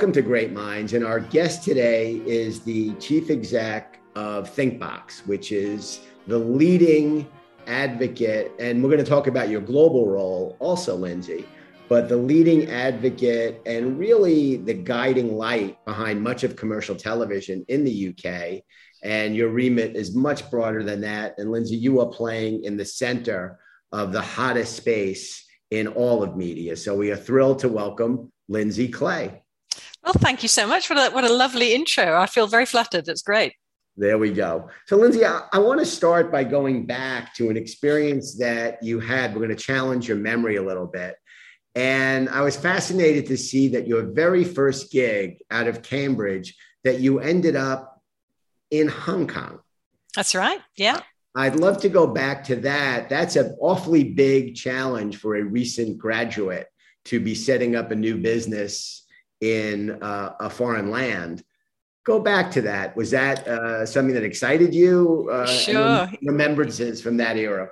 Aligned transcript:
welcome 0.00 0.12
to 0.14 0.22
Great 0.22 0.50
Minds. 0.50 0.94
And 0.94 1.04
our 1.04 1.20
guest 1.20 1.62
today 1.62 2.22
is 2.24 2.60
the 2.60 2.94
chief 2.94 3.28
exec 3.28 4.00
of 4.16 4.48
ThinkBox, 4.48 5.26
which 5.26 5.52
is 5.52 6.00
the 6.26 6.38
leading 6.38 7.28
advocate. 7.66 8.50
And 8.58 8.82
we're 8.82 8.88
going 8.88 9.04
to 9.04 9.10
talk 9.10 9.26
about 9.26 9.50
your 9.50 9.60
global 9.60 10.08
role 10.08 10.56
also, 10.58 10.96
Lindsay, 10.96 11.46
but 11.90 12.08
the 12.08 12.16
leading 12.16 12.70
advocate 12.70 13.60
and 13.66 13.98
really 13.98 14.56
the 14.56 14.72
guiding 14.72 15.36
light 15.36 15.76
behind 15.84 16.22
much 16.22 16.44
of 16.44 16.56
commercial 16.56 16.96
television 16.96 17.62
in 17.68 17.84
the 17.84 18.08
UK. 18.08 18.62
And 19.02 19.36
your 19.36 19.50
remit 19.50 19.96
is 19.96 20.16
much 20.16 20.50
broader 20.50 20.82
than 20.82 21.02
that. 21.02 21.34
And 21.36 21.52
Lindsay, 21.52 21.76
you 21.76 22.00
are 22.00 22.08
playing 22.08 22.64
in 22.64 22.78
the 22.78 22.86
center 22.86 23.58
of 23.92 24.12
the 24.12 24.22
hottest 24.22 24.76
space 24.76 25.44
in 25.70 25.88
all 25.88 26.22
of 26.22 26.38
media. 26.38 26.74
So 26.74 26.96
we 26.96 27.10
are 27.10 27.16
thrilled 27.16 27.58
to 27.58 27.68
welcome 27.68 28.32
Lindsay 28.48 28.88
Clay. 28.88 29.42
Well, 30.04 30.14
thank 30.14 30.42
you 30.42 30.48
so 30.48 30.66
much. 30.66 30.88
What 30.88 30.98
a, 30.98 31.14
what 31.14 31.24
a 31.24 31.32
lovely 31.32 31.74
intro. 31.74 32.18
I 32.18 32.26
feel 32.26 32.46
very 32.46 32.66
flattered. 32.66 33.08
It's 33.08 33.22
great. 33.22 33.54
There 33.96 34.18
we 34.18 34.32
go. 34.32 34.68
So, 34.86 34.96
Lindsay, 34.96 35.26
I, 35.26 35.42
I 35.52 35.58
want 35.58 35.80
to 35.80 35.86
start 35.86 36.32
by 36.32 36.44
going 36.44 36.86
back 36.86 37.34
to 37.34 37.50
an 37.50 37.56
experience 37.56 38.38
that 38.38 38.82
you 38.82 38.98
had. 38.98 39.34
We're 39.34 39.46
going 39.46 39.56
to 39.56 39.62
challenge 39.62 40.08
your 40.08 40.16
memory 40.16 40.56
a 40.56 40.62
little 40.62 40.86
bit. 40.86 41.16
And 41.74 42.28
I 42.28 42.40
was 42.40 42.56
fascinated 42.56 43.26
to 43.26 43.36
see 43.36 43.68
that 43.68 43.86
your 43.86 44.02
very 44.02 44.44
first 44.44 44.90
gig 44.90 45.42
out 45.50 45.68
of 45.68 45.82
Cambridge, 45.82 46.56
that 46.82 47.00
you 47.00 47.20
ended 47.20 47.56
up 47.56 48.02
in 48.70 48.88
Hong 48.88 49.26
Kong. 49.26 49.60
That's 50.16 50.34
right. 50.34 50.60
Yeah. 50.76 51.00
I'd 51.36 51.56
love 51.56 51.80
to 51.82 51.88
go 51.88 52.06
back 52.06 52.42
to 52.44 52.56
that. 52.56 53.08
That's 53.08 53.36
an 53.36 53.56
awfully 53.60 54.02
big 54.02 54.56
challenge 54.56 55.18
for 55.18 55.36
a 55.36 55.44
recent 55.44 55.98
graduate 55.98 56.66
to 57.06 57.20
be 57.20 57.34
setting 57.34 57.76
up 57.76 57.92
a 57.92 57.96
new 57.96 58.16
business 58.16 58.99
in 59.40 60.02
uh, 60.02 60.34
a 60.40 60.50
foreign 60.50 60.90
land. 60.90 61.42
Go 62.04 62.20
back 62.20 62.50
to 62.52 62.62
that. 62.62 62.96
Was 62.96 63.10
that 63.10 63.46
uh, 63.46 63.84
something 63.86 64.14
that 64.14 64.24
excited 64.24 64.74
you? 64.74 65.28
Uh, 65.30 65.46
sure. 65.46 66.08
Remembrances 66.22 67.02
from 67.02 67.16
that 67.18 67.36
era. 67.36 67.70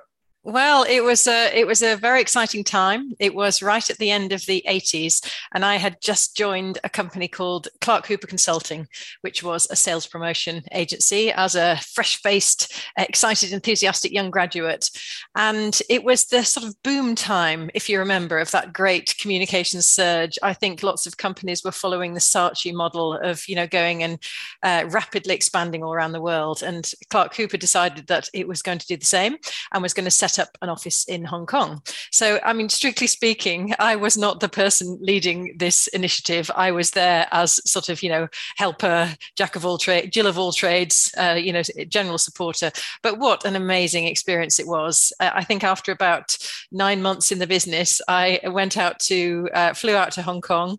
Well, 0.49 0.87
it 0.89 1.05
was 1.05 1.27
a 1.27 1.55
it 1.55 1.67
was 1.67 1.83
a 1.83 1.95
very 1.95 2.23
exciting 2.23 2.65
time. 2.65 3.13
It 3.21 3.35
was 3.35 3.63
right 3.63 3.91
at 3.91 3.99
the 3.99 4.11
end 4.11 4.33
of 4.33 4.47
the 4.47 4.65
80s, 4.67 5.23
and 5.53 5.63
I 5.63 5.77
had 5.77 6.01
just 6.01 6.39
joined 6.39 6.79
a 6.83 6.89
company 6.89 7.29
called 7.29 7.69
Clarke 7.83 8.07
Hooper 8.07 8.27
Consulting, 8.27 8.89
which 9.21 9.43
was 9.43 9.67
a 9.69 9.77
sales 9.77 10.07
promotion 10.07 10.63
agency 10.73 11.31
as 11.33 11.55
a 11.55 11.79
fresh-faced, 11.93 12.73
excited, 12.97 13.53
enthusiastic 13.53 14.11
young 14.11 14.31
graduate. 14.31 14.89
And 15.37 15.79
it 15.91 16.03
was 16.03 16.25
the 16.25 16.43
sort 16.45 16.65
of 16.65 16.83
boom 16.83 17.15
time, 17.15 17.69
if 17.75 17.91
you 17.91 17.99
remember, 17.99 18.39
of 18.39 18.51
that 18.53 18.73
great 18.73 19.19
communications 19.21 19.87
surge. 19.87 20.39
I 20.43 20.55
think 20.55 20.83
lots 20.83 21.07
of 21.07 21.19
companies 21.19 21.63
were 21.63 21.73
following 21.73 22.15
the 22.15 22.21
Saatchi 22.21 22.73
model 22.73 23.19
of 23.19 23.47
you 23.49 23.55
know 23.55 23.67
going 23.67 24.03
and 24.03 24.19
uh, 24.63 24.87
rapidly 24.89 25.35
expanding 25.35 25.85
all 25.85 25.93
around 25.93 26.13
the 26.13 26.23
world. 26.23 26.63
And 26.63 26.91
Clarke 27.11 27.35
Hooper 27.35 27.59
decided 27.59 28.07
that 28.07 28.31
it 28.33 28.49
was 28.49 28.63
going 28.63 28.79
to 28.79 28.87
do 28.87 28.97
the 28.97 29.05
same 29.05 29.37
and 29.75 29.83
was 29.83 29.93
going 29.93 30.07
to 30.07 30.11
set 30.11 30.38
up 30.39 30.57
an 30.63 30.69
office 30.69 31.05
in 31.05 31.25
Hong 31.25 31.47
Kong. 31.47 31.83
So, 32.11 32.41
I 32.45 32.53
mean, 32.53 32.69
strictly 32.69 33.07
speaking, 33.07 33.75
I 33.79 33.97
was 33.97 34.17
not 34.17 34.41
the 34.41 34.49
person 34.49 34.99
leading 35.01 35.57
this 35.57 35.87
initiative. 35.89 36.51
I 36.55 36.71
was 36.71 36.93
there 36.93 37.27
as 37.33 37.61
sort 37.71 37.89
of, 37.89 38.03
you 38.03 38.09
know, 38.09 38.29
helper, 38.57 39.15
jack 39.37 39.57
of 39.57 39.65
all 39.65 39.79
trades, 39.79 40.09
Jill 40.11 40.27
of 40.27 40.39
all 40.39 40.53
trades, 40.53 41.13
uh, 41.19 41.39
you 41.39 41.53
know, 41.53 41.63
general 41.89 42.19
supporter. 42.19 42.71
But 43.03 43.19
what 43.19 43.45
an 43.45 43.57
amazing 43.57 44.07
experience 44.07 44.59
it 44.59 44.67
was. 44.67 45.13
Uh, 45.21 45.31
I 45.33 45.45
think 45.45 45.65
after 45.65 45.93
about 45.93 46.37
nine 46.71 47.03
months 47.03 47.33
in 47.33 47.39
the 47.39 47.47
business, 47.47 48.01
I 48.09 48.41
went 48.45 48.77
out 48.77 48.99
to, 49.01 49.49
uh, 49.55 49.75
flew 49.75 49.95
out 49.95 50.13
to 50.13 50.23
Hong 50.23 50.41
Kong. 50.41 50.79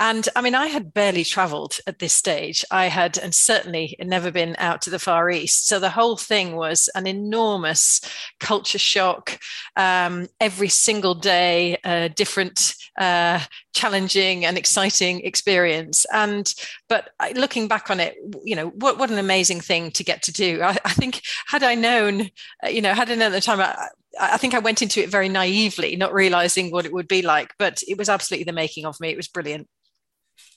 And 0.00 0.28
I 0.36 0.40
mean, 0.40 0.54
I 0.54 0.66
had 0.66 0.94
barely 0.94 1.24
traveled 1.24 1.78
at 1.86 1.98
this 1.98 2.12
stage. 2.12 2.64
I 2.70 2.86
had, 2.86 3.18
and 3.18 3.34
certainly 3.34 3.96
never 4.00 4.30
been 4.30 4.56
out 4.58 4.82
to 4.82 4.90
the 4.90 4.98
Far 4.98 5.30
East. 5.30 5.68
So 5.68 5.78
the 5.78 5.90
whole 5.90 6.16
thing 6.16 6.56
was 6.56 6.88
an 6.94 7.06
enormous 7.06 8.00
culture 8.40 8.78
shock 8.86 9.38
um, 9.76 10.28
every 10.40 10.68
single 10.68 11.14
day, 11.14 11.76
a 11.84 12.08
different, 12.08 12.74
uh, 12.98 13.40
challenging 13.74 14.44
and 14.46 14.56
exciting 14.56 15.20
experience. 15.20 16.06
And 16.12 16.52
but 16.88 17.10
looking 17.34 17.68
back 17.68 17.90
on 17.90 18.00
it, 18.00 18.16
you 18.44 18.56
know, 18.56 18.68
what 18.68 18.98
what 18.98 19.10
an 19.10 19.18
amazing 19.18 19.60
thing 19.60 19.90
to 19.92 20.04
get 20.04 20.22
to 20.22 20.32
do. 20.32 20.62
I, 20.62 20.78
I 20.84 20.92
think 20.92 21.20
had 21.46 21.62
I 21.62 21.74
known, 21.74 22.30
uh, 22.64 22.68
you 22.68 22.80
know, 22.80 22.94
had 22.94 23.10
I 23.10 23.14
known 23.14 23.32
at 23.32 23.32
the 23.32 23.40
time. 23.40 23.60
I, 23.60 23.88
I 24.18 24.38
think 24.38 24.54
I 24.54 24.60
went 24.60 24.80
into 24.80 25.02
it 25.02 25.10
very 25.10 25.28
naively, 25.28 25.94
not 25.94 26.14
realizing 26.14 26.70
what 26.70 26.86
it 26.86 26.92
would 26.92 27.06
be 27.06 27.20
like, 27.20 27.52
but 27.58 27.82
it 27.86 27.98
was 27.98 28.08
absolutely 28.08 28.44
the 28.44 28.52
making 28.52 28.86
of 28.86 28.98
me. 28.98 29.10
It 29.10 29.16
was 29.16 29.28
brilliant. 29.28 29.68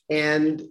And 0.09 0.63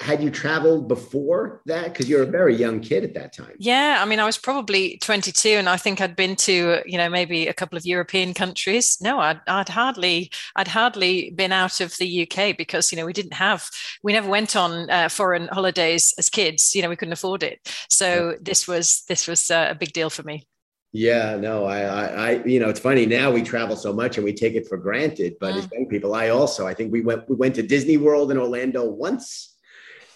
had 0.00 0.22
you 0.22 0.30
traveled 0.30 0.86
before 0.86 1.60
that 1.66 1.92
because 1.92 2.08
you're 2.08 2.22
a 2.22 2.26
very 2.26 2.54
young 2.54 2.80
kid 2.80 3.02
at 3.02 3.14
that 3.14 3.32
time 3.32 3.54
yeah 3.58 3.98
i 4.00 4.04
mean 4.04 4.20
i 4.20 4.24
was 4.24 4.38
probably 4.38 4.96
22 4.98 5.48
and 5.50 5.68
i 5.68 5.76
think 5.76 6.00
i'd 6.00 6.14
been 6.14 6.36
to 6.36 6.80
you 6.86 6.96
know 6.96 7.08
maybe 7.08 7.48
a 7.48 7.54
couple 7.54 7.76
of 7.76 7.84
european 7.84 8.32
countries 8.32 8.96
no 9.00 9.18
i'd, 9.18 9.40
I'd 9.48 9.68
hardly 9.68 10.30
i'd 10.56 10.68
hardly 10.68 11.30
been 11.30 11.52
out 11.52 11.80
of 11.80 11.96
the 11.98 12.22
uk 12.22 12.56
because 12.56 12.92
you 12.92 12.96
know 12.96 13.06
we 13.06 13.12
didn't 13.12 13.34
have 13.34 13.68
we 14.02 14.12
never 14.12 14.28
went 14.28 14.54
on 14.54 14.88
uh, 14.88 15.08
foreign 15.08 15.48
holidays 15.48 16.14
as 16.16 16.30
kids 16.30 16.74
you 16.74 16.82
know 16.82 16.88
we 16.88 16.96
couldn't 16.96 17.12
afford 17.12 17.42
it 17.42 17.58
so 17.88 18.30
yeah. 18.30 18.36
this 18.40 18.68
was 18.68 19.02
this 19.08 19.26
was 19.26 19.50
uh, 19.50 19.68
a 19.70 19.74
big 19.74 19.92
deal 19.92 20.10
for 20.10 20.22
me 20.22 20.46
yeah, 20.90 21.36
no, 21.36 21.66
I, 21.66 21.80
I, 21.80 22.04
I, 22.06 22.44
you 22.44 22.58
know, 22.58 22.70
it's 22.70 22.80
funny 22.80 23.04
now 23.04 23.30
we 23.30 23.42
travel 23.42 23.76
so 23.76 23.92
much 23.92 24.16
and 24.16 24.24
we 24.24 24.32
take 24.32 24.54
it 24.54 24.66
for 24.66 24.78
granted. 24.78 25.34
But 25.38 25.52
mm. 25.52 25.58
as 25.58 25.68
young 25.70 25.86
people, 25.86 26.14
I 26.14 26.30
also, 26.30 26.66
I 26.66 26.72
think 26.72 26.90
we 26.90 27.02
went, 27.02 27.28
we 27.28 27.36
went 27.36 27.56
to 27.56 27.62
Disney 27.62 27.98
World 27.98 28.30
in 28.30 28.38
Orlando 28.38 28.88
once 28.88 29.57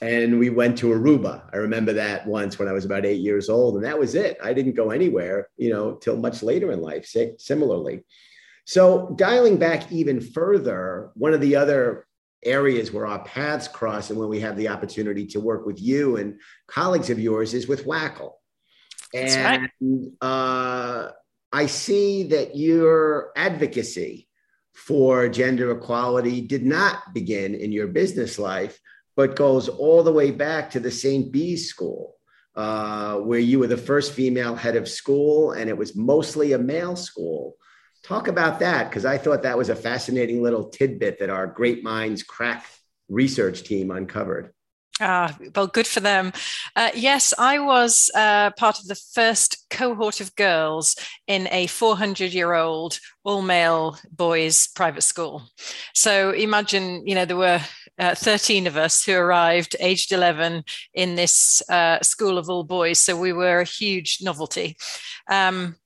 and 0.02 0.40
we 0.40 0.50
went 0.50 0.76
to 0.78 0.88
Aruba. 0.88 1.44
I 1.52 1.58
remember 1.58 1.92
that 1.92 2.26
once 2.26 2.58
when 2.58 2.66
I 2.66 2.72
was 2.72 2.84
about 2.84 3.06
eight 3.06 3.20
years 3.20 3.48
old, 3.48 3.76
and 3.76 3.84
that 3.84 3.98
was 3.98 4.16
it. 4.16 4.36
I 4.42 4.52
didn't 4.52 4.74
go 4.74 4.90
anywhere, 4.90 5.48
you 5.56 5.70
know, 5.70 5.94
till 5.94 6.16
much 6.16 6.42
later 6.42 6.72
in 6.72 6.80
life. 6.80 7.06
Similarly, 7.38 8.02
so 8.64 9.14
dialing 9.16 9.58
back 9.58 9.92
even 9.92 10.20
further, 10.20 11.12
one 11.14 11.32
of 11.32 11.40
the 11.40 11.54
other 11.54 12.06
areas 12.44 12.92
where 12.92 13.06
our 13.06 13.22
paths 13.22 13.68
cross, 13.68 14.10
and 14.10 14.18
when 14.18 14.28
we 14.28 14.40
have 14.40 14.56
the 14.56 14.68
opportunity 14.68 15.24
to 15.26 15.40
work 15.40 15.64
with 15.66 15.80
you 15.80 16.16
and 16.16 16.40
colleagues 16.66 17.08
of 17.08 17.20
yours, 17.20 17.54
is 17.54 17.68
with 17.68 17.86
WACL. 17.86 18.32
And 19.14 19.70
right. 19.80 20.10
uh, 20.20 21.12
I 21.52 21.66
see 21.66 22.24
that 22.24 22.56
your 22.56 23.30
advocacy 23.36 24.28
for 24.74 25.28
gender 25.28 25.70
equality 25.70 26.40
did 26.40 26.64
not 26.64 27.14
begin 27.14 27.54
in 27.54 27.70
your 27.70 27.86
business 27.86 28.38
life, 28.38 28.80
but 29.16 29.36
goes 29.36 29.68
all 29.68 30.02
the 30.02 30.12
way 30.12 30.30
back 30.30 30.70
to 30.70 30.80
the 30.80 30.90
St. 30.90 31.30
Bees 31.32 31.68
School, 31.68 32.16
uh, 32.54 33.16
where 33.18 33.38
you 33.38 33.58
were 33.58 33.66
the 33.66 33.76
first 33.76 34.12
female 34.12 34.54
head 34.54 34.76
of 34.76 34.88
school, 34.88 35.52
and 35.52 35.68
it 35.68 35.76
was 35.76 35.96
mostly 35.96 36.52
a 36.52 36.58
male 36.58 36.96
school. 36.96 37.56
Talk 38.02 38.28
about 38.28 38.58
that, 38.60 38.88
because 38.88 39.04
I 39.04 39.18
thought 39.18 39.42
that 39.42 39.58
was 39.58 39.68
a 39.68 39.76
fascinating 39.76 40.42
little 40.42 40.68
tidbit 40.68 41.18
that 41.18 41.30
our 41.30 41.46
Great 41.46 41.84
Minds 41.84 42.22
Crack 42.22 42.66
research 43.08 43.62
team 43.62 43.90
uncovered. 43.90 44.52
Ah, 45.00 45.36
well, 45.56 45.66
good 45.66 45.86
for 45.86 46.00
them. 46.00 46.32
Uh, 46.76 46.90
yes, 46.94 47.32
I 47.38 47.58
was 47.58 48.10
uh, 48.14 48.50
part 48.52 48.78
of 48.78 48.86
the 48.86 48.94
first 48.94 49.66
cohort 49.70 50.20
of 50.20 50.34
girls 50.36 50.96
in 51.26 51.48
a 51.50 51.66
400 51.66 52.32
year 52.32 52.52
old 52.52 52.98
all 53.24 53.42
male 53.42 53.98
boys 54.10 54.68
private 54.68 55.02
school. 55.02 55.42
So 55.94 56.30
imagine, 56.30 57.06
you 57.06 57.14
know, 57.14 57.24
there 57.24 57.36
were 57.36 57.60
uh, 57.98 58.14
13 58.14 58.66
of 58.66 58.76
us 58.76 59.04
who 59.04 59.14
arrived 59.14 59.76
aged 59.80 60.12
11 60.12 60.64
in 60.94 61.14
this 61.14 61.62
uh, 61.68 62.00
school 62.02 62.38
of 62.38 62.48
all 62.48 62.64
boys. 62.64 62.98
So 62.98 63.16
we 63.16 63.32
were 63.32 63.60
a 63.60 63.64
huge 63.64 64.18
novelty. 64.22 64.76
Um, 65.30 65.76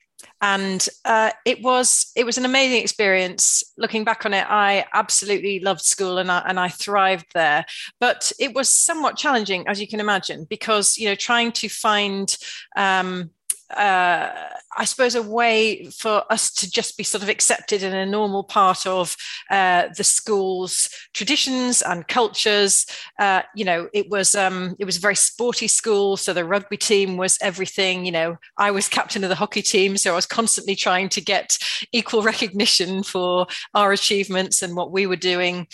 and 0.40 0.86
uh, 1.04 1.30
it 1.44 1.62
was 1.62 2.10
it 2.14 2.24
was 2.24 2.36
an 2.36 2.44
amazing 2.44 2.82
experience. 2.82 3.62
Looking 3.78 4.04
back 4.04 4.26
on 4.26 4.34
it, 4.34 4.44
I 4.48 4.84
absolutely 4.92 5.60
loved 5.60 5.80
school 5.80 6.18
and 6.18 6.30
I, 6.30 6.42
and 6.46 6.60
I 6.60 6.68
thrived 6.68 7.26
there. 7.32 7.64
But 8.00 8.32
it 8.38 8.54
was 8.54 8.68
somewhat 8.68 9.16
challenging, 9.16 9.66
as 9.66 9.80
you 9.80 9.88
can 9.88 10.00
imagine, 10.00 10.46
because 10.48 10.98
you 10.98 11.08
know 11.08 11.14
trying 11.14 11.52
to 11.52 11.68
find 11.68 12.36
um, 12.76 13.30
uh, 13.74 14.30
I 14.76 14.84
suppose, 14.84 15.14
a 15.14 15.22
way 15.22 15.86
for 15.90 16.24
us 16.30 16.50
to 16.54 16.70
just 16.70 16.96
be 16.96 17.04
sort 17.04 17.22
of 17.22 17.28
accepted 17.28 17.82
in 17.82 17.94
a 17.94 18.06
normal 18.06 18.44
part 18.44 18.86
of 18.86 19.16
uh, 19.50 19.88
the 19.96 20.04
school's 20.04 20.88
traditions 21.12 21.82
and 21.82 22.08
cultures. 22.08 22.86
Uh, 23.18 23.42
you 23.54 23.64
know, 23.64 23.88
it 23.92 24.08
was 24.10 24.34
um, 24.34 24.76
it 24.78 24.84
was 24.84 24.96
a 24.96 25.00
very 25.00 25.16
sporty 25.16 25.68
school, 25.68 26.16
so 26.16 26.32
the 26.32 26.44
rugby 26.44 26.76
team 26.76 27.16
was 27.16 27.38
everything. 27.42 28.06
You 28.06 28.12
know, 28.12 28.36
I 28.56 28.70
was 28.70 28.88
captain 28.88 29.24
of 29.24 29.28
the 29.28 29.34
hockey 29.34 29.62
team, 29.62 29.96
so 29.96 30.12
I 30.12 30.16
was 30.16 30.26
constantly 30.26 30.74
trying 30.74 31.08
to 31.10 31.20
get 31.20 31.58
equal 31.92 32.22
recognition 32.22 33.02
for 33.02 33.46
our 33.74 33.92
achievements 33.92 34.62
and 34.62 34.76
what 34.76 34.92
we 34.92 35.06
were 35.06 35.16
doing. 35.16 35.66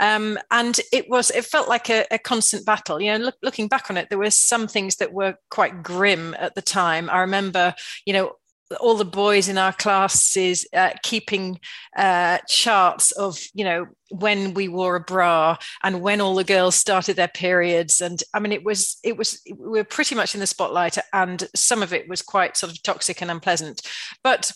Um, 0.00 0.38
and 0.50 0.78
it 0.92 1.08
was 1.08 1.30
it 1.30 1.44
felt 1.44 1.68
like 1.68 1.88
a, 1.90 2.04
a 2.10 2.18
constant 2.18 2.66
battle. 2.66 3.00
You 3.00 3.12
know, 3.12 3.24
look, 3.26 3.36
looking 3.42 3.68
back 3.68 3.90
on 3.90 3.96
it, 3.96 4.08
there 4.08 4.18
were 4.18 4.30
some 4.30 4.68
things 4.68 4.96
that 4.96 5.12
were 5.12 5.36
quite 5.50 5.82
grim 5.82 6.34
at 6.38 6.54
the 6.54 6.62
time. 6.62 7.08
I 7.10 7.20
remember 7.20 7.36
remember, 7.36 7.74
you 8.04 8.12
know, 8.12 8.32
all 8.80 8.96
the 8.96 9.04
boys 9.04 9.48
in 9.48 9.58
our 9.58 9.72
classes 9.72 10.66
uh, 10.72 10.90
keeping 11.02 11.60
uh, 11.96 12.38
charts 12.48 13.12
of 13.12 13.38
you 13.54 13.64
know 13.64 13.86
when 14.10 14.54
we 14.54 14.68
wore 14.68 14.96
a 14.96 15.00
bra 15.00 15.56
and 15.82 16.00
when 16.00 16.20
all 16.20 16.34
the 16.34 16.44
girls 16.44 16.74
started 16.74 17.16
their 17.16 17.28
periods. 17.28 18.00
And 18.00 18.22
i 18.34 18.40
mean 18.40 18.52
it 18.52 18.64
was 18.64 18.98
it 19.04 19.16
was 19.16 19.40
we 19.46 19.78
were 19.78 19.84
pretty 19.84 20.14
much 20.14 20.34
in 20.34 20.40
the 20.40 20.46
spotlight 20.46 20.98
and 21.12 21.48
some 21.54 21.82
of 21.82 21.92
it 21.92 22.08
was 22.08 22.22
quite 22.22 22.56
sort 22.56 22.72
of 22.72 22.82
toxic 22.82 23.20
and 23.22 23.30
unpleasant. 23.30 23.82
But 24.22 24.52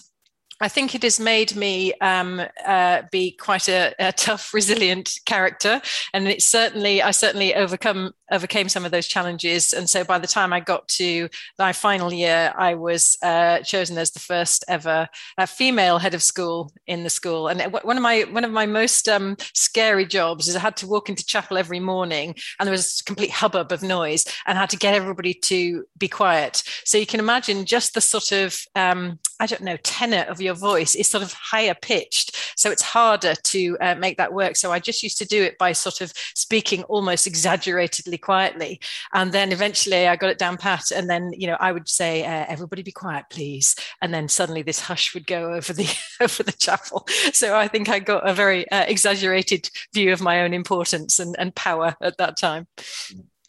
I 0.61 0.69
think 0.69 0.95
it 0.95 1.03
has 1.03 1.19
made 1.19 1.57
me 1.57 1.95
um, 2.01 2.43
uh, 2.67 3.03
be 3.11 3.33
quite 3.33 3.67
a, 3.69 3.95
a, 3.99 4.13
tough, 4.13 4.53
resilient 4.53 5.11
character, 5.25 5.81
and 6.13 6.29
it 6.29 6.43
certainly 6.43 7.01
I 7.01 7.13
certainly 7.13 7.55
overcome 7.55 8.13
overcame 8.31 8.69
some 8.69 8.85
of 8.85 8.93
those 8.93 9.07
challenges. 9.07 9.73
And 9.73 9.89
so 9.89 10.05
by 10.05 10.19
the 10.19 10.27
time 10.27 10.53
I 10.53 10.61
got 10.61 10.87
to 10.89 11.29
my 11.59 11.73
final 11.73 12.13
year, 12.13 12.53
I 12.57 12.75
was 12.75 13.17
uh, 13.23 13.61
chosen 13.61 13.99
as 13.99 14.11
the 14.11 14.21
first 14.21 14.65
ever 14.69 15.09
uh, 15.39 15.47
female 15.47 15.99
head 15.99 16.15
of 16.15 16.23
school 16.23 16.73
in 16.87 17.05
the 17.05 17.11
school. 17.11 17.49
And 17.49 17.61
one 17.73 17.97
of 17.97 18.03
my 18.03 18.23
one 18.31 18.45
of 18.45 18.53
my 18.53 18.67
most 18.67 19.09
um, 19.09 19.37
scary 19.55 20.07
jobs 20.07 20.49
is 20.49 20.57
I 20.57 20.61
had 20.61 20.77
to 20.79 20.87
walk 20.87 21.09
into 21.09 21.25
chapel 21.25 21.59
every 21.59 21.81
morning, 21.81 22.35
and 22.59 22.67
there 22.67 22.73
was 22.73 23.01
a 23.01 23.05
complete 23.05 23.31
hubbub 23.31 23.73
of 23.73 23.83
noise, 23.83 24.25
and 24.47 24.57
I 24.57 24.61
had 24.61 24.71
to 24.71 24.77
get 24.77 24.95
everybody 24.95 25.35
to 25.35 25.85
be 25.99 26.09
quiet. 26.09 26.63
So 26.85 26.99
you 26.99 27.07
can 27.07 27.21
imagine 27.21 27.65
just 27.65 27.95
the 27.95 28.01
sort 28.01 28.33
of 28.33 28.59
um, 28.75 29.19
I 29.41 29.47
don't 29.47 29.63
know 29.63 29.77
tenor 29.79 30.25
of 30.29 30.41
your 30.41 30.55
voice 30.55 30.95
is 30.95 31.09
sort 31.09 31.23
of 31.23 31.33
higher 31.33 31.75
pitched. 31.75 32.37
So 32.57 32.71
it's 32.71 32.83
harder 32.83 33.35
to 33.35 33.79
uh, 33.81 33.95
make 33.95 34.19
that 34.19 34.33
work. 34.33 34.57
So 34.57 34.71
I 34.71 34.79
just 34.79 35.03
used 35.03 35.19
to 35.19 35.27
do 35.27 35.43
it 35.43 35.59
by 35.59 35.73
sort 35.73 36.01
of 36.01 36.13
speaking 36.35 36.83
almost 36.85 37.27
exaggeratedly 37.27 38.19
quietly. 38.21 38.81
And 39.13 39.33
then 39.33 39.53
eventually 39.53 40.07
I 40.07 40.17
got 40.17 40.31
it 40.31 40.39
down 40.39 40.57
pat. 40.57 40.91
And 40.91 41.09
then, 41.09 41.33
you 41.37 41.47
know, 41.47 41.57
I 41.61 41.73
would 41.73 41.89
say, 41.89 42.25
uh, 42.25 42.47
everybody 42.49 42.83
be 42.83 42.93
quiet, 42.93 43.27
please. 43.31 43.75
And 44.01 44.15
then 44.15 44.29
suddenly 44.29 44.63
this 44.63 44.81
hush 44.81 45.15
would 45.15 45.27
go 45.27 45.53
over 45.53 45.73
the, 45.73 45.89
over 46.21 46.43
the 46.43 46.53
chapel. 46.53 47.07
So 47.33 47.57
I 47.57 47.69
think 47.69 47.89
I 47.89 47.99
got 47.99 48.29
a 48.29 48.35
very 48.35 48.71
uh, 48.71 48.85
exaggerated 48.87 49.71
view 49.93 50.13
of 50.13 50.21
my 50.21 50.43
own 50.43 50.55
importance 50.55 51.19
and, 51.19 51.35
and 51.39 51.55
power 51.55 51.97
at 52.01 52.17
that 52.19 52.37
time. 52.37 52.67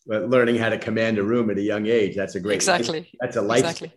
But 0.08 0.30
learning 0.30 0.58
how 0.58 0.70
to 0.70 0.78
command 0.78 1.20
a 1.20 1.24
room 1.24 1.50
at 1.50 1.58
a 1.58 1.62
young 1.62 1.86
age, 1.86 2.16
that's 2.16 2.36
a 2.36 2.40
great, 2.40 2.56
exactly. 2.56 3.12
That's 3.20 3.36
a 3.36 3.42
life. 3.42 3.60
Exactly. 3.60 3.94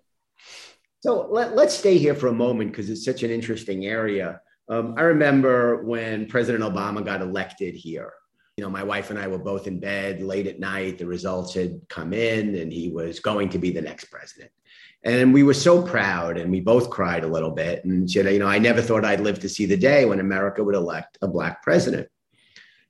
So 1.00 1.29
let, 1.31 1.53
us 1.53 1.79
stay 1.79 1.99
here 1.99 2.15
for 2.15 2.29
a 2.29 2.32
moment 2.32 2.71
because 2.71 2.88
it's 2.88 3.05
such 3.05 3.23
an 3.23 3.31
interesting 3.31 3.85
area. 3.85 4.41
Um, 4.71 4.94
I 4.97 5.03
remember 5.03 5.85
when 5.85 6.26
President 6.26 6.65
Obama 6.65 7.05
got 7.05 7.21
elected 7.21 7.75
here. 7.75 8.12
You 8.56 8.62
know, 8.62 8.71
my 8.71 8.85
wife 8.85 9.11
and 9.11 9.19
I 9.19 9.27
were 9.27 9.39
both 9.39 9.67
in 9.67 9.81
bed 9.81 10.23
late 10.23 10.47
at 10.47 10.61
night. 10.61 10.99
The 10.99 11.06
results 11.06 11.55
had 11.55 11.81
come 11.89 12.12
in, 12.12 12.55
and 12.55 12.73
he 12.73 12.89
was 12.89 13.19
going 13.19 13.49
to 13.49 13.59
be 13.59 13.73
the 13.73 13.83
next 13.83 14.05
president. 14.05 14.53
And 15.03 15.35
we 15.35 15.43
were 15.43 15.55
so 15.55 15.83
proud, 15.83 16.39
and 16.39 16.51
we 16.51 16.61
both 16.61 16.89
cried 16.89 17.25
a 17.25 17.29
little 17.29 17.51
bit. 17.51 17.85
And 17.85 18.09
said, 18.09 18.33
you 18.33 18.39
know, 18.39 18.47
I 18.47 18.59
never 18.59 18.81
thought 18.81 19.05
I'd 19.05 19.21
live 19.21 19.41
to 19.41 19.49
see 19.49 19.67
the 19.67 19.77
day 19.77 20.05
when 20.05 20.21
America 20.21 20.62
would 20.62 20.77
elect 20.77 21.19
a 21.21 21.29
Black 21.29 21.62
president. 21.62 22.09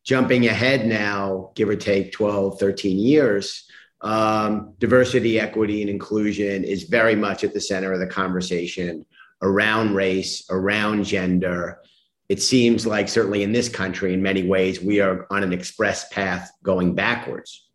Jumping 0.04 0.46
ahead 0.46 0.86
now, 0.86 1.50
give 1.54 1.70
or 1.70 1.76
take 1.76 2.12
12, 2.12 2.60
13 2.60 2.98
years, 2.98 3.66
um, 4.02 4.74
diversity, 4.78 5.40
equity, 5.40 5.80
and 5.80 5.88
inclusion 5.88 6.62
is 6.62 6.84
very 6.84 7.14
much 7.14 7.42
at 7.42 7.54
the 7.54 7.60
center 7.60 7.90
of 7.90 8.00
the 8.00 8.06
conversation 8.06 9.06
around 9.40 9.94
race, 9.94 10.44
around 10.50 11.04
gender. 11.04 11.80
It 12.28 12.42
seems 12.42 12.86
like, 12.86 13.08
certainly 13.08 13.42
in 13.42 13.52
this 13.52 13.68
country, 13.68 14.14
in 14.14 14.22
many 14.22 14.46
ways, 14.46 14.80
we 14.80 15.00
are 15.00 15.26
on 15.30 15.42
an 15.42 15.52
express 15.52 16.08
path 16.08 16.50
going 16.62 16.94
backwards. 16.94 17.68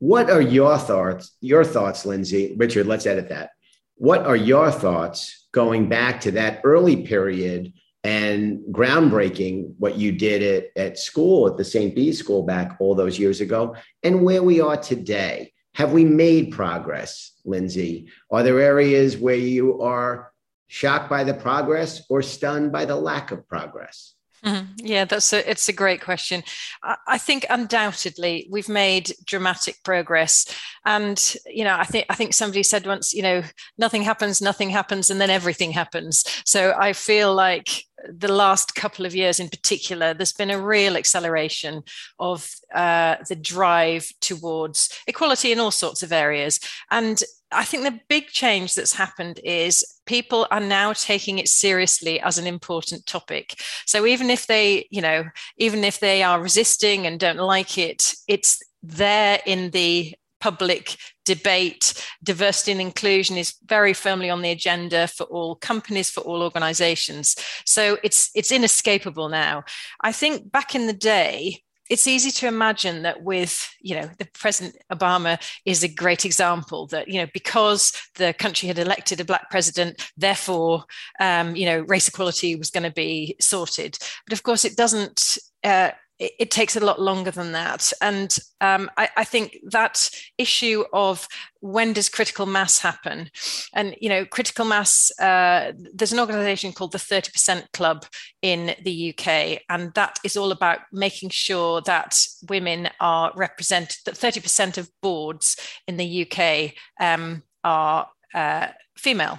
What 0.00 0.30
are 0.30 0.40
your 0.40 0.76
thoughts? 0.78 1.36
Your 1.40 1.64
thoughts, 1.64 2.04
Lindsay? 2.04 2.54
Richard, 2.58 2.86
let's 2.86 3.06
edit 3.06 3.28
that. 3.28 3.50
What 3.96 4.26
are 4.26 4.36
your 4.36 4.70
thoughts 4.70 5.46
going 5.52 5.88
back 5.88 6.22
to 6.22 6.32
that 6.32 6.62
early 6.64 7.04
period 7.04 7.72
and 8.02 8.60
groundbreaking 8.72 9.74
what 9.78 9.96
you 9.96 10.12
did 10.12 10.42
at, 10.42 10.82
at 10.82 10.98
school 10.98 11.46
at 11.46 11.56
the 11.56 11.64
St. 11.64 11.94
Bede's 11.94 12.18
School 12.18 12.42
back 12.42 12.76
all 12.80 12.94
those 12.94 13.18
years 13.18 13.40
ago 13.40 13.76
and 14.02 14.24
where 14.24 14.42
we 14.42 14.60
are 14.60 14.76
today. 14.76 15.52
Have 15.74 15.92
we 15.92 16.04
made 16.04 16.50
progress, 16.50 17.32
Lindsay? 17.44 18.08
Are 18.30 18.42
there 18.42 18.58
areas 18.58 19.16
where 19.16 19.36
you 19.36 19.80
are 19.82 20.29
shocked 20.70 21.10
by 21.10 21.24
the 21.24 21.34
progress 21.34 22.02
or 22.08 22.22
stunned 22.22 22.70
by 22.70 22.84
the 22.84 22.94
lack 22.94 23.32
of 23.32 23.46
progress? 23.48 24.14
Mm-hmm. 24.44 24.86
Yeah, 24.86 25.04
that's 25.04 25.34
a 25.34 25.50
it's 25.50 25.68
a 25.68 25.72
great 25.72 26.00
question. 26.00 26.42
I, 26.82 26.96
I, 27.06 27.18
think 27.18 27.44
undoubtedly 27.50 28.48
we've 28.50 28.70
made 28.70 29.12
dramatic 29.26 29.76
progress, 29.84 30.46
and 30.86 31.36
you 31.44 31.62
know 31.62 31.76
I 31.76 31.84
think 31.84 32.06
I 32.08 32.14
think 32.14 32.32
somebody 32.32 32.62
said 32.62 32.86
once, 32.86 33.12
you 33.12 33.20
know, 33.20 33.42
nothing 33.76 34.00
happens, 34.00 34.40
nothing 34.40 34.70
happens, 34.70 35.10
and 35.10 35.20
then 35.20 35.28
everything 35.28 35.72
happens. 35.72 36.24
So 36.46 36.74
I 36.78 36.94
feel 36.94 37.34
like 37.34 37.84
the 38.08 38.32
last 38.32 38.74
couple 38.74 39.06
of 39.06 39.14
years 39.14 39.40
in 39.40 39.48
particular, 39.48 40.14
there's 40.14 40.32
been 40.32 40.50
a 40.50 40.60
real 40.60 40.96
acceleration 40.96 41.82
of 42.18 42.48
uh, 42.74 43.16
the 43.28 43.36
drive 43.36 44.10
towards 44.20 44.90
equality 45.06 45.52
in 45.52 45.60
all 45.60 45.70
sorts 45.70 46.02
of 46.02 46.12
areas. 46.12 46.60
And 46.90 47.22
I 47.52 47.64
think 47.64 47.82
the 47.82 48.00
big 48.08 48.28
change 48.28 48.74
that's 48.74 48.92
happened 48.92 49.40
is 49.42 49.84
people 50.06 50.46
are 50.50 50.60
now 50.60 50.92
taking 50.92 51.38
it 51.38 51.48
seriously 51.48 52.20
as 52.20 52.38
an 52.38 52.46
important 52.46 53.06
topic. 53.06 53.60
So 53.86 54.06
even 54.06 54.30
if 54.30 54.46
they, 54.46 54.86
you 54.90 55.02
know, 55.02 55.24
even 55.56 55.82
if 55.82 55.98
they 55.98 56.22
are 56.22 56.40
resisting 56.40 57.06
and 57.06 57.18
don't 57.18 57.38
like 57.38 57.76
it, 57.76 58.14
it's 58.28 58.60
there 58.82 59.40
in 59.46 59.70
the 59.70 60.14
public 60.40 60.96
debate. 61.24 61.94
Diversity 62.22 62.72
and 62.72 62.80
inclusion 62.80 63.36
is 63.36 63.54
very 63.64 63.92
firmly 63.92 64.30
on 64.30 64.42
the 64.42 64.50
agenda 64.50 65.06
for 65.06 65.24
all 65.24 65.54
companies, 65.56 66.10
for 66.10 66.22
all 66.22 66.42
organizations. 66.42 67.36
So 67.64 67.98
it's 68.02 68.30
it's 68.34 68.52
inescapable 68.52 69.28
now. 69.28 69.64
I 70.00 70.12
think 70.12 70.50
back 70.50 70.74
in 70.74 70.86
the 70.86 70.92
day, 70.92 71.62
it's 71.90 72.06
easy 72.06 72.30
to 72.30 72.46
imagine 72.46 73.02
that 73.02 73.22
with 73.22 73.68
you 73.80 73.96
know 73.96 74.08
the 74.18 74.28
president 74.32 74.76
obama 74.90 75.38
is 75.66 75.82
a 75.82 75.88
great 75.88 76.24
example 76.24 76.86
that 76.86 77.08
you 77.08 77.20
know 77.20 77.26
because 77.34 77.92
the 78.14 78.32
country 78.32 78.68
had 78.68 78.78
elected 78.78 79.20
a 79.20 79.24
black 79.24 79.50
president 79.50 80.00
therefore 80.16 80.84
um, 81.18 81.56
you 81.56 81.66
know 81.66 81.80
race 81.88 82.08
equality 82.08 82.54
was 82.54 82.70
going 82.70 82.84
to 82.84 82.92
be 82.92 83.36
sorted 83.40 83.98
but 84.24 84.32
of 84.32 84.42
course 84.44 84.64
it 84.64 84.76
doesn't 84.76 85.36
uh, 85.64 85.90
it, 86.20 86.32
it, 86.38 86.50
takes 86.50 86.76
a 86.76 86.84
lot 86.84 87.00
longer 87.00 87.30
than 87.30 87.52
that. 87.52 87.92
And 88.00 88.38
um, 88.60 88.90
I, 88.96 89.08
I, 89.16 89.24
think 89.24 89.56
that 89.70 90.10
issue 90.36 90.84
of 90.92 91.26
when 91.60 91.94
does 91.94 92.10
critical 92.10 92.44
mass 92.44 92.78
happen? 92.78 93.30
And, 93.74 93.96
you 94.00 94.10
know, 94.10 94.26
critical 94.26 94.66
mass, 94.66 95.10
uh, 95.18 95.72
there's 95.94 96.12
an 96.12 96.20
organization 96.20 96.72
called 96.72 96.92
the 96.92 96.98
30% 96.98 97.72
Club 97.72 98.04
in 98.42 98.74
the 98.84 99.14
UK, 99.14 99.62
and 99.70 99.92
that 99.94 100.18
is 100.22 100.36
all 100.36 100.52
about 100.52 100.80
making 100.92 101.30
sure 101.30 101.80
that 101.86 102.18
women 102.48 102.90
are 103.00 103.32
represented, 103.34 103.96
that 104.04 104.14
30% 104.14 104.76
of 104.76 104.90
boards 105.00 105.56
in 105.88 105.96
the 105.96 106.26
UK 106.30 106.74
um, 107.00 107.42
are. 107.64 108.08
Uh, 108.34 108.68
female. 108.96 109.38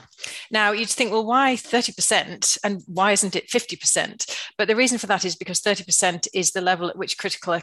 Now, 0.50 0.72
you'd 0.72 0.90
think, 0.90 1.12
well, 1.12 1.26
why 1.26 1.56
30% 1.56 2.58
and 2.64 2.82
why 2.88 3.12
isn't 3.12 3.36
it 3.36 3.48
50%? 3.48 4.38
But 4.58 4.68
the 4.68 4.76
reason 4.76 4.98
for 4.98 5.08
that 5.08 5.24
is 5.24 5.36
because 5.36 5.62
30% 5.62 6.28
is 6.34 6.52
the 6.52 6.62
level 6.62 6.90
at 6.90 6.98
which 6.98 7.18
critical 7.18 7.62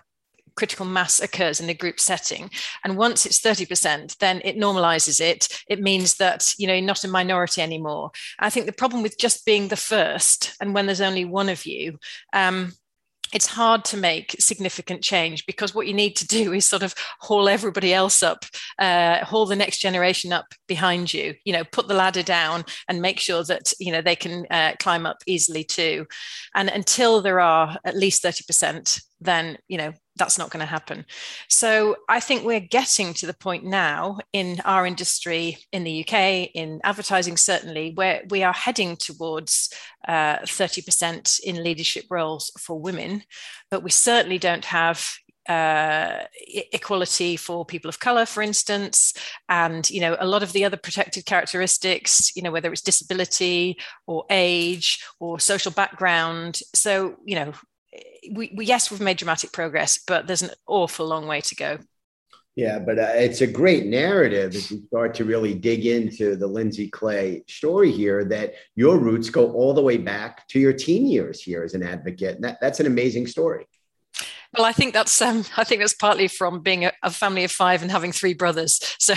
critical 0.57 0.87
mass 0.87 1.21
occurs 1.21 1.61
in 1.61 1.69
a 1.69 1.75
group 1.75 2.01
setting 2.01 2.51
and 2.83 2.97
once 2.97 3.25
it's 3.25 3.39
30% 3.39 4.17
then 4.19 4.41
it 4.45 4.57
normalizes 4.57 5.21
it 5.21 5.47
it 5.69 5.81
means 5.81 6.17
that 6.17 6.53
you 6.59 6.67
know 6.67 6.75
you're 6.75 6.83
not 6.83 7.05
a 7.05 7.09
minority 7.09 7.63
anymore 7.63 8.11
i 8.41 8.51
think 8.51 8.67
the 8.67 8.73
problem 8.73 9.01
with 9.01 9.17
just 9.19 9.47
being 9.47 9.69
the 9.69 9.77
first 9.77 10.57
and 10.61 10.75
when 10.75 10.87
there's 10.87 11.01
only 11.01 11.25
one 11.25 11.49
of 11.49 11.65
you 11.65 11.97
um, 12.33 12.73
it's 13.33 13.47
hard 13.47 13.85
to 13.87 13.97
make 13.97 14.37
significant 14.39 15.03
change 15.03 15.47
because 15.47 15.75
what 15.75 15.87
you 15.87 15.95
need 15.95 16.17
to 16.17 16.27
do 16.27 16.53
is 16.53 16.65
sort 16.65 16.83
of 16.83 16.95
haul 17.21 17.49
everybody 17.49 17.93
else 17.93 18.23
up, 18.23 18.45
uh, 18.79 19.25
haul 19.25 19.47
the 19.47 19.57
next 19.57 19.79
generation 19.79 20.33
up 20.33 20.47
behind 20.67 21.13
you. 21.13 21.35
You 21.45 21.53
know, 21.53 21.65
put 21.65 21.89
the 21.89 21.95
ladder 21.95 22.23
down 22.23 22.65
and 22.89 23.03
make 23.03 23.21
sure 23.21 23.45
that 23.45 23.73
you 23.79 23.93
know 23.93 24.03
they 24.03 24.17
can 24.17 24.47
uh, 24.51 24.73
climb 24.79 25.07
up 25.07 25.19
easily 25.27 25.65
too. 25.65 26.07
And 26.55 26.69
until 26.69 27.21
there 27.21 27.41
are 27.41 27.79
at 27.85 27.97
least 27.97 28.23
thirty 28.23 28.45
percent, 28.47 29.01
then 29.21 29.59
you 29.69 29.79
know 29.79 29.93
that's 30.19 30.39
not 30.39 30.51
going 30.51 30.61
to 30.61 30.67
happen. 30.67 31.05
So 31.49 31.97
I 32.09 32.21
think 32.21 32.45
we're 32.45 32.61
getting 32.61 33.15
to 33.15 33.27
the 33.27 33.35
point 33.35 33.65
now 33.65 34.19
in 34.33 34.61
our 34.65 34.87
industry 34.87 35.59
in 35.73 35.85
the 35.85 36.05
UK, 36.05 36.51
in 36.55 36.81
advertising 36.85 37.37
certainly, 37.37 37.93
where 37.95 38.23
we 38.31 38.43
are 38.43 38.53
heading 38.53 38.97
towards 38.97 39.73
uh, 40.07 40.39
30% 40.39 41.41
in 41.41 41.63
leadership 41.63 42.05
roles 42.11 42.51
for 42.59 42.81
women, 42.81 43.23
but 43.71 43.83
we 43.83 43.91
certainly 43.91 44.39
don't 44.39 44.65
have 44.65 45.09
uh, 45.49 46.25
equality 46.73 47.37
for 47.37 47.65
people 47.65 47.89
of 47.89 47.99
color, 47.99 48.27
for 48.27 48.43
instance, 48.43 49.15
and 49.49 49.89
you 49.91 50.01
know 50.01 50.17
a 50.21 50.27
lot 50.27 50.43
of 50.43 50.53
the 50.53 50.65
other 50.65 50.77
protected 50.77 51.25
characteristics, 51.25 52.37
you 52.37 52.43
know 52.43 52.51
whether 52.51 52.71
it's 52.71 52.83
disability 52.83 53.79
or 54.07 54.25
age 54.29 55.03
or 55.21 55.41
social 55.41 55.73
background. 55.73 56.61
So 56.75 57.17
you 57.25 57.35
know 57.35 57.53
we, 58.31 58.53
we, 58.55 58.65
yes, 58.65 58.91
we've 58.91 59.01
made 59.01 59.17
dramatic 59.17 59.53
progress, 59.53 59.99
but 60.07 60.27
there's 60.27 60.43
an 60.43 60.51
awful 60.67 61.07
long 61.07 61.27
way 61.27 61.41
to 61.43 61.55
go. 61.55 61.79
Yeah, 62.57 62.81
but 62.81 62.99
uh, 62.99 63.13
it's 63.15 63.41
a 63.41 63.47
great 63.47 63.87
narrative 63.87 64.57
as 64.57 64.69
you 64.73 64.83
start 64.89 65.15
to 65.15 65.25
really 65.25 65.55
dig 65.55 65.87
into 65.87 66.35
the 66.35 66.47
Lindsay 66.49 66.89
Clay 66.89 67.45
story 67.47 67.93
here 67.93 68.25
that 68.25 68.55
your 68.75 68.99
roots 68.99 69.31
go 69.31 69.53
all 69.53 69.73
the 69.73 69.81
way 69.83 69.97
back 69.97 70.49
to 70.49 70.59
your 70.59 70.73
teen 70.73 71.07
years 71.07 71.41
here 71.41 71.63
as 71.63 71.75
an 71.75 71.85
advocate. 71.85 72.35
And 72.35 72.43
that, 72.43 72.59
that's 72.61 72.81
an 72.81 72.87
amazing 72.87 73.29
story. 73.29 73.65
Well, 74.57 74.65
I 74.65 74.73
think 74.73 74.95
that's 74.95 75.21
um, 75.21 75.45
I 75.59 75.65
think 75.65 75.81
that's 75.81 75.95
partly 75.95 76.27
from 76.27 76.61
being 76.61 76.87
a, 76.87 76.93
a 77.03 77.11
family 77.11 77.45
of 77.45 77.53
five 77.53 77.83
and 77.83 77.91
having 77.91 78.13
three 78.13 78.33
brothers. 78.33 78.81
So 78.99 79.15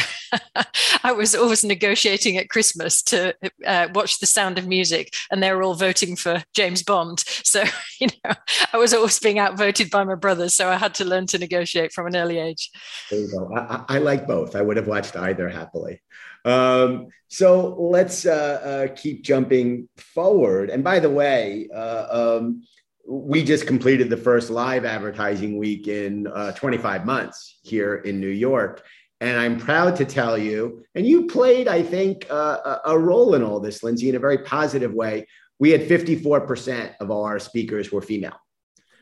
I 1.04 1.14
was 1.14 1.34
always 1.34 1.64
negotiating 1.64 2.38
at 2.38 2.50
Christmas 2.50 3.02
to 3.04 3.34
uh, 3.66 3.88
watch 3.94 4.20
The 4.20 4.26
Sound 4.26 4.58
of 4.58 4.68
Music, 4.68 5.14
and 5.32 5.42
they 5.42 5.54
were 5.54 5.64
all 5.64 5.76
voting 5.76 6.18
for 6.18 6.44
James 6.54 6.84
Bond. 6.84 7.20
So 7.20 7.64
you 8.02 8.08
know, 8.26 8.34
I 8.74 8.78
was 8.78 8.94
always 8.94 9.20
being 9.20 9.40
outvoted 9.40 9.90
by 9.90 10.04
my 10.04 10.16
brothers. 10.16 10.54
So 10.54 10.68
I 10.68 10.76
had 10.76 10.94
to 10.96 11.06
learn 11.06 11.28
to 11.28 11.38
negotiate 11.38 11.94
from 11.94 12.08
an 12.08 12.16
early 12.18 12.38
age. 12.38 12.70
There 13.10 13.20
you 13.20 13.32
go. 13.32 13.56
I, 13.56 13.86
I 13.88 13.98
like 14.00 14.28
both. 14.28 14.56
I 14.56 14.62
would 14.62 14.78
have 14.78 14.88
watched 14.88 15.16
either 15.16 15.48
happily. 15.48 16.02
Um, 16.44 17.08
so 17.28 17.76
let's 17.80 18.26
uh, 18.26 18.88
uh, 18.90 18.96
keep 18.96 19.24
jumping 19.24 19.88
forward. 19.98 20.70
And 20.70 20.84
by 20.84 21.00
the 21.00 21.10
way, 21.10 21.70
uh, 21.74 22.40
um, 22.40 22.64
we 23.08 23.44
just 23.44 23.68
completed 23.68 24.10
the 24.10 24.18
first 24.18 24.50
live 24.50 24.86
advertising 24.86 25.58
week 25.58 25.88
in 25.88 26.28
uh, 26.28 26.52
25 26.54 27.06
months 27.06 27.60
here 27.64 27.96
in 27.96 28.20
New 28.20 28.28
York. 28.28 28.84
And 29.20 29.40
I'm 29.40 29.58
proud 29.60 29.96
to 29.98 30.06
tell 30.06 30.38
you, 30.38 30.84
and 30.96 31.06
you 31.06 31.28
played, 31.28 31.68
I 31.68 31.84
think, 31.84 32.26
uh, 32.30 32.78
a 32.86 32.98
role 32.98 33.36
in 33.36 33.44
all 33.44 33.60
this, 33.60 33.84
Lindsay, 33.84 34.10
in 34.10 34.16
a 34.16 34.20
very 34.20 34.40
positive 34.40 34.94
way. 34.94 35.28
We 35.60 35.70
had 35.70 35.82
54% 35.82 36.96
of 37.00 37.12
all 37.12 37.24
our 37.24 37.38
speakers 37.38 37.92
were 37.92 38.02
female. 38.02 38.40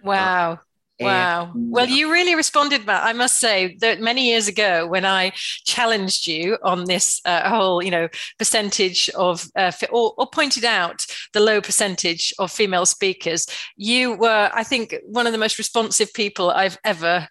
Wow. 0.04 0.54
Uh, 0.54 0.58
Wow. 1.00 1.54
Well, 1.56 1.88
you 1.88 2.12
really 2.12 2.36
responded, 2.36 2.86
Matt. 2.86 3.04
I 3.04 3.14
must 3.14 3.40
say 3.40 3.78
that 3.80 4.02
many 4.02 4.28
years 4.30 4.48
ago, 4.48 4.86
when 4.86 5.06
I 5.06 5.32
challenged 5.66 6.28
you 6.28 6.58
on 6.64 6.86
this 6.86 7.22
uh, 7.26 7.48
whole, 7.50 7.82
you 7.82 7.92
know, 7.92 8.10
percentage 8.38 9.10
of, 9.12 9.48
uh, 9.56 9.72
or, 9.92 10.14
or, 10.18 10.28
pointed 10.30 10.66
out 10.66 11.06
the 11.34 11.40
low 11.40 11.62
percentage 11.62 12.34
of 12.38 12.52
female 12.52 12.86
speakers, 12.86 13.46
you 13.78 14.14
were, 14.14 14.50
I 14.54 14.64
think, 14.64 14.96
one 15.06 15.26
of 15.26 15.32
the 15.32 15.38
most 15.38 15.58
responsive 15.58 16.14
people 16.14 16.50
I've 16.50 16.78
ever 16.84 17.28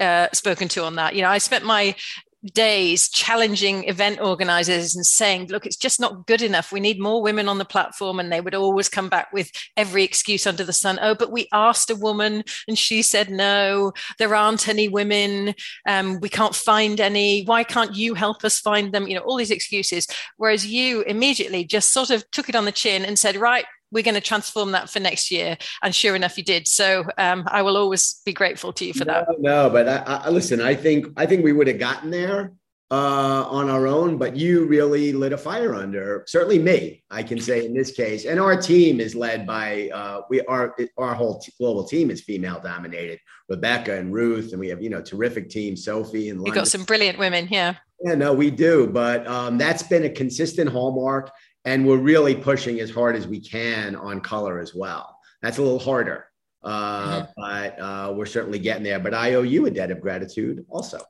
uh, 0.00 0.28
spoken 0.32 0.68
to 0.68 0.84
on 0.84 0.96
that. 0.96 1.14
You 1.14 1.22
know, 1.22 1.28
I 1.28 1.38
spent 1.38 1.64
my 1.64 1.94
days 2.54 3.08
challenging 3.08 3.88
event 3.88 4.20
organizers 4.20 4.96
and 4.96 5.06
saying, 5.06 5.48
look, 5.48 5.64
it's 5.64 5.76
just 5.76 6.00
not 6.00 6.26
good 6.26 6.42
enough. 6.42 6.72
We 6.72 6.80
need 6.80 7.00
more 7.00 7.22
women 7.22 7.48
on 7.48 7.58
the 7.58 7.64
platform. 7.64 8.18
And 8.18 8.32
they 8.32 8.40
would 8.40 8.54
always 8.54 8.88
come 8.88 9.08
back 9.08 9.32
with 9.32 9.50
every 9.76 10.02
excuse 10.02 10.46
under 10.46 10.64
the 10.64 10.72
sun. 10.72 10.98
Oh, 11.00 11.14
but 11.14 11.30
we 11.30 11.48
asked 11.52 11.90
a 11.90 11.96
woman 11.96 12.42
and 12.66 12.78
she 12.78 13.02
said, 13.02 13.30
no, 13.30 13.92
there 14.18 14.34
aren't 14.34 14.68
any 14.68 14.88
women. 14.88 15.54
Um, 15.86 16.20
we 16.20 16.28
can't 16.28 16.54
find 16.54 17.00
any. 17.00 17.44
Why 17.44 17.64
can't 17.64 17.94
you 17.94 18.14
help 18.14 18.44
us 18.44 18.58
find 18.58 18.92
them? 18.92 19.06
You 19.06 19.16
know, 19.16 19.22
all 19.22 19.36
these 19.36 19.50
excuses. 19.50 20.06
Whereas 20.36 20.66
you 20.66 21.02
immediately 21.02 21.64
just 21.64 21.92
sort 21.92 22.10
of 22.10 22.28
took 22.30 22.48
it 22.48 22.56
on 22.56 22.64
the 22.64 22.72
chin 22.72 23.04
and 23.04 23.18
said, 23.18 23.36
right, 23.36 23.64
we're 23.92 24.02
going 24.02 24.14
to 24.14 24.20
transform 24.20 24.72
that 24.72 24.90
for 24.90 24.98
next 24.98 25.30
year. 25.30 25.56
And 25.82 25.94
sure 25.94 26.16
enough, 26.16 26.36
you 26.36 26.42
did. 26.42 26.66
So 26.66 27.04
um, 27.18 27.44
I 27.46 27.62
will 27.62 27.76
always 27.76 28.20
be 28.24 28.32
grateful 28.32 28.72
to 28.72 28.84
you 28.84 28.94
for 28.94 29.04
no, 29.04 29.12
that. 29.12 29.26
No, 29.38 29.70
but 29.70 29.88
I, 29.88 30.02
I, 30.24 30.30
listen, 30.30 30.60
I 30.60 30.74
think 30.74 31.06
I 31.16 31.26
think 31.26 31.44
we 31.44 31.52
would 31.52 31.68
have 31.68 31.78
gotten 31.78 32.10
there 32.10 32.54
uh, 32.90 33.46
on 33.48 33.70
our 33.70 33.86
own, 33.86 34.18
but 34.18 34.36
you 34.36 34.66
really 34.66 35.12
lit 35.12 35.32
a 35.32 35.38
fire 35.38 35.74
under 35.74 36.24
certainly 36.26 36.58
me. 36.58 37.04
I 37.10 37.22
can 37.22 37.40
say 37.40 37.64
in 37.64 37.74
this 37.74 37.92
case, 37.92 38.24
and 38.24 38.40
our 38.40 38.60
team 38.60 39.00
is 39.00 39.14
led 39.14 39.46
by 39.46 39.90
uh, 39.92 40.22
we 40.28 40.40
are 40.42 40.74
our 40.98 41.14
whole 41.14 41.38
t- 41.38 41.52
global 41.58 41.84
team 41.84 42.10
is 42.10 42.22
female 42.22 42.60
dominated. 42.62 43.18
Rebecca 43.48 43.94
and 43.94 44.12
Ruth, 44.12 44.52
and 44.52 44.60
we 44.60 44.68
have 44.68 44.82
you 44.82 44.90
know 44.90 45.02
terrific 45.02 45.50
team, 45.50 45.76
Sophie 45.76 46.30
and. 46.30 46.46
You 46.46 46.52
got 46.52 46.68
some 46.68 46.84
brilliant 46.84 47.18
women, 47.18 47.48
yeah. 47.50 47.76
Yeah, 48.04 48.16
no, 48.16 48.32
we 48.32 48.50
do, 48.50 48.88
but 48.88 49.24
um, 49.28 49.58
that's 49.58 49.84
been 49.84 50.04
a 50.04 50.10
consistent 50.10 50.68
hallmark 50.68 51.30
and 51.64 51.86
we're 51.86 51.98
really 51.98 52.34
pushing 52.34 52.80
as 52.80 52.90
hard 52.90 53.16
as 53.16 53.26
we 53.26 53.40
can 53.40 53.94
on 53.96 54.20
color 54.20 54.58
as 54.58 54.74
well. 54.74 55.18
That's 55.42 55.58
a 55.58 55.62
little 55.62 55.78
harder, 55.78 56.26
uh, 56.62 57.22
mm-hmm. 57.22 57.30
but 57.36 57.80
uh, 57.80 58.12
we're 58.16 58.26
certainly 58.26 58.58
getting 58.58 58.82
there. 58.82 59.00
But 59.00 59.14
I 59.14 59.34
owe 59.34 59.42
you 59.42 59.66
a 59.66 59.70
debt 59.70 59.90
of 59.90 60.00
gratitude 60.00 60.64
also. 60.68 61.00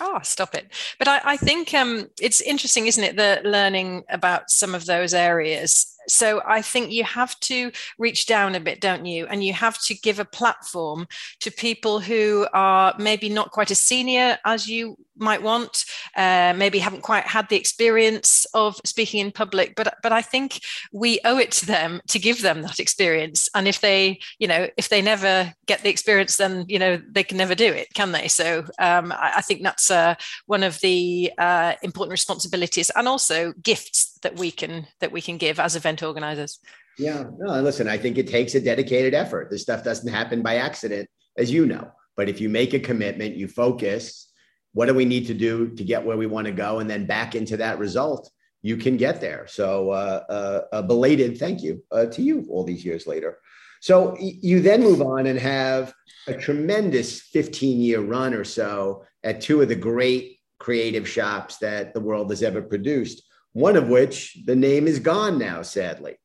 Oh, 0.00 0.20
stop 0.22 0.54
it. 0.54 0.72
But 0.98 1.06
I, 1.06 1.20
I 1.24 1.36
think 1.36 1.72
um, 1.72 2.08
it's 2.20 2.40
interesting, 2.40 2.86
isn't 2.86 3.04
it, 3.04 3.16
the 3.16 3.40
learning 3.44 4.02
about 4.08 4.50
some 4.50 4.74
of 4.74 4.86
those 4.86 5.14
areas 5.14 5.94
so 6.08 6.42
I 6.46 6.62
think 6.62 6.90
you 6.90 7.04
have 7.04 7.38
to 7.40 7.72
reach 7.98 8.26
down 8.26 8.54
a 8.54 8.60
bit, 8.60 8.80
don't 8.80 9.06
you? 9.06 9.26
And 9.26 9.44
you 9.44 9.52
have 9.52 9.80
to 9.84 9.94
give 9.94 10.18
a 10.18 10.24
platform 10.24 11.06
to 11.40 11.50
people 11.50 12.00
who 12.00 12.46
are 12.52 12.94
maybe 12.98 13.28
not 13.28 13.50
quite 13.50 13.70
as 13.70 13.80
senior 13.80 14.38
as 14.44 14.68
you 14.68 14.96
might 15.16 15.42
want, 15.42 15.84
uh, 16.16 16.54
maybe 16.56 16.78
haven't 16.78 17.02
quite 17.02 17.24
had 17.24 17.48
the 17.48 17.56
experience 17.56 18.46
of 18.54 18.80
speaking 18.84 19.20
in 19.20 19.32
public. 19.32 19.74
But 19.76 19.94
but 20.02 20.12
I 20.12 20.22
think 20.22 20.60
we 20.92 21.20
owe 21.24 21.38
it 21.38 21.52
to 21.52 21.66
them 21.66 22.00
to 22.08 22.18
give 22.18 22.42
them 22.42 22.62
that 22.62 22.80
experience. 22.80 23.48
And 23.54 23.68
if 23.68 23.80
they, 23.80 24.20
you 24.38 24.48
know, 24.48 24.68
if 24.76 24.88
they 24.88 25.02
never 25.02 25.52
get 25.66 25.82
the 25.82 25.90
experience, 25.90 26.36
then 26.36 26.64
you 26.68 26.78
know 26.78 27.00
they 27.10 27.24
can 27.24 27.38
never 27.38 27.54
do 27.54 27.72
it, 27.72 27.88
can 27.94 28.12
they? 28.12 28.28
So 28.28 28.64
um, 28.78 29.12
I, 29.12 29.34
I, 29.36 29.40
think 29.40 29.62
that's 29.62 29.90
uh, 29.90 30.14
one 30.46 30.62
of 30.62 30.80
the 30.80 31.32
uh, 31.38 31.74
important 31.82 32.12
responsibilities 32.12 32.90
and 32.96 33.06
also 33.08 33.52
gifts 33.62 34.18
that 34.22 34.36
we 34.36 34.50
can 34.50 34.86
that 35.00 35.12
we 35.12 35.20
can 35.20 35.38
give 35.38 35.60
as 35.60 35.76
event 35.76 36.02
organizers 36.02 36.58
yeah 36.98 37.24
no 37.38 37.60
listen 37.60 37.88
i 37.88 37.98
think 37.98 38.18
it 38.18 38.28
takes 38.28 38.54
a 38.54 38.60
dedicated 38.60 39.14
effort 39.14 39.50
this 39.50 39.62
stuff 39.62 39.82
doesn't 39.84 40.12
happen 40.12 40.42
by 40.42 40.56
accident 40.56 41.08
as 41.36 41.50
you 41.50 41.66
know 41.66 41.90
but 42.16 42.28
if 42.28 42.40
you 42.40 42.48
make 42.48 42.74
a 42.74 42.80
commitment 42.80 43.36
you 43.36 43.48
focus 43.48 44.32
what 44.74 44.86
do 44.86 44.94
we 44.94 45.04
need 45.04 45.26
to 45.26 45.34
do 45.34 45.68
to 45.70 45.82
get 45.82 46.04
where 46.04 46.16
we 46.16 46.26
want 46.26 46.46
to 46.46 46.52
go 46.52 46.78
and 46.78 46.88
then 46.88 47.06
back 47.06 47.34
into 47.34 47.56
that 47.56 47.78
result 47.78 48.30
you 48.62 48.76
can 48.76 48.96
get 48.96 49.20
there 49.20 49.46
so 49.46 49.90
uh, 49.90 50.22
uh, 50.28 50.60
a 50.72 50.82
belated 50.82 51.38
thank 51.38 51.62
you 51.62 51.82
uh, 51.90 52.06
to 52.06 52.22
you 52.22 52.46
all 52.50 52.64
these 52.64 52.84
years 52.84 53.06
later 53.06 53.38
so 53.80 54.16
you 54.20 54.60
then 54.60 54.82
move 54.82 55.02
on 55.02 55.26
and 55.26 55.38
have 55.38 55.92
a 56.26 56.34
tremendous 56.34 57.20
15 57.20 57.80
year 57.80 58.00
run 58.00 58.34
or 58.34 58.44
so 58.44 59.04
at 59.22 59.40
two 59.40 59.62
of 59.62 59.68
the 59.68 59.74
great 59.74 60.38
creative 60.58 61.08
shops 61.08 61.58
that 61.58 61.92
the 61.94 62.00
world 62.00 62.30
has 62.30 62.42
ever 62.42 62.62
produced 62.62 63.22
one 63.54 63.76
of 63.76 63.88
which 63.88 64.36
the 64.44 64.56
name 64.56 64.86
is 64.86 64.98
gone 64.98 65.38
now, 65.38 65.62
sadly. 65.62 66.16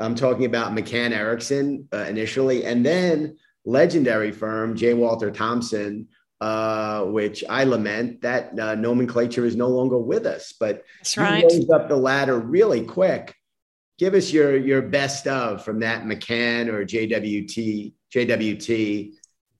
I'm 0.00 0.14
talking 0.14 0.46
about 0.46 0.72
McCann 0.72 1.12
Erickson 1.12 1.86
uh, 1.92 1.98
initially, 1.98 2.64
and 2.64 2.84
then 2.84 3.36
legendary 3.64 4.32
firm 4.32 4.74
J. 4.74 4.94
Walter 4.94 5.30
Thompson, 5.30 6.08
uh, 6.40 7.04
which 7.04 7.42
I 7.48 7.64
lament 7.64 8.22
that 8.22 8.58
uh, 8.58 8.74
nomenclature 8.74 9.44
is 9.44 9.56
no 9.56 9.68
longer 9.68 9.98
with 9.98 10.26
us. 10.26 10.54
But 10.58 10.84
That's 11.00 11.16
right. 11.16 11.44
up 11.72 11.88
the 11.88 11.96
ladder 11.96 12.38
really 12.38 12.84
quick. 12.84 13.34
Give 13.98 14.14
us 14.14 14.32
your 14.32 14.56
your 14.56 14.82
best 14.82 15.26
of 15.26 15.64
from 15.64 15.80
that 15.80 16.04
McCann 16.04 16.68
or 16.68 16.84
JWT 16.84 17.92
JWT 18.14 19.12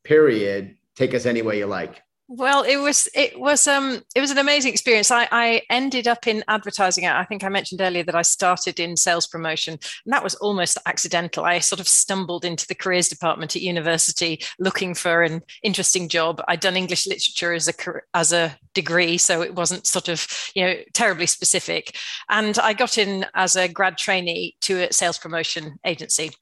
period. 0.04 0.76
Take 0.94 1.14
us 1.14 1.26
any 1.26 1.42
way 1.42 1.58
you 1.58 1.66
like. 1.66 2.00
Well, 2.30 2.62
it 2.62 2.76
was 2.76 3.08
it 3.14 3.40
was 3.40 3.66
um 3.66 4.02
it 4.14 4.20
was 4.20 4.30
an 4.30 4.36
amazing 4.36 4.70
experience. 4.70 5.10
I, 5.10 5.26
I 5.32 5.62
ended 5.70 6.06
up 6.06 6.26
in 6.26 6.44
advertising. 6.46 7.06
I 7.06 7.24
think 7.24 7.42
I 7.42 7.48
mentioned 7.48 7.80
earlier 7.80 8.02
that 8.02 8.14
I 8.14 8.20
started 8.20 8.78
in 8.78 8.98
sales 8.98 9.26
promotion, 9.26 9.78
and 10.04 10.12
that 10.12 10.22
was 10.22 10.34
almost 10.34 10.76
accidental. 10.84 11.46
I 11.46 11.58
sort 11.60 11.80
of 11.80 11.88
stumbled 11.88 12.44
into 12.44 12.66
the 12.66 12.74
careers 12.74 13.08
department 13.08 13.56
at 13.56 13.62
university 13.62 14.42
looking 14.58 14.94
for 14.94 15.22
an 15.22 15.40
interesting 15.62 16.06
job. 16.06 16.42
I'd 16.48 16.60
done 16.60 16.76
English 16.76 17.06
literature 17.06 17.54
as 17.54 17.66
a 17.66 17.72
as 18.12 18.34
a 18.34 18.54
degree, 18.74 19.16
so 19.16 19.40
it 19.40 19.54
wasn't 19.54 19.86
sort 19.86 20.10
of 20.10 20.26
you 20.54 20.66
know 20.66 20.74
terribly 20.92 21.26
specific. 21.26 21.96
And 22.28 22.58
I 22.58 22.74
got 22.74 22.98
in 22.98 23.24
as 23.34 23.56
a 23.56 23.68
grad 23.68 23.96
trainee 23.96 24.54
to 24.60 24.82
a 24.82 24.92
sales 24.92 25.16
promotion 25.16 25.78
agency. 25.82 26.32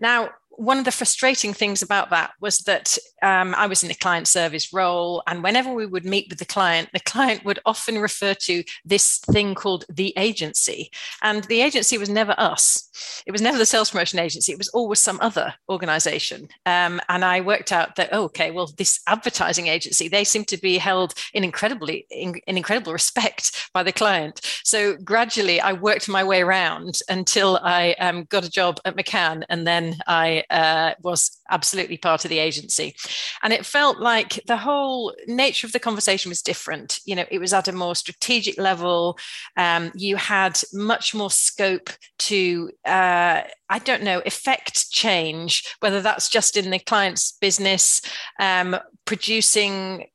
Now 0.00 0.30
one 0.58 0.76
of 0.78 0.84
the 0.84 0.90
frustrating 0.90 1.54
things 1.54 1.82
about 1.82 2.10
that 2.10 2.32
was 2.40 2.58
that 2.60 2.98
um, 3.22 3.54
I 3.56 3.66
was 3.66 3.82
in 3.82 3.90
a 3.90 3.94
client 3.94 4.28
service 4.28 4.72
role, 4.72 5.22
and 5.26 5.42
whenever 5.42 5.72
we 5.72 5.86
would 5.86 6.04
meet 6.04 6.26
with 6.28 6.38
the 6.38 6.44
client, 6.44 6.88
the 6.92 7.00
client 7.00 7.44
would 7.44 7.58
often 7.66 7.98
refer 7.98 8.34
to 8.34 8.62
this 8.84 9.18
thing 9.18 9.54
called 9.54 9.84
the 9.88 10.12
agency. 10.16 10.90
And 11.22 11.44
the 11.44 11.62
agency 11.62 11.98
was 11.98 12.08
never 12.08 12.34
us, 12.38 12.88
it 13.26 13.32
was 13.32 13.42
never 13.42 13.58
the 13.58 13.66
sales 13.66 13.90
promotion 13.90 14.18
agency, 14.18 14.52
it 14.52 14.58
was 14.58 14.68
always 14.68 15.00
some 15.00 15.18
other 15.20 15.54
organization. 15.68 16.48
Um, 16.66 17.00
and 17.08 17.24
I 17.24 17.40
worked 17.40 17.72
out 17.72 17.96
that, 17.96 18.10
oh, 18.12 18.24
okay, 18.24 18.50
well, 18.50 18.70
this 18.76 19.00
advertising 19.06 19.68
agency, 19.68 20.08
they 20.08 20.24
seem 20.24 20.44
to 20.46 20.56
be 20.56 20.78
held 20.78 21.14
in 21.34 21.44
incredibly 21.44 22.06
in, 22.10 22.34
in 22.46 22.56
incredible 22.56 22.92
respect 22.92 23.70
by 23.72 23.82
the 23.82 23.92
client. 23.92 24.40
So 24.64 24.96
gradually, 24.96 25.60
I 25.60 25.72
worked 25.72 26.08
my 26.08 26.24
way 26.24 26.42
around 26.42 27.00
until 27.08 27.58
I 27.62 27.94
um, 28.00 28.24
got 28.24 28.44
a 28.44 28.50
job 28.50 28.80
at 28.84 28.96
McCann, 28.96 29.44
and 29.48 29.66
then 29.66 29.96
I 30.06 30.44
uh, 30.50 30.94
was 31.02 31.38
absolutely 31.50 31.96
part 31.96 32.24
of 32.24 32.28
the 32.28 32.38
agency. 32.38 32.94
And 33.42 33.52
it 33.52 33.66
felt 33.66 33.98
like 33.98 34.40
the 34.46 34.56
whole 34.56 35.14
nature 35.26 35.66
of 35.66 35.72
the 35.72 35.78
conversation 35.78 36.28
was 36.28 36.42
different. 36.42 37.00
You 37.04 37.16
know, 37.16 37.24
it 37.30 37.38
was 37.38 37.52
at 37.52 37.68
a 37.68 37.72
more 37.72 37.94
strategic 37.94 38.58
level. 38.58 39.18
Um, 39.56 39.92
you 39.94 40.16
had 40.16 40.60
much 40.72 41.14
more 41.14 41.30
scope 41.30 41.90
to, 42.20 42.70
uh, 42.84 43.42
I 43.68 43.78
don't 43.84 44.02
know, 44.02 44.22
effect 44.24 44.90
change, 44.90 45.64
whether 45.80 46.00
that's 46.00 46.28
just 46.28 46.56
in 46.56 46.70
the 46.70 46.78
client's 46.78 47.32
business, 47.32 48.00
um, 48.38 48.76
producing 49.04 50.06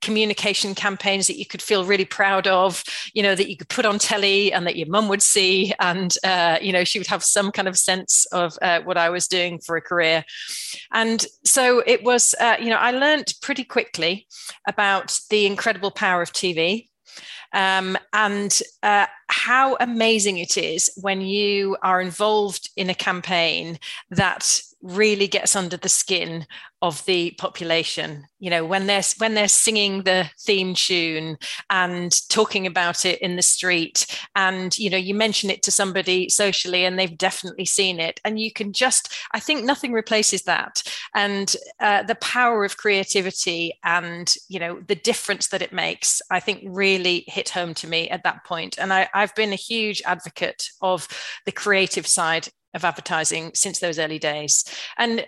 communication 0.00 0.74
campaigns 0.74 1.26
that 1.26 1.38
you 1.38 1.46
could 1.46 1.62
feel 1.62 1.84
really 1.84 2.04
proud 2.04 2.46
of, 2.46 2.82
you 3.14 3.22
know, 3.22 3.34
that 3.34 3.50
you 3.50 3.56
could 3.56 3.68
put 3.68 3.86
on 3.86 3.98
telly 3.98 4.52
and 4.52 4.66
that 4.66 4.76
your 4.76 4.88
mum 4.88 5.08
would 5.08 5.22
see. 5.22 5.72
And, 5.80 6.14
uh, 6.24 6.58
you 6.60 6.72
know, 6.72 6.84
she 6.84 6.98
would 6.98 7.08
have 7.08 7.24
some 7.24 7.52
kind 7.52 7.68
of 7.68 7.76
sense 7.76 8.26
of 8.26 8.56
uh, 8.62 8.80
what 8.82 8.96
I 8.96 9.10
was 9.10 9.28
doing 9.28 9.58
for 9.58 9.76
a 9.76 9.82
career. 9.82 10.24
And 10.92 11.24
so 11.44 11.82
it 11.86 12.02
was, 12.02 12.34
uh, 12.40 12.56
you 12.60 12.70
know, 12.70 12.76
I 12.76 12.90
learned 12.92 13.32
pretty 13.42 13.64
quickly 13.64 14.26
about 14.66 15.18
the 15.30 15.46
incredible 15.46 15.90
power 15.90 16.22
of 16.22 16.32
TV. 16.32 16.88
Um, 17.52 17.96
and 18.12 18.60
uh, 18.82 19.06
how 19.28 19.76
amazing 19.80 20.38
it 20.38 20.56
is 20.56 20.90
when 21.00 21.20
you 21.20 21.76
are 21.82 22.00
involved 22.00 22.70
in 22.76 22.90
a 22.90 22.94
campaign 22.94 23.78
that 24.10 24.62
really 24.82 25.26
gets 25.26 25.56
under 25.56 25.76
the 25.76 25.88
skin 25.88 26.46
of 26.80 27.04
the 27.06 27.32
population. 27.32 28.24
You 28.38 28.50
know 28.50 28.64
when 28.64 28.86
they're 28.86 29.02
when 29.18 29.34
they're 29.34 29.48
singing 29.48 30.04
the 30.04 30.30
theme 30.38 30.74
tune 30.74 31.38
and 31.70 32.28
talking 32.28 32.66
about 32.66 33.04
it 33.04 33.20
in 33.20 33.34
the 33.34 33.42
street 33.42 34.06
and 34.36 34.78
you 34.78 34.88
know 34.88 34.96
you 34.96 35.12
mention 35.12 35.50
it 35.50 35.64
to 35.64 35.72
somebody 35.72 36.28
socially 36.28 36.84
and 36.84 36.96
they've 36.96 37.18
definitely 37.18 37.64
seen 37.64 37.98
it 37.98 38.20
and 38.24 38.38
you 38.38 38.52
can 38.52 38.72
just 38.72 39.12
i 39.32 39.40
think 39.40 39.64
nothing 39.64 39.92
replaces 39.92 40.42
that. 40.44 40.82
And 41.14 41.56
uh, 41.80 42.04
the 42.04 42.14
power 42.16 42.64
of 42.64 42.76
creativity 42.76 43.76
and 43.82 44.32
you 44.48 44.60
know 44.60 44.80
the 44.86 44.94
difference 44.94 45.48
that 45.48 45.62
it 45.62 45.72
makes 45.72 46.22
i 46.30 46.38
think 46.38 46.62
really 46.64 47.24
hit 47.26 47.48
home 47.48 47.74
to 47.74 47.88
me 47.88 48.08
at 48.08 48.22
that 48.22 48.44
point. 48.44 48.78
And 48.78 48.92
I, 48.92 49.08
i've 49.18 49.34
been 49.34 49.52
a 49.52 49.56
huge 49.56 50.00
advocate 50.04 50.70
of 50.80 51.08
the 51.46 51.52
creative 51.52 52.06
side 52.06 52.48
of 52.74 52.84
advertising 52.84 53.50
since 53.54 53.78
those 53.78 53.98
early 53.98 54.18
days. 54.18 54.64
And 54.98 55.26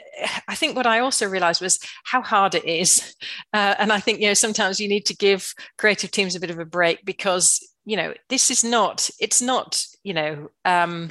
I 0.48 0.54
think 0.54 0.76
what 0.76 0.86
I 0.86 1.00
also 1.00 1.26
realized 1.28 1.62
was 1.62 1.78
how 2.04 2.22
hard 2.22 2.54
it 2.54 2.64
is. 2.64 3.14
Uh, 3.52 3.74
and 3.78 3.92
I 3.92 3.98
think, 3.98 4.20
you 4.20 4.28
know, 4.28 4.34
sometimes 4.34 4.78
you 4.78 4.88
need 4.88 5.06
to 5.06 5.16
give 5.16 5.54
creative 5.76 6.12
teams 6.12 6.36
a 6.36 6.40
bit 6.40 6.50
of 6.50 6.60
a 6.60 6.64
break 6.64 7.04
because, 7.04 7.58
you 7.84 7.96
know, 7.96 8.14
this 8.28 8.48
is 8.48 8.62
not, 8.62 9.10
it's 9.18 9.42
not, 9.42 9.82
you 10.04 10.14
know, 10.14 10.50
um, 10.64 11.10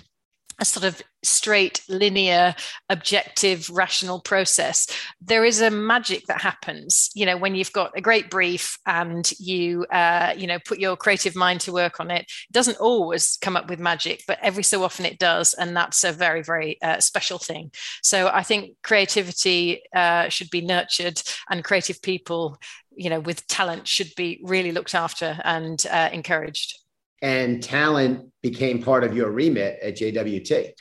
a 0.58 0.64
sort 0.64 0.86
of 0.86 1.02
straight 1.24 1.82
linear 1.90 2.56
objective 2.90 3.70
rational 3.70 4.20
process 4.20 4.88
there 5.22 5.44
is 5.44 5.62
a 5.62 5.70
magic 5.70 6.26
that 6.28 6.42
happens 6.42 7.10
you 7.14 7.26
know 7.26 7.38
when 7.38 7.56
you've 7.56 7.74
got 7.74 7.92
a 7.98 8.02
great 8.02 8.30
brief 8.30 8.78
and 8.86 9.32
you 9.40 9.86
uh, 9.92 10.34
you 10.36 10.48
know 10.48 10.60
put 10.66 10.80
your 10.80 10.96
creative 10.96 11.36
mind 11.36 11.62
to 11.62 11.72
work 11.72 12.00
on 12.00 12.12
it. 12.12 12.22
It 12.22 12.54
doesn't 12.54 12.78
always 12.78 13.38
come 13.42 13.56
up 13.56 13.70
with 13.70 13.80
magic 13.80 14.24
but 14.28 14.40
every 14.42 14.64
so 14.64 14.84
often 14.84 15.06
it 15.06 15.20
does 15.20 15.54
and 15.54 15.76
that's 15.76 16.04
a 16.04 16.12
very 16.12 16.42
very 16.42 16.82
uh, 16.82 17.00
special 17.00 17.38
thing. 17.38 17.72
So 18.02 18.28
i 18.28 18.44
think 18.44 18.76
creativity 18.84 19.82
uh, 19.96 20.30
should 20.30 20.50
be 20.50 20.62
nurtured 20.62 21.22
and 21.50 21.64
creative 21.64 22.02
people 22.02 22.58
you 22.96 23.10
know 23.10 23.20
with 23.20 23.46
talent 23.48 23.88
should 23.88 24.12
be 24.16 24.40
really 24.44 24.72
looked 24.72 24.96
after 24.96 25.40
and 25.44 25.86
uh, 25.90 26.10
encouraged. 26.12 26.78
And 27.22 27.62
talent 27.62 28.32
became 28.42 28.82
part 28.82 29.04
of 29.04 29.16
your 29.16 29.30
remit 29.30 29.80
at 29.82 29.98
JWT. 29.98 30.72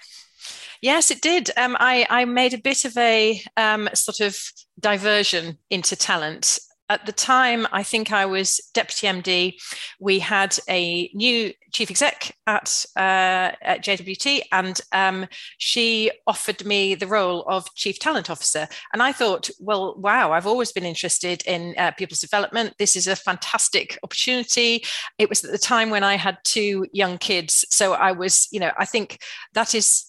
Yes, 0.81 1.11
it 1.11 1.21
did. 1.21 1.51
Um, 1.57 1.77
I, 1.81 2.07
I 2.09 2.25
made 2.25 2.55
a 2.55 2.59
bit 2.59 2.85
of 2.85 2.97
a 2.97 3.41
um, 3.57 3.89
sort 3.95 4.21
of 4.21 4.39
diversion 4.81 5.59
into 5.71 5.97
talent 5.97 6.59
at 6.91 7.05
the 7.05 7.13
time, 7.13 7.67
I 7.71 7.83
think 7.83 8.13
I 8.13 8.25
was 8.25 8.61
deputy 8.73 9.07
MD. 9.07 9.61
We 10.01 10.19
had 10.21 10.59
a 10.69 11.11
new 11.13 11.53
chief 11.71 11.91
exec 11.91 12.35
at, 12.47 12.87
uh, 12.97 13.53
at 13.61 13.85
JWT, 13.85 14.41
and 14.53 14.81
um, 14.93 15.27
she 15.59 16.11
offered 16.27 16.65
me 16.65 16.95
the 16.95 17.07
role 17.07 17.43
of 17.43 17.73
chief 17.75 17.99
talent 17.99 18.31
officer. 18.31 18.67
And 18.95 19.03
I 19.03 19.13
thought, 19.13 19.51
well, 19.61 19.97
wow, 19.99 20.33
I've 20.33 20.47
always 20.47 20.73
been 20.73 20.85
interested 20.85 21.43
in 21.47 21.75
uh, 21.77 21.91
people's 21.91 22.21
development. 22.21 22.75
This 22.79 22.97
is 22.97 23.07
a 23.07 23.17
fantastic 23.17 23.99
opportunity. 24.03 24.83
It 25.19 25.29
was 25.29 25.45
at 25.45 25.51
the 25.51 25.59
time 25.59 25.91
when 25.91 26.05
I 26.05 26.17
had 26.17 26.39
two 26.45 26.87
young 26.93 27.19
kids. 27.19 27.67
So 27.69 27.93
I 27.93 28.13
was, 28.13 28.49
you 28.51 28.61
know, 28.61 28.73
I 28.79 28.87
think 28.87 29.21
that 29.53 29.75
is 29.75 30.08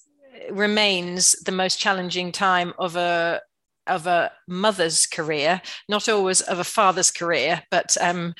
remains 0.51 1.33
the 1.45 1.51
most 1.51 1.79
challenging 1.79 2.31
time 2.31 2.73
of 2.77 2.95
a 2.95 3.41
of 3.87 4.05
a 4.05 4.31
mother's 4.47 5.07
career, 5.07 5.61
not 5.89 6.07
always 6.07 6.41
of 6.41 6.59
a 6.59 6.63
father's 6.63 7.09
career, 7.09 7.63
but 7.71 7.97
um, 7.99 8.35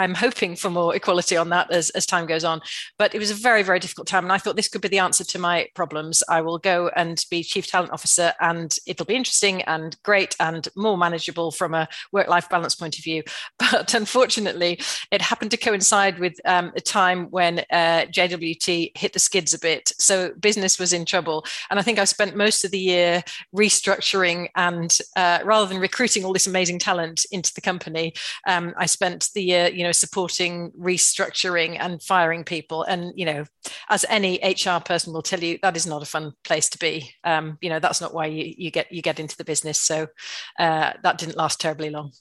I'm 0.00 0.14
hoping 0.14 0.56
for 0.56 0.70
more 0.70 0.96
equality 0.96 1.36
on 1.36 1.50
that 1.50 1.70
as, 1.70 1.90
as 1.90 2.06
time 2.06 2.24
goes 2.24 2.42
on. 2.42 2.62
But 2.96 3.14
it 3.14 3.18
was 3.18 3.30
a 3.30 3.34
very, 3.34 3.62
very 3.62 3.78
difficult 3.78 4.06
time. 4.06 4.24
And 4.24 4.32
I 4.32 4.38
thought 4.38 4.56
this 4.56 4.68
could 4.68 4.80
be 4.80 4.88
the 4.88 4.98
answer 4.98 5.24
to 5.24 5.38
my 5.38 5.68
problems. 5.74 6.22
I 6.26 6.40
will 6.40 6.56
go 6.56 6.90
and 6.96 7.22
be 7.30 7.42
chief 7.42 7.66
talent 7.66 7.92
officer, 7.92 8.32
and 8.40 8.74
it'll 8.86 9.04
be 9.04 9.14
interesting 9.14 9.60
and 9.62 9.96
great 10.02 10.34
and 10.40 10.66
more 10.74 10.96
manageable 10.96 11.50
from 11.50 11.74
a 11.74 11.86
work 12.12 12.28
life 12.28 12.48
balance 12.48 12.74
point 12.74 12.98
of 12.98 13.04
view. 13.04 13.22
But 13.70 13.94
unfortunately, 13.94 14.80
it 15.12 15.22
happened 15.22 15.52
to 15.52 15.56
coincide 15.56 16.18
with 16.18 16.34
um, 16.44 16.72
a 16.74 16.80
time 16.80 17.26
when 17.30 17.60
uh, 17.70 18.06
JWT 18.10 18.96
hit 18.96 19.12
the 19.12 19.18
skids 19.18 19.54
a 19.54 19.58
bit. 19.58 19.92
So 19.98 20.32
business 20.40 20.78
was 20.78 20.92
in 20.92 21.04
trouble. 21.04 21.44
And 21.70 21.78
I 21.78 21.82
think 21.82 21.98
I 21.98 22.04
spent 22.04 22.34
most 22.34 22.64
of 22.64 22.72
the 22.72 22.78
year 22.78 23.22
restructuring 23.54 24.48
and 24.56 24.98
uh, 25.14 25.38
rather 25.44 25.66
than 25.66 25.80
recruiting 25.80 26.24
all 26.24 26.32
this 26.32 26.46
amazing 26.46 26.78
talent 26.80 27.26
into 27.30 27.54
the 27.54 27.60
company, 27.60 28.12
um, 28.46 28.74
I 28.76 28.86
spent 28.86 29.28
the 29.34 29.42
year, 29.42 29.68
you 29.68 29.84
know, 29.84 29.89
supporting 29.92 30.70
restructuring 30.72 31.76
and 31.78 32.02
firing 32.02 32.44
people. 32.44 32.82
And, 32.84 33.12
you 33.16 33.26
know, 33.26 33.44
as 33.88 34.04
any 34.08 34.38
HR 34.42 34.80
person 34.80 35.12
will 35.12 35.22
tell 35.22 35.40
you, 35.40 35.58
that 35.62 35.76
is 35.76 35.86
not 35.86 36.02
a 36.02 36.06
fun 36.06 36.32
place 36.44 36.68
to 36.70 36.78
be. 36.78 37.12
Um, 37.24 37.58
you 37.60 37.68
know, 37.68 37.80
that's 37.80 38.00
not 38.00 38.14
why 38.14 38.26
you, 38.26 38.54
you 38.56 38.70
get 38.70 38.90
you 38.92 39.02
get 39.02 39.20
into 39.20 39.36
the 39.36 39.44
business. 39.44 39.80
So 39.80 40.08
uh, 40.58 40.92
that 41.02 41.18
didn't 41.18 41.36
last 41.36 41.60
terribly 41.60 41.90
long. 41.90 42.12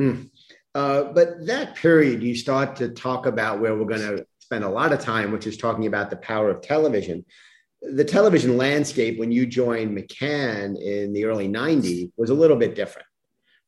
Mm. 0.00 0.30
Uh, 0.74 1.04
but 1.04 1.46
that 1.46 1.74
period, 1.74 2.22
you 2.22 2.34
start 2.34 2.76
to 2.76 2.90
talk 2.90 3.26
about 3.26 3.60
where 3.60 3.74
we're 3.74 3.84
going 3.84 4.16
to 4.16 4.26
spend 4.38 4.64
a 4.64 4.68
lot 4.68 4.92
of 4.92 5.00
time, 5.00 5.32
which 5.32 5.46
is 5.46 5.56
talking 5.56 5.86
about 5.86 6.10
the 6.10 6.16
power 6.16 6.50
of 6.50 6.62
television. 6.62 7.24
The 7.82 8.04
television 8.04 8.56
landscape 8.56 9.18
when 9.18 9.30
you 9.30 9.46
joined 9.46 9.96
McCann 9.96 10.80
in 10.80 11.12
the 11.12 11.24
early 11.24 11.48
90s 11.48 12.10
was 12.16 12.30
a 12.30 12.34
little 12.34 12.56
bit 12.56 12.74
different. 12.74 13.06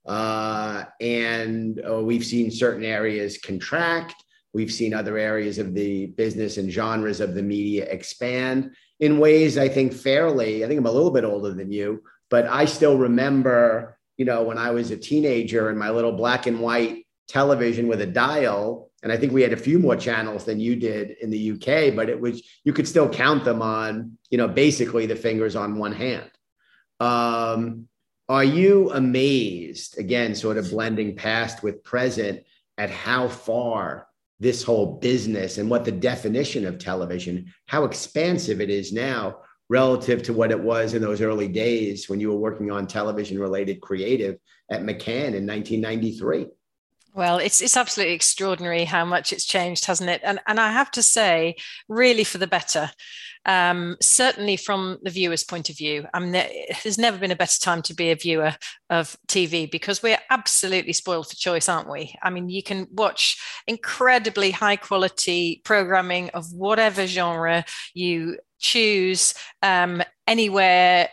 Uh, 0.07 0.85
and 1.01 1.83
uh, 1.89 2.03
we've 2.03 2.25
seen 2.25 2.51
certain 2.51 2.85
areas 2.85 3.39
contract. 3.39 4.15
We've 4.53 4.73
seen 4.73 4.95
other 4.95 5.17
areas 5.17 5.59
of 5.59 5.75
the 5.75 6.07
business 6.07 6.57
and 6.57 6.71
genres 6.71 7.21
of 7.21 7.35
the 7.35 7.43
media 7.43 7.85
expand 7.85 8.73
in 8.99 9.19
ways 9.19 9.57
I 9.57 9.69
think 9.69 9.93
fairly. 9.93 10.65
I 10.65 10.69
think 10.69 10.79
I'm 10.79 10.87
a 10.87 10.93
little 10.93 11.13
bit 11.13 11.25
older 11.25 11.53
than 11.53 11.71
you, 11.71 12.03
but 12.29 12.47
I 12.47 12.65
still 12.65 12.99
remember, 12.99 13.99
you 14.17 14.25
know, 14.25 14.43
when 14.43 14.59
I 14.59 14.71
was 14.71 14.91
a 14.91 14.97
teenager 14.97 15.69
and 15.69 15.79
my 15.79 15.91
little 15.91 16.13
black 16.13 16.47
and 16.47 16.61
white 16.61 17.07
television 17.29 17.87
with 17.87 18.01
a 18.01 18.07
dial. 18.07 18.91
And 19.03 19.13
I 19.13 19.17
think 19.17 19.33
we 19.33 19.43
had 19.43 19.53
a 19.53 19.57
few 19.57 19.79
more 19.79 19.97
channels 19.97 20.45
than 20.45 20.61
you 20.61 20.77
did 20.77 21.13
in 21.23 21.31
the 21.31 21.53
UK, 21.53 21.95
but 21.95 22.09
it 22.09 22.21
was, 22.21 22.43
you 22.65 22.73
could 22.73 22.89
still 22.89 23.09
count 23.09 23.45
them 23.45 23.63
on, 23.63 24.19
you 24.31 24.37
know, 24.37 24.49
basically 24.49 25.07
the 25.07 25.17
fingers 25.17 25.57
on 25.57 25.79
one 25.79 25.93
hand. 25.93 26.31
Um, 26.99 27.89
are 28.31 28.45
you 28.45 28.93
amazed, 28.93 29.99
again, 29.99 30.37
sort 30.37 30.57
of 30.57 30.71
blending 30.71 31.17
past 31.17 31.65
with 31.65 31.83
present, 31.83 32.45
at 32.79 32.89
how 32.89 33.27
far 33.27 34.07
this 34.39 34.63
whole 34.63 34.99
business 35.01 35.59
and 35.59 35.69
what 35.69 35.85
the 35.85 35.91
definition 35.91 36.65
of 36.65 36.79
television, 36.79 37.53
how 37.67 37.83
expansive 37.83 38.61
it 38.61 38.71
is 38.71 38.93
now 38.93 39.39
relative 39.69 40.23
to 40.23 40.33
what 40.33 40.53
it 40.53 40.61
was 40.61 40.95
in 40.95 41.03
those 41.03 41.21
early 41.21 41.49
days 41.49 42.09
when 42.09 42.21
you 42.21 42.29
were 42.29 42.39
working 42.39 42.71
on 42.71 42.87
television 42.87 43.37
related 43.37 43.81
creative 43.81 44.39
at 44.71 44.83
McCann 44.83 45.35
in 45.35 45.45
1993? 45.45 46.47
Well, 47.13 47.39
it's 47.39 47.61
it's 47.61 47.77
absolutely 47.77 48.15
extraordinary 48.15 48.85
how 48.85 49.05
much 49.05 49.33
it's 49.33 49.45
changed, 49.45 49.87
hasn't 49.87 50.09
it? 50.09 50.21
And 50.23 50.39
and 50.47 50.61
I 50.61 50.71
have 50.71 50.93
to 50.93 51.03
say, 51.03 51.57
really 51.89 52.23
for 52.23 52.39
the 52.39 52.47
better. 52.47 52.93
Um, 53.51 53.97
certainly 54.01 54.57
from 54.57 54.99
the 55.03 55.11
viewer's 55.11 55.43
point 55.43 55.71
of 55.71 55.77
view. 55.77 56.07
I 56.15 56.21
mean, 56.21 56.31
there's 56.31 56.99
never 56.99 57.19
been 57.19 57.33
a 57.33 57.37
better 57.37 57.59
time 57.59 57.83
to 57.83 57.95
be 57.95 58.13
a 58.13 58.15
viewer 58.15 58.55
of 58.91 59.17
TV 59.27 59.69
because 59.69 60.05
we're 60.05 60.21
absolutely 60.31 60.93
spoiled 60.93 61.29
for 61.29 61.35
choice, 61.35 61.69
aren't 61.69 61.91
we? 61.91 62.15
I 62.23 62.31
mean, 62.31 62.49
you 62.49 62.63
can 62.63 62.87
watch 62.93 63.43
incredibly 63.67 64.53
high 64.53 64.77
quality 64.77 65.63
programming 65.65 66.31
of 66.31 66.53
whatever 66.53 67.09
genre 67.09 67.65
you 67.93 68.39
choose 68.61 69.35
um, 69.65 70.01
anywhere 70.29 71.09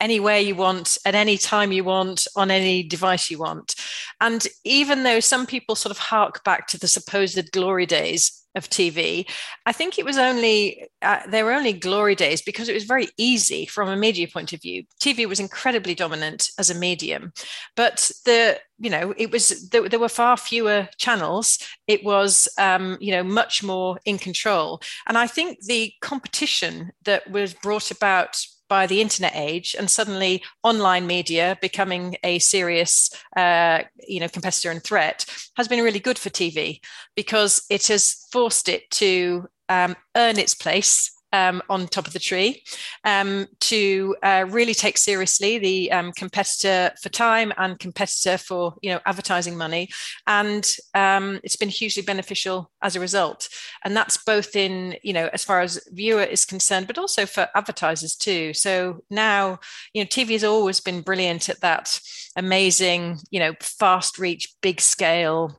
anywhere 0.00 0.38
you 0.38 0.54
want, 0.54 0.98
at 1.06 1.14
any 1.14 1.38
time 1.38 1.70
you 1.70 1.84
want, 1.84 2.26
on 2.36 2.50
any 2.50 2.82
device 2.82 3.30
you 3.30 3.38
want. 3.38 3.74
And 4.20 4.46
even 4.64 5.02
though 5.02 5.20
some 5.20 5.46
people 5.46 5.76
sort 5.76 5.92
of 5.92 5.98
hark 5.98 6.42
back 6.44 6.66
to 6.68 6.78
the 6.78 6.88
supposed 6.88 7.52
glory 7.52 7.86
days 7.86 8.43
of 8.54 8.68
TV. 8.70 9.28
I 9.66 9.72
think 9.72 9.98
it 9.98 10.04
was 10.04 10.18
only 10.18 10.88
uh, 11.02 11.20
there 11.28 11.44
were 11.44 11.52
only 11.52 11.72
glory 11.72 12.14
days 12.14 12.42
because 12.42 12.68
it 12.68 12.74
was 12.74 12.84
very 12.84 13.08
easy 13.16 13.66
from 13.66 13.88
a 13.88 13.96
media 13.96 14.28
point 14.28 14.52
of 14.52 14.62
view. 14.62 14.84
TV 15.00 15.26
was 15.26 15.40
incredibly 15.40 15.94
dominant 15.94 16.50
as 16.58 16.70
a 16.70 16.74
medium, 16.74 17.32
but 17.76 18.10
the 18.24 18.58
you 18.78 18.90
know 18.90 19.14
it 19.16 19.30
was 19.30 19.68
there, 19.70 19.88
there 19.88 20.00
were 20.00 20.08
far 20.08 20.36
fewer 20.36 20.88
channels. 20.98 21.58
It 21.86 22.04
was 22.04 22.48
um, 22.58 22.96
you 23.00 23.12
know 23.12 23.24
much 23.24 23.62
more 23.62 23.98
in 24.04 24.18
control, 24.18 24.80
and 25.08 25.18
I 25.18 25.26
think 25.26 25.64
the 25.64 25.92
competition 26.00 26.92
that 27.04 27.30
was 27.30 27.54
brought 27.54 27.90
about 27.90 28.44
by 28.68 28.86
the 28.86 29.00
internet 29.00 29.32
age 29.34 29.74
and 29.78 29.90
suddenly 29.90 30.42
online 30.62 31.06
media 31.06 31.58
becoming 31.60 32.16
a 32.24 32.38
serious 32.38 33.10
uh, 33.36 33.82
you 34.06 34.20
know 34.20 34.28
competitor 34.28 34.70
and 34.70 34.82
threat 34.82 35.24
has 35.56 35.68
been 35.68 35.84
really 35.84 36.00
good 36.00 36.18
for 36.18 36.30
tv 36.30 36.80
because 37.14 37.64
it 37.70 37.86
has 37.86 38.26
forced 38.32 38.68
it 38.68 38.90
to 38.90 39.46
um, 39.68 39.96
earn 40.16 40.38
its 40.38 40.54
place 40.54 41.13
um, 41.34 41.60
on 41.68 41.88
top 41.88 42.06
of 42.06 42.12
the 42.12 42.20
tree 42.20 42.62
um, 43.02 43.46
to 43.58 44.14
uh, 44.22 44.46
really 44.48 44.72
take 44.72 44.96
seriously 44.96 45.58
the 45.58 45.90
um, 45.90 46.12
competitor 46.12 46.92
for 47.02 47.08
time 47.08 47.52
and 47.58 47.80
competitor 47.80 48.38
for 48.38 48.74
you 48.82 48.90
know 48.90 49.00
advertising 49.04 49.56
money. 49.56 49.90
And 50.28 50.64
um, 50.94 51.40
it's 51.42 51.56
been 51.56 51.68
hugely 51.68 52.04
beneficial 52.04 52.70
as 52.82 52.94
a 52.94 53.00
result. 53.00 53.48
And 53.84 53.96
that's 53.96 54.16
both 54.24 54.54
in 54.54 54.96
you 55.02 55.12
know 55.12 55.28
as 55.32 55.42
far 55.42 55.60
as 55.60 55.80
viewer 55.90 56.22
is 56.22 56.44
concerned 56.44 56.86
but 56.86 56.98
also 56.98 57.26
for 57.26 57.48
advertisers 57.56 58.14
too. 58.14 58.54
So 58.54 59.00
now 59.10 59.58
you 59.92 60.02
know 60.02 60.06
tv 60.06 60.32
has 60.32 60.44
always 60.44 60.78
been 60.80 61.00
brilliant 61.00 61.48
at 61.48 61.60
that 61.60 62.00
amazing 62.36 63.18
you 63.30 63.40
know 63.40 63.54
fast 63.60 64.18
reach 64.18 64.54
big 64.62 64.80
scale 64.80 65.58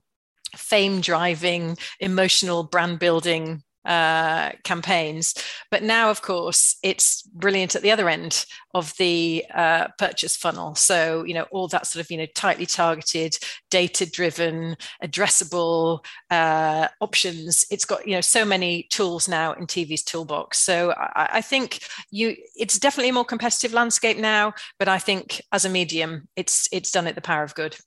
fame 0.55 1.01
driving 1.01 1.77
emotional 1.99 2.63
brand 2.63 2.99
building 2.99 3.61
uh, 3.85 4.51
campaigns. 4.63 5.35
But 5.71 5.83
now, 5.83 6.09
of 6.09 6.21
course, 6.21 6.77
it's 6.83 7.21
brilliant 7.23 7.75
at 7.75 7.81
the 7.81 7.91
other 7.91 8.09
end 8.09 8.45
of 8.73 8.95
the 8.97 9.45
uh, 9.53 9.87
purchase 9.97 10.35
funnel. 10.35 10.75
So, 10.75 11.23
you 11.23 11.33
know, 11.33 11.45
all 11.51 11.67
that 11.69 11.87
sort 11.87 12.03
of, 12.03 12.11
you 12.11 12.17
know, 12.17 12.25
tightly 12.35 12.65
targeted, 12.65 13.37
data 13.69 14.09
driven, 14.09 14.75
addressable 15.03 16.05
uh, 16.29 16.87
options. 16.99 17.65
It's 17.71 17.85
got, 17.85 18.07
you 18.07 18.13
know, 18.13 18.21
so 18.21 18.43
many 18.43 18.83
tools 18.89 19.27
now 19.27 19.53
in 19.53 19.67
TV's 19.67 20.03
toolbox. 20.03 20.59
So 20.59 20.91
I, 20.91 21.29
I 21.33 21.41
think 21.41 21.79
you, 22.11 22.35
it's 22.55 22.79
definitely 22.79 23.09
a 23.09 23.13
more 23.13 23.25
competitive 23.25 23.73
landscape 23.73 24.17
now, 24.17 24.53
but 24.79 24.87
I 24.87 24.99
think 24.99 25.41
as 25.51 25.65
a 25.65 25.69
medium, 25.69 26.27
it's, 26.35 26.67
it's 26.71 26.91
done 26.91 27.07
it 27.07 27.15
the 27.15 27.21
power 27.21 27.43
of 27.43 27.55
good. 27.55 27.77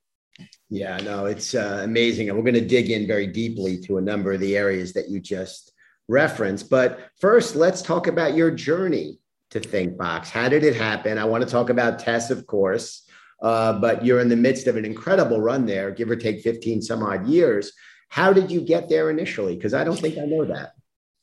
Yeah, 0.70 0.98
no, 0.98 1.26
it's 1.26 1.54
uh, 1.54 1.80
amazing. 1.82 2.28
And 2.28 2.36
we're 2.36 2.44
going 2.44 2.54
to 2.54 2.60
dig 2.60 2.90
in 2.90 3.06
very 3.06 3.26
deeply 3.26 3.78
to 3.82 3.98
a 3.98 4.02
number 4.02 4.32
of 4.32 4.40
the 4.40 4.56
areas 4.56 4.92
that 4.92 5.08
you 5.08 5.20
just 5.20 5.72
reference. 6.08 6.62
But 6.62 7.10
first, 7.20 7.54
let's 7.54 7.82
talk 7.82 8.06
about 8.06 8.34
your 8.34 8.50
journey 8.50 9.18
to 9.50 9.60
ThinkBox. 9.60 10.28
How 10.28 10.48
did 10.48 10.64
it 10.64 10.74
happen? 10.74 11.18
I 11.18 11.24
want 11.24 11.44
to 11.44 11.50
talk 11.50 11.70
about 11.70 11.98
Tess, 11.98 12.30
of 12.30 12.46
course, 12.46 13.08
uh, 13.42 13.78
but 13.78 14.04
you're 14.04 14.20
in 14.20 14.28
the 14.28 14.36
midst 14.36 14.66
of 14.66 14.76
an 14.76 14.84
incredible 14.84 15.40
run 15.40 15.66
there, 15.66 15.90
give 15.90 16.10
or 16.10 16.16
take 16.16 16.40
15 16.40 16.82
some 16.82 17.02
odd 17.02 17.26
years. 17.26 17.72
How 18.08 18.32
did 18.32 18.50
you 18.50 18.60
get 18.60 18.88
there 18.88 19.10
initially? 19.10 19.54
Because 19.56 19.74
I 19.74 19.84
don't 19.84 19.98
think 19.98 20.18
I 20.18 20.24
know 20.24 20.44
that. 20.46 20.72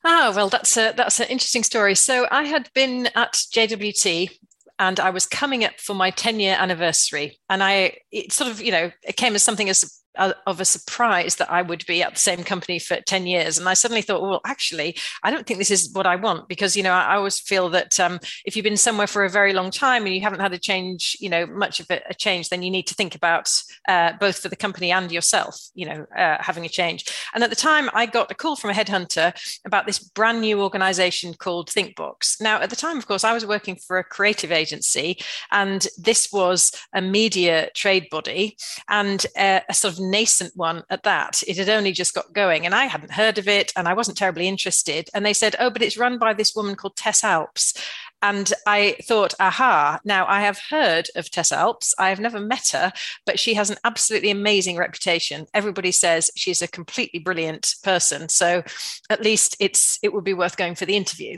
Ah, 0.04 0.32
well, 0.36 0.50
that's 0.50 0.78
a 0.78 0.94
that's 0.96 1.20
an 1.20 1.28
interesting 1.30 1.64
story. 1.64 1.96
So 1.96 2.28
I 2.30 2.44
had 2.44 2.70
been 2.76 3.08
at 3.16 3.34
JWT 3.34 4.30
and 4.78 5.00
I 5.00 5.10
was 5.10 5.26
coming 5.26 5.64
up 5.64 5.80
for 5.80 5.94
my 5.94 6.12
10 6.12 6.40
year 6.40 6.56
anniversary. 6.60 7.40
And 7.50 7.64
I, 7.64 7.98
it 8.12 8.32
sort 8.32 8.52
of, 8.52 8.62
you 8.62 8.72
know, 8.72 8.92
it 9.04 9.16
came 9.16 9.36
as 9.36 9.44
something 9.44 9.70
as 9.70 10.00
of 10.18 10.60
a 10.60 10.66
surprise 10.66 11.36
that 11.36 11.52
I 11.52 11.62
would 11.62 11.86
be 11.86 12.02
at 12.04 12.14
the 12.14 12.20
same 12.20 12.44
company 12.44 12.80
for 12.80 13.00
10 13.02 13.28
years. 13.28 13.58
And 13.58 13.68
I 13.68 13.74
suddenly 13.74 14.02
thought, 14.02 14.22
well, 14.22 14.42
actually, 14.46 14.98
I 15.24 15.32
don't 15.32 15.46
think 15.46 15.60
this 15.60 15.72
is 15.72 15.92
what 15.94 16.08
I 16.08 16.16
want 16.16 16.48
because, 16.48 16.76
you 16.76 16.84
know, 16.84 16.94
I, 16.94 17.16
always 17.16 17.40
feel 17.40 17.70
that 17.70 18.00
um, 18.00 18.20
if 18.46 18.56
you've 18.56 18.64
been 18.64 18.78
somewhere 18.78 19.08
for 19.08 19.24
a 19.24 19.30
very 19.30 19.54
long 19.54 19.72
time 19.72 20.06
and 20.06 20.14
you 20.14 20.22
haven't 20.22 20.42
had 20.42 20.54
a 20.54 20.60
change, 20.60 21.16
you 21.20 21.30
know, 21.30 21.46
much 21.46 21.80
of 21.80 21.88
a, 21.90 22.14
change, 22.16 22.50
then 22.50 22.64
you 22.64 22.72
need 22.72 22.88
to 22.88 22.94
think 22.94 23.16
about 23.16 23.52
uh, 23.88 24.14
both 24.20 24.40
for 24.40 24.50
the 24.50 24.56
company 24.56 24.92
and 24.92 25.12
yourself, 25.12 25.70
you 25.74 25.86
know, 25.86 26.06
uh, 26.18 26.38
having 26.40 26.66
a 26.66 26.70
change. 26.70 27.06
And 27.34 27.44
at 27.44 27.50
the 27.50 27.56
time, 27.56 27.90
I 27.94 28.06
got 28.06 28.32
a 28.32 28.36
call 28.36 28.56
from 28.56 28.70
a 28.70 28.74
headhunter 28.74 29.34
about 29.66 29.86
this 29.86 30.00
brand 30.00 30.42
new 30.42 30.62
organization 30.62 31.34
called 31.34 31.70
ThinkBox. 31.70 32.42
Now, 32.42 32.62
at 32.62 32.70
the 32.70 32.76
time, 32.76 32.98
of 32.98 33.08
course, 33.08 33.24
I 33.24 33.34
was 33.34 33.46
working 33.46 33.76
for 33.76 33.98
a 33.98 34.04
creative 34.04 34.52
agency 34.52 35.18
and 35.52 35.88
this 35.98 36.32
was 36.32 36.72
a 36.94 37.02
media 37.02 37.70
trade 37.76 38.10
body 38.10 38.58
and 38.90 39.26
uh, 39.38 39.62
a 39.70 39.74
sort 39.74 39.94
of 39.94 40.00
nascent 40.12 40.56
one 40.56 40.84
at 40.90 41.04
that. 41.04 41.44
It 41.48 41.58
had 41.58 41.70
only 41.70 41.92
just 41.92 42.14
got 42.14 42.34
going, 42.34 42.66
and 42.66 42.74
I 42.76 42.86
hadn't 42.86 43.12
heard 43.12 43.38
of 43.38 43.48
it, 43.48 43.72
and 43.76 43.88
I 43.88 43.94
wasn't 43.94 44.18
terribly 44.18 44.48
interested. 44.48 45.10
And 45.14 45.26
they 45.26 45.34
said, 45.34 45.56
"Oh, 45.60 45.70
but 45.70 45.82
it's 45.82 45.98
run 45.98 46.18
by 46.18 46.34
this 46.34 46.56
woman 46.56 46.76
called 46.76 46.96
Tess 46.96 47.24
Alps." 47.24 47.74
And 48.22 48.52
I 48.66 48.98
thought, 49.04 49.34
aha, 49.40 50.00
now 50.04 50.26
I 50.28 50.42
have 50.42 50.60
heard 50.70 51.08
of 51.16 51.30
Tess 51.30 51.52
Alps. 51.52 51.94
I 52.00 52.10
have 52.10 52.20
never 52.20 52.40
met 52.40 52.70
her, 52.70 52.92
but 53.26 53.40
she 53.40 53.54
has 53.54 53.70
an 53.70 53.78
absolutely 53.84 54.32
amazing 54.32 54.78
reputation. 54.78 55.46
Everybody 55.54 55.92
says 55.92 56.32
she's 56.36 56.62
a 56.62 56.68
completely 56.68 57.20
brilliant 57.20 57.76
person. 57.84 58.30
So 58.30 58.64
at 59.10 59.22
least 59.22 59.56
it's 59.60 60.00
it 60.02 60.14
would 60.14 60.24
be 60.24 60.34
worth 60.34 60.58
going 60.58 60.76
for 60.76 60.86
the 60.86 60.96
interview. 60.96 61.38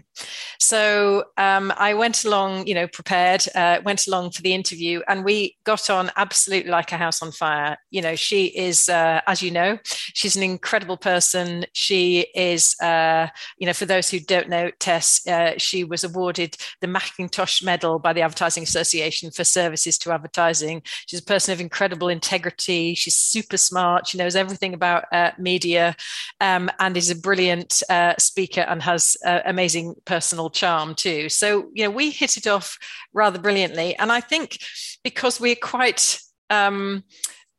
So 0.60 1.26
um, 1.38 1.74
I 1.78 1.94
went 1.94 2.24
along, 2.24 2.68
you 2.68 2.76
know, 2.76 2.88
prepared, 2.88 3.44
uh, 3.56 3.80
went 3.84 4.08
along 4.08 4.32
for 4.32 4.42
the 4.42 4.54
interview, 4.54 5.02
and 5.08 5.26
we 5.26 5.58
got 5.64 5.90
on 5.90 6.12
absolutely 6.16 6.72
like 6.72 6.92
a 6.92 6.98
house 6.98 7.22
on 7.22 7.32
fire. 7.32 7.78
You 7.92 8.02
know, 8.02 8.16
she 8.16 8.46
is, 8.46 8.88
uh, 8.88 9.22
as 9.28 9.42
you 9.42 9.52
know, 9.52 9.78
she's 9.84 10.36
an 10.36 10.44
incredible 10.44 10.98
person. 10.98 11.66
She 11.74 12.28
is, 12.36 12.76
uh, 12.82 13.28
you 13.58 13.68
know, 13.68 13.74
for 13.74 13.86
those 13.86 14.10
who 14.10 14.20
don't 14.20 14.50
know 14.50 14.72
Tess, 14.80 15.26
uh, 15.28 15.54
she 15.58 15.84
was 15.84 16.04
awarded 16.04 16.56
the 16.82 16.88
Mackintosh 16.88 17.64
Medal 17.64 18.00
by 18.00 18.14
the 18.14 18.22
Advertising 18.22 18.64
Association 18.64 19.32
for 19.32 19.44
services 19.44 19.98
to 20.00 20.12
advertising. 20.12 20.82
She's 21.08 21.20
a 21.20 21.24
person 21.24 21.54
of 21.54 21.62
incredible 21.62 22.10
integrity. 22.10 22.96
She's 22.96 23.16
super 23.16 23.58
smart. 23.58 24.08
She 24.08 24.18
knows 24.18 24.36
everything 24.36 24.74
about 24.74 25.06
uh, 25.12 25.32
media 25.38 25.96
um, 26.42 26.70
and 26.80 26.98
is 26.98 27.10
a 27.10 27.16
brilliant 27.16 27.84
uh, 27.90 28.14
speaker 28.18 28.62
and 28.62 28.82
has 28.82 29.18
uh, 29.26 29.42
amazing 29.46 29.96
personal 30.06 30.50
charm 30.50 30.96
too. 30.96 31.30
So, 31.30 31.70
you 31.74 31.84
know, 31.84 31.92
we 31.92 32.12
hit 32.12 32.38
it 32.38 32.48
off 32.48 32.78
rather 33.14 33.40
brilliantly. 33.40 33.96
And 33.96 34.12
I 34.12 34.22
think 34.22 34.60
because 35.04 35.40
we're 35.40 35.56
quite, 35.56 36.20
um, 36.50 37.04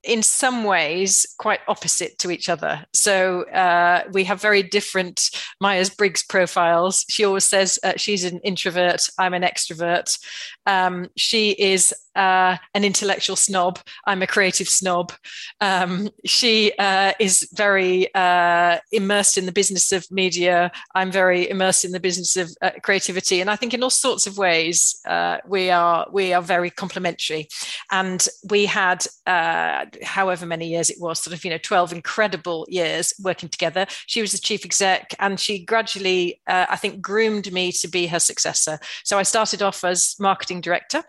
in 0.09 0.23
some 0.23 0.65
ways 0.65 1.27
quite 1.39 1.61
opposite 1.69 2.19
to 2.19 2.31
each 2.31 2.49
other. 2.49 2.85
So 2.95 3.43
uh, 3.51 4.05
we 4.11 4.25
have 4.25 4.41
very 4.41 4.63
different 4.63 5.31
Myers 5.61 5.91
Briggs 5.91 6.23
profiles. 6.23 7.05
She 7.09 7.25
always 7.25 7.45
says 7.45 7.79
uh, 7.85 7.93
she's 7.97 8.25
an 8.25 8.41
introvert, 8.41 9.09
I'm 9.19 9.35
an 9.35 9.43
extrovert. 9.43 10.19
Um, 10.65 11.09
she 11.17 11.51
is 11.51 11.95
uh, 12.19 12.59
an 12.75 12.85
intellectual 12.85 13.37
snob. 13.37 13.79
I'm 14.05 14.23
a 14.23 14.27
creative 14.27 14.69
snob. 14.69 15.13
Um, 15.61 16.11
she 16.25 16.73
uh, 16.79 17.13
is 17.21 17.49
very 17.55 18.13
uh, 18.13 18.79
immersed 18.91 19.39
in 19.39 19.47
the 19.47 19.53
business 19.53 19.93
of 19.93 20.11
media. 20.11 20.73
I'm 20.97 21.13
very 21.13 21.49
immersed 21.49 21.85
in 21.85 21.93
the 21.93 22.01
business 22.01 22.37
of 22.37 22.51
uh, 22.61 22.73
creativity, 22.83 23.41
and 23.41 23.49
I 23.49 23.55
think 23.55 23.73
in 23.73 23.85
all 23.85 23.91
sorts 23.91 24.27
of 24.27 24.37
ways 24.37 25.01
uh, 25.07 25.39
we 25.47 25.71
are 25.71 26.09
we 26.13 26.33
are 26.33 26.43
very 26.43 26.71
complementary. 26.71 27.47
And 27.93 28.27
we 28.51 28.67
had, 28.67 29.07
uh, 29.27 29.85
however 30.03 30.45
many 30.45 30.69
years 30.69 30.91
it 30.91 31.01
was, 31.01 31.21
sort 31.21 31.37
of 31.37 31.45
you 31.45 31.51
know, 31.51 31.59
12 31.59 31.93
incredible 31.93 32.67
years 32.69 33.15
working 33.23 33.49
together. 33.49 33.87
She 34.07 34.21
was 34.21 34.33
the 34.33 34.39
chief 34.39 34.65
exec, 34.65 35.15
and 35.21 35.39
she 35.39 35.65
gradually, 35.65 36.41
I 36.49 36.77
think, 36.77 37.01
groomed 37.01 37.53
me 37.53 37.71
to 37.73 37.87
be 37.87 38.09
her 38.09 38.19
successor. 38.19 38.81
So 39.05 39.19
I 39.19 39.23
started 39.23 39.63
off 39.63 39.85
as 39.85 40.17
marketing 40.19 40.61
director 40.63 41.05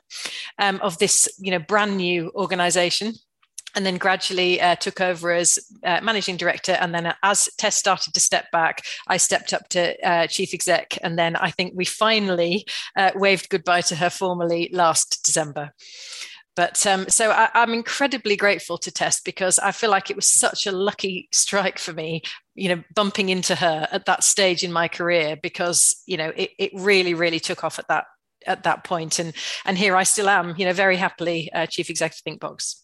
um, 0.59 0.79
of 0.83 0.98
this 0.99 1.27
you 1.39 1.51
know 1.51 1.59
brand 1.59 1.97
new 1.97 2.31
organization 2.35 3.13
and 3.75 3.85
then 3.85 3.97
gradually 3.97 4.59
uh, 4.59 4.75
took 4.75 4.99
over 4.99 5.31
as 5.31 5.59
uh, 5.83 5.99
managing 6.01 6.37
director. 6.37 6.71
And 6.73 6.93
then 6.93 7.13
as 7.21 7.49
Tess 7.57 7.75
started 7.75 8.13
to 8.13 8.19
step 8.19 8.49
back, 8.51 8.83
I 9.07 9.17
stepped 9.17 9.53
up 9.53 9.69
to 9.69 9.95
uh, 10.07 10.27
chief 10.27 10.53
exec. 10.53 10.97
And 11.03 11.19
then 11.19 11.35
I 11.35 11.51
think 11.51 11.73
we 11.75 11.85
finally 11.85 12.65
uh, 12.95 13.11
waved 13.15 13.49
goodbye 13.49 13.81
to 13.81 13.95
her 13.95 14.09
formally 14.09 14.69
last 14.73 15.23
December. 15.23 15.71
But 16.55 16.85
um, 16.85 17.07
so 17.07 17.31
I, 17.31 17.49
am 17.53 17.71
incredibly 17.71 18.35
grateful 18.35 18.77
to 18.79 18.91
Tess 18.91 19.21
because 19.21 19.59
I 19.59 19.71
feel 19.71 19.89
like 19.89 20.09
it 20.09 20.17
was 20.17 20.27
such 20.27 20.67
a 20.67 20.73
lucky 20.73 21.29
strike 21.31 21.79
for 21.79 21.93
me, 21.93 22.21
you 22.55 22.67
know, 22.67 22.83
bumping 22.93 23.29
into 23.29 23.55
her 23.55 23.87
at 23.91 24.05
that 24.07 24.25
stage 24.25 24.63
in 24.63 24.73
my 24.73 24.89
career 24.89 25.37
because, 25.41 26.01
you 26.05 26.17
know, 26.17 26.33
it, 26.35 26.49
it 26.59 26.71
really, 26.73 27.13
really 27.13 27.39
took 27.39 27.63
off 27.63 27.79
at 27.79 27.87
that 27.87 28.05
at 28.47 28.63
that 28.63 28.83
point 28.83 29.19
and 29.19 29.33
and 29.65 29.77
here 29.77 29.95
i 29.95 30.03
still 30.03 30.29
am 30.29 30.55
you 30.57 30.65
know 30.65 30.73
very 30.73 30.95
happily 30.95 31.51
uh, 31.53 31.65
chief 31.65 31.89
executive 31.89 32.39
thinkbox 32.39 32.75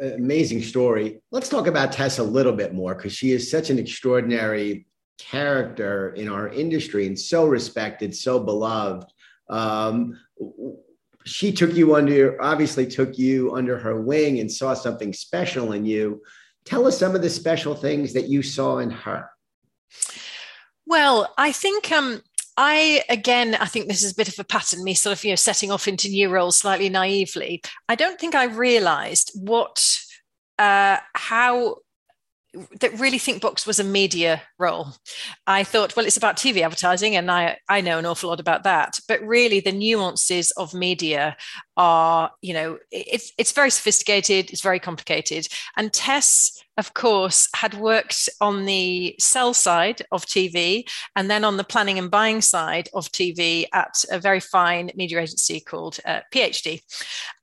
amazing 0.00 0.62
story. 0.62 1.20
Let's 1.30 1.48
talk 1.48 1.66
about 1.66 1.92
tess 1.92 2.18
a 2.18 2.22
little 2.22 2.52
bit 2.52 2.74
more 2.74 2.94
because 2.94 3.12
she 3.12 3.32
is 3.32 3.50
such 3.50 3.70
an 3.70 3.78
extraordinary 3.78 4.86
character 5.18 6.10
in 6.14 6.28
our 6.28 6.48
industry 6.48 7.06
and 7.06 7.18
so 7.18 7.46
respected 7.46 8.14
so 8.14 8.40
beloved. 8.40 9.10
Um, 9.48 10.18
she 11.24 11.52
took 11.52 11.74
you 11.74 11.94
under 11.94 12.40
obviously 12.40 12.86
took 12.86 13.18
you 13.18 13.54
under 13.54 13.78
her 13.78 14.00
wing 14.00 14.40
and 14.40 14.50
saw 14.50 14.74
something 14.74 15.12
special 15.12 15.72
in 15.72 15.84
you. 15.84 16.22
Tell 16.64 16.86
us 16.86 16.98
some 16.98 17.14
of 17.14 17.22
the 17.22 17.30
special 17.30 17.74
things 17.74 18.12
that 18.14 18.28
you 18.28 18.42
saw 18.42 18.78
in 18.78 18.90
her. 18.90 19.30
Well 20.86 21.32
i 21.36 21.52
think 21.52 21.92
um 21.92 22.22
I 22.56 23.02
again, 23.08 23.54
I 23.54 23.66
think 23.66 23.88
this 23.88 24.02
is 24.02 24.12
a 24.12 24.16
bit 24.16 24.28
of 24.28 24.38
a 24.38 24.44
pattern, 24.44 24.84
me 24.84 24.94
sort 24.94 25.16
of, 25.16 25.24
you 25.24 25.30
know, 25.30 25.36
setting 25.36 25.70
off 25.70 25.88
into 25.88 26.08
new 26.08 26.28
roles 26.28 26.56
slightly 26.56 26.88
naively. 26.88 27.62
I 27.88 27.94
don't 27.94 28.20
think 28.20 28.34
I 28.34 28.44
realized 28.44 29.32
what 29.34 29.98
uh, 30.58 30.98
how 31.14 31.76
that 32.80 32.98
really 32.98 33.18
think 33.18 33.40
box 33.40 33.66
was 33.66 33.78
a 33.78 33.84
media 33.84 34.42
role. 34.58 34.88
I 35.46 35.62
thought, 35.62 35.94
well, 35.94 36.04
it's 36.04 36.16
about 36.16 36.36
TV 36.36 36.62
advertising, 36.62 37.16
and 37.16 37.30
I 37.30 37.58
I 37.68 37.80
know 37.80 37.98
an 37.98 38.06
awful 38.06 38.30
lot 38.30 38.40
about 38.40 38.64
that. 38.64 38.98
But 39.08 39.22
really, 39.22 39.60
the 39.60 39.72
nuances 39.72 40.50
of 40.52 40.74
media 40.74 41.36
are, 41.76 42.30
you 42.42 42.54
know, 42.54 42.78
it's 42.90 43.32
it's 43.38 43.52
very 43.52 43.70
sophisticated, 43.70 44.50
it's 44.50 44.62
very 44.62 44.80
complicated, 44.80 45.48
and 45.76 45.92
Tess 45.92 46.59
of 46.76 46.94
course, 46.94 47.48
had 47.54 47.74
worked 47.74 48.28
on 48.40 48.64
the 48.64 49.14
sell 49.18 49.52
side 49.52 50.02
of 50.12 50.24
TV 50.24 50.88
and 51.16 51.30
then 51.30 51.44
on 51.44 51.56
the 51.56 51.64
planning 51.64 51.98
and 51.98 52.10
buying 52.10 52.40
side 52.40 52.88
of 52.94 53.10
TV 53.12 53.66
at 53.72 54.02
a 54.10 54.18
very 54.18 54.40
fine 54.40 54.90
media 54.94 55.20
agency 55.20 55.60
called 55.60 55.98
uh, 56.06 56.20
PhD. 56.32 56.80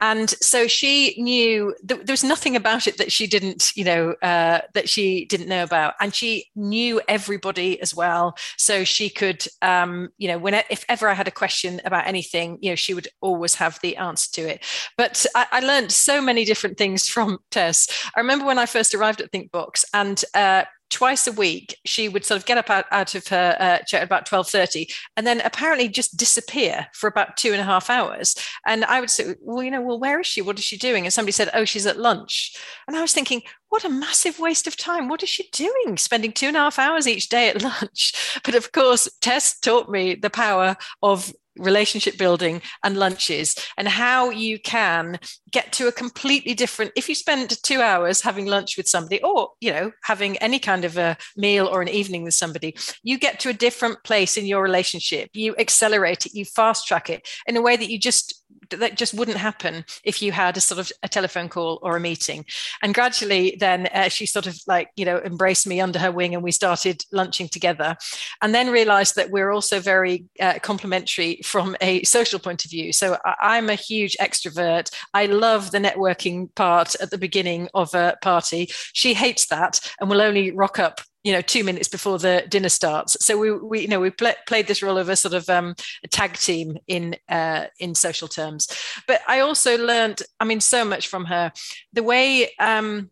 And 0.01 0.29
so 0.29 0.67
she 0.67 1.21
knew 1.21 1.75
th- 1.87 2.01
there 2.05 2.13
was 2.13 2.23
nothing 2.23 2.55
about 2.55 2.87
it 2.87 2.97
that 2.97 3.11
she 3.11 3.27
didn't, 3.27 3.71
you 3.75 3.83
know, 3.83 4.15
uh, 4.21 4.61
that 4.73 4.89
she 4.89 5.25
didn't 5.25 5.49
know 5.49 5.63
about. 5.63 5.93
And 5.99 6.15
she 6.15 6.47
knew 6.55 7.01
everybody 7.07 7.79
as 7.81 7.93
well. 7.93 8.35
So 8.57 8.83
she 8.83 9.09
could, 9.09 9.45
um, 9.61 10.09
you 10.17 10.27
know, 10.29 10.37
when 10.37 10.55
if 10.69 10.85
ever 10.89 11.07
I 11.09 11.13
had 11.13 11.27
a 11.27 11.31
question 11.31 11.81
about 11.85 12.07
anything, 12.07 12.57
you 12.61 12.71
know, 12.71 12.75
she 12.75 12.93
would 12.93 13.07
always 13.21 13.55
have 13.55 13.79
the 13.81 13.97
answer 13.97 14.31
to 14.33 14.41
it. 14.49 14.65
But 14.97 15.25
I, 15.35 15.47
I 15.51 15.59
learned 15.59 15.91
so 15.91 16.21
many 16.21 16.45
different 16.45 16.77
things 16.77 17.07
from 17.07 17.37
Tess. 17.51 17.87
I 18.15 18.19
remember 18.19 18.45
when 18.45 18.57
I 18.57 18.65
first 18.65 18.95
arrived 18.95 19.16
at 19.21 19.31
ThinkBox, 19.31 19.85
and 19.93 20.23
uh, 20.33 20.63
twice 20.89 21.27
a 21.27 21.31
week 21.31 21.77
she 21.85 22.07
would 22.07 22.25
sort 22.25 22.39
of 22.39 22.45
get 22.45 22.57
up 22.57 22.69
out, 22.69 22.85
out 22.91 23.15
of 23.15 23.27
her 23.27 23.55
uh, 23.59 23.79
chair 23.79 24.01
at 24.01 24.05
about 24.05 24.27
12.30 24.27 24.91
and 25.15 25.27
then 25.27 25.41
apparently 25.41 25.89
just 25.89 26.15
disappear 26.15 26.87
for 26.93 27.07
about 27.07 27.35
two 27.37 27.51
and 27.51 27.59
a 27.59 27.63
half 27.63 27.89
hours. 27.89 28.35
And 28.65 28.85
i 28.85 28.99
would 28.99 29.09
say 29.09 29.35
well 29.41 29.63
you 29.63 29.71
know 29.71 29.81
well 29.81 29.99
where 29.99 30.19
is 30.19 30.27
she? 30.27 30.41
What 30.41 30.57
is 30.57 30.63
she 30.63 30.77
doing? 30.77 31.05
And 31.05 31.13
somebody 31.13 31.33
said 31.33 31.49
oh 31.53 31.65
she's 31.65 31.85
at 31.85 31.99
lunch. 31.99 32.55
And 32.87 32.95
i 32.95 33.01
was 33.01 33.13
thinking 33.13 33.41
what 33.69 33.83
a 33.83 33.89
massive 33.89 34.39
waste 34.39 34.67
of 34.67 34.77
time. 34.77 35.09
What 35.09 35.23
is 35.23 35.29
she 35.29 35.49
doing? 35.51 35.97
Spending 35.97 36.31
two 36.31 36.47
and 36.47 36.57
a 36.57 36.61
half 36.61 36.79
hours 36.79 37.07
each 37.07 37.29
day 37.29 37.49
at 37.49 37.61
lunch. 37.81 38.39
But 38.43 38.55
of 38.55 38.71
course 38.71 39.09
tess 39.21 39.59
taught 39.59 39.89
me 39.89 40.15
the 40.15 40.29
power 40.29 40.75
of 41.01 41.33
relationship 41.57 42.17
building 42.17 42.61
and 42.83 42.97
lunches 42.97 43.55
and 43.77 43.87
how 43.87 44.29
you 44.29 44.59
can 44.59 45.19
get 45.51 45.71
to 45.73 45.87
a 45.87 45.91
completely 45.91 46.53
different 46.53 46.91
if 46.95 47.09
you 47.09 47.15
spend 47.15 47.57
two 47.63 47.81
hours 47.81 48.21
having 48.21 48.45
lunch 48.45 48.77
with 48.77 48.87
somebody 48.87 49.21
or 49.23 49.49
you 49.59 49.71
know 49.71 49.91
having 50.03 50.37
any 50.37 50.59
kind 50.59 50.85
of 50.85 50.97
a 50.97 51.17
meal 51.35 51.65
or 51.65 51.81
an 51.81 51.89
evening 51.89 52.23
with 52.23 52.35
somebody 52.35 52.75
you 53.03 53.17
get 53.17 53.39
to 53.39 53.49
a 53.49 53.53
different 53.53 54.03
place 54.03 54.37
in 54.37 54.45
your 54.45 54.61
relationship. 54.61 55.29
You 55.33 55.55
accelerate 55.57 56.25
it. 56.25 56.33
You 56.33 56.45
fast 56.45 56.87
track 56.87 57.09
it 57.09 57.27
in 57.45 57.57
a 57.57 57.61
way 57.61 57.75
that 57.75 57.89
you 57.89 57.99
just 57.99 58.43
that 58.69 58.97
just 58.97 59.13
wouldn't 59.13 59.37
happen 59.37 59.85
if 60.03 60.21
you 60.21 60.31
had 60.31 60.57
a 60.57 60.61
sort 60.61 60.79
of 60.79 60.91
a 61.03 61.07
telephone 61.07 61.49
call 61.49 61.79
or 61.81 61.95
a 61.95 61.99
meeting. 61.99 62.45
And 62.81 62.93
gradually 62.93 63.57
then 63.59 63.87
uh, 63.87 64.09
she 64.09 64.25
sort 64.25 64.47
of 64.47 64.59
like 64.67 64.89
you 64.95 65.05
know 65.05 65.19
embraced 65.19 65.67
me 65.67 65.81
under 65.81 65.99
her 65.99 66.11
wing 66.11 66.33
and 66.33 66.43
we 66.43 66.51
started 66.51 67.03
lunching 67.11 67.47
together. 67.47 67.95
And 68.41 68.53
then 68.53 68.71
realized 68.71 69.15
that 69.15 69.31
we're 69.31 69.51
also 69.51 69.79
very 69.79 70.25
uh, 70.39 70.59
complementary 70.61 71.41
from 71.43 71.75
a 71.81 72.03
social 72.03 72.39
point 72.39 72.65
of 72.65 72.71
view. 72.71 72.91
So 72.93 73.17
I- 73.23 73.35
i'm 73.57 73.69
a 73.69 73.75
huge 73.75 74.15
extrovert. 74.19 74.91
I 75.13 75.25
love 75.25 75.71
the 75.71 75.79
networking 75.79 76.53
part 76.55 76.95
at 77.01 77.11
the 77.11 77.17
beginning 77.17 77.69
of 77.73 77.93
a 77.93 78.17
party. 78.21 78.69
She 78.93 79.13
hates 79.13 79.47
that 79.47 79.79
and 79.99 80.09
will 80.09 80.21
only 80.21 80.51
rock 80.51 80.79
up 80.79 81.01
you 81.23 81.33
know 81.33 81.41
two 81.41 81.63
minutes 81.63 81.87
before 81.87 82.19
the 82.19 82.45
dinner 82.47 82.69
starts. 82.69 83.17
So 83.23 83.37
we, 83.37 83.51
we 83.51 83.81
you 83.81 83.87
know 83.87 83.99
we 83.99 84.09
play, 84.09 84.35
played 84.47 84.67
this 84.67 84.81
role 84.81 84.97
of 84.97 85.09
a 85.09 85.15
sort 85.15 85.33
of 85.33 85.49
um, 85.49 85.75
a 86.03 86.07
tag 86.07 86.33
team 86.33 86.77
in 86.87 87.15
uh, 87.29 87.65
in 87.79 87.95
social 87.95 88.27
terms. 88.27 88.67
But 89.07 89.21
i 89.27 89.39
also 89.39 89.77
learned 89.77 90.21
i 90.39 90.45
mean 90.45 90.61
so 90.61 90.85
much 90.85 91.07
from 91.07 91.25
her. 91.25 91.51
The 91.93 92.03
way 92.03 92.53
um, 92.59 93.11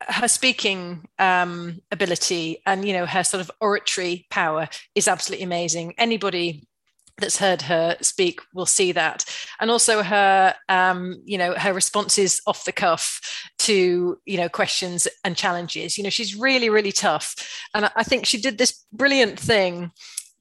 her 0.00 0.28
speaking 0.28 1.06
um, 1.18 1.80
ability 1.90 2.62
and 2.66 2.86
you 2.86 2.92
know 2.92 3.06
her 3.06 3.24
sort 3.24 3.40
of 3.40 3.50
oratory 3.60 4.26
power 4.30 4.68
is 4.94 5.08
absolutely 5.08 5.44
amazing. 5.44 5.94
Anybody 5.98 6.66
that's 7.18 7.38
heard 7.38 7.62
her 7.62 7.96
speak 8.00 8.40
will 8.52 8.66
see 8.66 8.92
that. 8.92 9.24
And 9.60 9.70
also 9.70 10.02
her 10.02 10.54
um, 10.68 11.22
you 11.24 11.38
know 11.38 11.54
her 11.54 11.72
responses 11.72 12.40
off 12.46 12.64
the 12.64 12.72
cuff 12.72 13.20
to 13.60 14.18
you 14.24 14.36
know 14.36 14.48
questions 14.48 15.08
and 15.24 15.36
challenges. 15.36 15.96
You 15.96 16.04
know 16.04 16.10
she's 16.10 16.36
really 16.36 16.70
really 16.70 16.92
tough. 16.92 17.34
And 17.74 17.90
i 17.96 18.02
think 18.02 18.26
she 18.26 18.40
did 18.40 18.58
this 18.58 18.84
brilliant 18.92 19.38
thing 19.38 19.90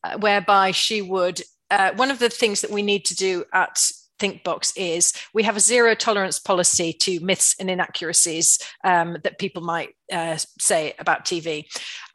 uh, 0.03 0.17
whereby 0.17 0.71
she 0.71 1.01
would 1.01 1.41
uh, 1.71 1.91
one 1.95 2.11
of 2.11 2.19
the 2.19 2.29
things 2.29 2.61
that 2.61 2.71
we 2.71 2.81
need 2.81 3.05
to 3.05 3.15
do 3.15 3.43
at 3.53 3.79
ThinkBox 4.19 4.73
is 4.75 5.13
we 5.33 5.43
have 5.43 5.57
a 5.57 5.59
zero 5.59 5.93
tolerance 5.93 6.39
policy 6.39 6.93
to 6.93 7.19
myths 7.19 7.55
and 7.59 7.69
inaccuracies 7.69 8.59
um, 8.83 9.17
that 9.23 9.39
people 9.39 9.61
might 9.61 9.89
uh, 10.11 10.37
say 10.59 10.93
about 10.99 11.25
TV. 11.25 11.65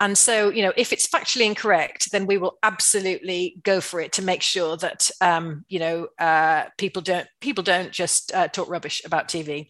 And 0.00 0.16
so, 0.16 0.48
you 0.48 0.62
know, 0.62 0.72
if 0.76 0.92
it's 0.92 1.06
factually 1.06 1.44
incorrect, 1.44 2.10
then 2.10 2.26
we 2.26 2.38
will 2.38 2.58
absolutely 2.62 3.56
go 3.62 3.82
for 3.82 4.00
it 4.00 4.12
to 4.12 4.22
make 4.22 4.42
sure 4.42 4.76
that 4.78 5.10
um, 5.20 5.64
you 5.68 5.78
know 5.78 6.08
uh, 6.18 6.64
people 6.78 7.02
don't 7.02 7.28
people 7.40 7.62
don't 7.62 7.92
just 7.92 8.34
uh, 8.34 8.48
talk 8.48 8.68
rubbish 8.68 9.02
about 9.04 9.28
TV. 9.28 9.68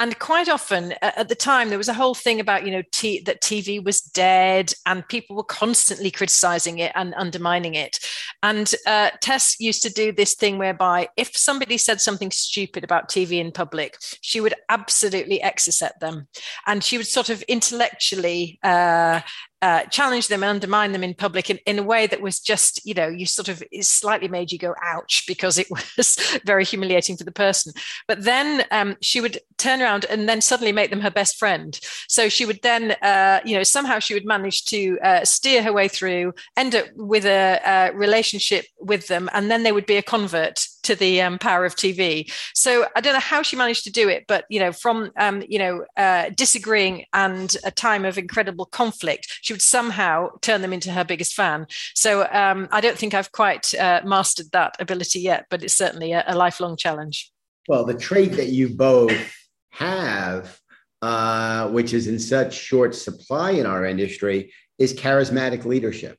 And 0.00 0.18
quite 0.18 0.48
often 0.48 0.94
at 1.02 1.28
the 1.28 1.34
time, 1.34 1.68
there 1.68 1.78
was 1.78 1.88
a 1.88 1.94
whole 1.94 2.14
thing 2.14 2.40
about 2.40 2.64
you 2.66 2.72
know 2.72 2.82
t- 2.92 3.22
that 3.22 3.40
TV 3.40 3.82
was 3.82 4.00
dead, 4.00 4.72
and 4.84 5.06
people 5.08 5.36
were 5.36 5.44
constantly 5.44 6.10
criticizing 6.10 6.78
it 6.78 6.92
and 6.94 7.14
undermining 7.14 7.74
it. 7.74 7.98
And 8.42 8.72
uh, 8.86 9.10
Tess 9.20 9.60
used 9.60 9.82
to 9.82 9.92
do 9.92 10.12
this 10.12 10.34
thing 10.34 10.58
whereby 10.58 11.08
if 11.16 11.36
somebody 11.36 11.78
said 11.78 12.00
something 12.00 12.30
stupid 12.30 12.82
about 12.82 13.08
TV 13.08 13.38
in 13.38 13.52
public, 13.52 13.96
she 14.20 14.40
would 14.40 14.54
absolutely 14.68 15.38
exocet 15.38 15.98
them, 16.00 16.26
and 16.66 16.82
she 16.82 16.96
would 16.96 17.06
sort 17.06 17.30
of 17.30 17.44
intellectually 17.58 18.58
uh, 18.62 19.20
uh, 19.60 19.84
challenge 19.84 20.28
them 20.28 20.42
undermine 20.42 20.92
them 20.92 21.02
in 21.02 21.14
public 21.14 21.50
in, 21.50 21.58
in 21.66 21.78
a 21.78 21.82
way 21.82 22.06
that 22.06 22.20
was 22.20 22.38
just, 22.38 22.84
you 22.86 22.94
know, 22.94 23.08
you 23.08 23.26
sort 23.26 23.48
of 23.48 23.62
slightly 23.80 24.28
made 24.28 24.52
you 24.52 24.58
go 24.58 24.74
ouch 24.82 25.24
because 25.26 25.58
it 25.58 25.66
was 25.96 26.16
very 26.44 26.64
humiliating 26.64 27.16
for 27.16 27.24
the 27.24 27.32
person. 27.32 27.72
But 28.06 28.24
then 28.24 28.64
um, 28.70 28.96
she 29.00 29.20
would 29.20 29.38
turn 29.56 29.82
around 29.82 30.04
and 30.04 30.28
then 30.28 30.40
suddenly 30.40 30.72
make 30.72 30.90
them 30.90 31.00
her 31.00 31.10
best 31.10 31.38
friend. 31.38 31.78
So 32.06 32.28
she 32.28 32.46
would 32.46 32.60
then, 32.62 32.92
uh, 33.02 33.40
you 33.44 33.56
know, 33.56 33.64
somehow 33.64 33.98
she 33.98 34.14
would 34.14 34.26
manage 34.26 34.64
to 34.66 34.98
uh, 35.02 35.24
steer 35.24 35.62
her 35.62 35.72
way 35.72 35.88
through, 35.88 36.34
end 36.56 36.74
up 36.74 36.86
with 36.94 37.24
a, 37.24 37.60
a, 37.64 37.92
relationship 37.92 38.66
with 38.80 39.08
them, 39.08 39.28
and 39.32 39.50
then 39.50 39.62
they 39.62 39.72
would 39.72 39.86
be 39.86 39.96
a 39.96 40.02
convert 40.02 40.66
to 40.84 40.94
the 40.94 41.20
um, 41.20 41.38
power 41.38 41.64
of 41.64 41.74
TV. 41.74 42.32
So 42.54 42.86
I 42.96 43.00
don't 43.00 43.12
know 43.12 43.20
how 43.20 43.42
she 43.42 43.56
managed 43.56 43.84
to 43.84 43.92
do 43.92 44.08
it, 44.08 44.24
but 44.26 44.44
you 44.48 44.58
know, 44.58 44.72
from 44.72 45.10
um, 45.18 45.42
you 45.48 45.58
know 45.58 45.84
uh, 45.96 46.30
disagreeing 46.34 47.04
and 47.12 47.54
a 47.64 47.70
time 47.70 48.04
of 48.04 48.16
incredible 48.16 48.64
conflict 48.64 49.40
she 49.48 49.54
would 49.54 49.62
somehow 49.62 50.28
turn 50.42 50.60
them 50.60 50.74
into 50.74 50.92
her 50.92 51.04
biggest 51.04 51.32
fan. 51.32 51.66
So 51.94 52.28
um, 52.30 52.68
I 52.70 52.82
don't 52.82 52.98
think 52.98 53.14
I've 53.14 53.32
quite 53.32 53.74
uh, 53.74 54.02
mastered 54.04 54.52
that 54.52 54.76
ability 54.78 55.20
yet, 55.20 55.46
but 55.48 55.62
it's 55.62 55.72
certainly 55.72 56.12
a, 56.12 56.22
a, 56.26 56.36
lifelong 56.36 56.76
challenge. 56.76 57.32
Well, 57.66 57.86
the 57.86 57.94
trait 57.94 58.32
that 58.32 58.48
you 58.48 58.68
both 58.68 59.34
have, 59.70 60.60
uh, 61.00 61.70
which 61.70 61.94
is 61.94 62.08
in 62.08 62.18
such 62.18 62.52
short 62.52 62.94
supply 62.94 63.52
in 63.52 63.64
our 63.64 63.86
industry, 63.86 64.52
is 64.76 64.92
charismatic 64.92 65.64
leadership. 65.64 66.18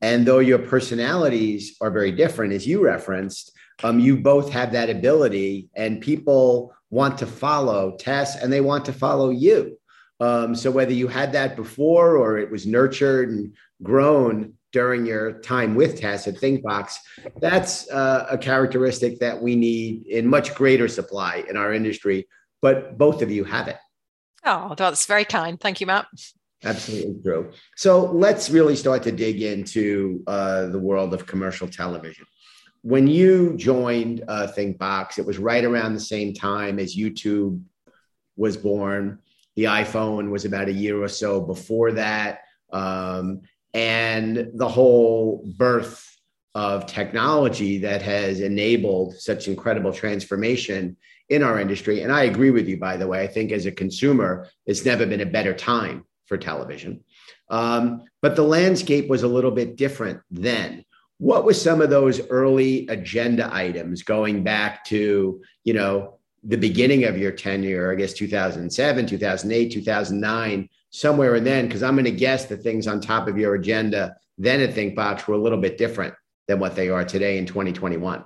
And 0.00 0.26
though 0.26 0.40
your 0.40 0.58
personalities 0.58 1.76
are 1.80 1.92
very 1.92 2.10
different, 2.10 2.52
as 2.52 2.66
you 2.66 2.84
referenced, 2.84 3.52
um, 3.84 4.00
you 4.00 4.16
both 4.16 4.50
have 4.50 4.72
that 4.72 4.90
ability, 4.90 5.68
and 5.76 6.00
people 6.00 6.74
want 6.90 7.18
to 7.18 7.26
follow 7.26 7.96
Tess 7.96 8.34
and 8.34 8.52
they 8.52 8.60
want 8.60 8.86
to 8.86 8.92
follow 8.92 9.30
you. 9.30 9.78
Um, 10.20 10.54
so 10.54 10.70
whether 10.70 10.92
you 10.92 11.08
had 11.08 11.32
that 11.32 11.56
before 11.56 12.16
or 12.16 12.38
it 12.38 12.50
was 12.50 12.66
nurtured 12.66 13.28
and 13.28 13.54
grown 13.82 14.54
during 14.72 15.06
your 15.06 15.40
time 15.40 15.74
with 15.74 16.00
Tess 16.00 16.26
at 16.26 16.34
ThinkBox, 16.34 16.96
that's 17.40 17.88
uh, 17.90 18.26
a 18.30 18.38
characteristic 18.38 19.18
that 19.20 19.40
we 19.40 19.56
need 19.56 20.06
in 20.06 20.26
much 20.26 20.54
greater 20.54 20.88
supply 20.88 21.44
in 21.48 21.56
our 21.56 21.72
industry. 21.72 22.26
But 22.62 22.98
both 22.98 23.22
of 23.22 23.30
you 23.30 23.44
have 23.44 23.68
it. 23.68 23.78
Oh, 24.44 24.74
that's 24.76 25.06
very 25.06 25.24
kind. 25.24 25.60
Thank 25.60 25.80
you, 25.80 25.86
Matt. 25.86 26.06
Absolutely 26.64 27.22
true. 27.22 27.52
So 27.76 28.10
let's 28.12 28.48
really 28.48 28.76
start 28.76 29.02
to 29.04 29.12
dig 29.12 29.42
into 29.42 30.22
uh, 30.26 30.66
the 30.66 30.78
world 30.78 31.12
of 31.12 31.26
commercial 31.26 31.68
television. 31.68 32.24
When 32.82 33.06
you 33.06 33.56
joined 33.56 34.24
uh, 34.28 34.46
ThinkBox, 34.56 35.18
it 35.18 35.26
was 35.26 35.38
right 35.38 35.64
around 35.64 35.94
the 35.94 36.00
same 36.00 36.32
time 36.32 36.78
as 36.78 36.96
YouTube 36.96 37.62
was 38.36 38.56
born. 38.56 39.18
The 39.56 39.64
iPhone 39.64 40.30
was 40.30 40.44
about 40.44 40.68
a 40.68 40.72
year 40.72 41.02
or 41.02 41.08
so 41.08 41.40
before 41.40 41.92
that. 41.92 42.40
Um, 42.72 43.42
and 43.74 44.50
the 44.54 44.68
whole 44.68 45.44
birth 45.56 46.16
of 46.54 46.86
technology 46.86 47.78
that 47.78 48.00
has 48.00 48.40
enabled 48.40 49.14
such 49.14 49.48
incredible 49.48 49.92
transformation 49.92 50.96
in 51.28 51.42
our 51.42 51.60
industry. 51.60 52.00
And 52.00 52.12
I 52.12 52.22
agree 52.24 52.50
with 52.50 52.68
you, 52.68 52.78
by 52.78 52.96
the 52.96 53.06
way. 53.06 53.22
I 53.22 53.26
think 53.26 53.52
as 53.52 53.66
a 53.66 53.72
consumer, 53.72 54.48
it's 54.64 54.84
never 54.84 55.04
been 55.04 55.20
a 55.20 55.26
better 55.26 55.52
time 55.52 56.06
for 56.24 56.38
television. 56.38 57.04
Um, 57.50 58.04
but 58.22 58.36
the 58.36 58.42
landscape 58.42 59.08
was 59.08 59.22
a 59.22 59.28
little 59.28 59.50
bit 59.50 59.76
different 59.76 60.20
then. 60.30 60.84
What 61.18 61.44
were 61.44 61.54
some 61.54 61.80
of 61.80 61.90
those 61.90 62.26
early 62.28 62.86
agenda 62.88 63.48
items 63.52 64.02
going 64.02 64.42
back 64.42 64.84
to, 64.86 65.40
you 65.64 65.74
know, 65.74 66.15
the 66.46 66.56
beginning 66.56 67.04
of 67.04 67.18
your 67.18 67.32
tenure, 67.32 67.92
I 67.92 67.96
guess 67.96 68.12
2007, 68.12 69.06
2008, 69.06 69.72
2009, 69.72 70.68
somewhere 70.90 71.34
in 71.34 71.44
then, 71.44 71.66
because 71.66 71.82
I'm 71.82 71.94
going 71.94 72.04
to 72.04 72.10
guess 72.10 72.44
the 72.44 72.56
things 72.56 72.86
on 72.86 73.00
top 73.00 73.28
of 73.28 73.36
your 73.36 73.54
agenda 73.54 74.16
then 74.38 74.60
at 74.60 74.74
ThinkBox 74.74 75.26
were 75.26 75.34
a 75.34 75.38
little 75.38 75.60
bit 75.60 75.78
different 75.78 76.14
than 76.46 76.58
what 76.58 76.76
they 76.76 76.88
are 76.88 77.04
today 77.04 77.38
in 77.38 77.46
2021. 77.46 78.24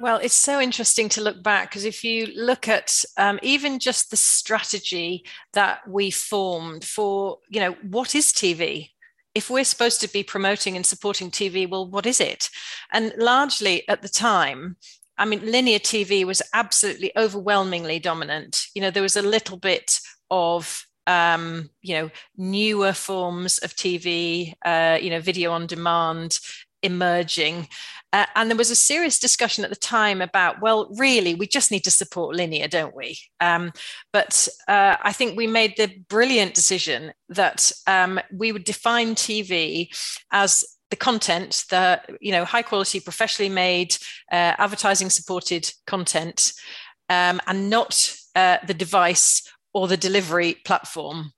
Well, 0.00 0.16
it's 0.16 0.34
so 0.34 0.60
interesting 0.60 1.08
to 1.10 1.20
look 1.20 1.42
back 1.42 1.70
because 1.70 1.84
if 1.84 2.02
you 2.02 2.26
look 2.34 2.66
at 2.66 3.04
um, 3.16 3.38
even 3.42 3.78
just 3.78 4.10
the 4.10 4.16
strategy 4.16 5.24
that 5.52 5.86
we 5.88 6.10
formed 6.10 6.84
for, 6.84 7.38
you 7.48 7.60
know, 7.60 7.76
what 7.82 8.14
is 8.14 8.32
TV? 8.32 8.90
If 9.34 9.48
we're 9.48 9.64
supposed 9.64 10.00
to 10.00 10.12
be 10.12 10.24
promoting 10.24 10.76
and 10.76 10.84
supporting 10.84 11.30
TV, 11.30 11.68
well, 11.68 11.88
what 11.88 12.04
is 12.04 12.20
it? 12.20 12.50
And 12.92 13.14
largely 13.16 13.88
at 13.88 14.02
the 14.02 14.08
time, 14.08 14.76
I 15.18 15.24
mean, 15.24 15.50
linear 15.50 15.78
TV 15.78 16.24
was 16.24 16.42
absolutely 16.52 17.12
overwhelmingly 17.16 17.98
dominant. 17.98 18.66
You 18.74 18.82
know, 18.82 18.90
there 18.90 19.02
was 19.02 19.16
a 19.16 19.22
little 19.22 19.56
bit 19.56 19.98
of 20.30 20.86
um, 21.06 21.70
you 21.80 21.94
know, 21.94 22.10
newer 22.36 22.92
forms 22.92 23.58
of 23.58 23.74
TV, 23.74 24.54
uh, 24.64 24.98
you 25.00 25.10
know, 25.10 25.20
video 25.20 25.52
on 25.52 25.66
demand 25.66 26.38
emerging. 26.82 27.68
Uh, 28.12 28.26
and 28.36 28.50
there 28.50 28.56
was 28.56 28.70
a 28.70 28.76
serious 28.76 29.18
discussion 29.18 29.64
at 29.64 29.70
the 29.70 29.76
time 29.76 30.20
about, 30.20 30.60
well, 30.60 30.88
really, 30.98 31.34
we 31.34 31.46
just 31.46 31.70
need 31.70 31.84
to 31.84 31.90
support 31.90 32.36
linear, 32.36 32.68
don't 32.68 32.94
we? 32.94 33.18
Um, 33.40 33.72
but 34.12 34.48
uh, 34.68 34.96
I 35.02 35.12
think 35.12 35.36
we 35.36 35.46
made 35.46 35.76
the 35.76 35.90
brilliant 36.08 36.54
decision 36.54 37.12
that 37.30 37.72
um, 37.86 38.20
we 38.30 38.52
would 38.52 38.64
define 38.64 39.14
TV 39.14 39.88
as 40.30 40.64
the 40.92 40.96
content, 40.96 41.64
the 41.70 42.00
you 42.20 42.32
know 42.32 42.44
high 42.44 42.60
quality, 42.60 43.00
professionally 43.00 43.48
made, 43.48 43.96
uh, 44.30 44.52
advertising 44.58 45.08
supported 45.08 45.72
content, 45.86 46.52
um, 47.08 47.40
and 47.46 47.70
not 47.70 48.14
uh, 48.36 48.58
the 48.66 48.74
device 48.74 49.42
or 49.72 49.88
the 49.88 49.96
delivery 49.96 50.56
platform. 50.66 51.32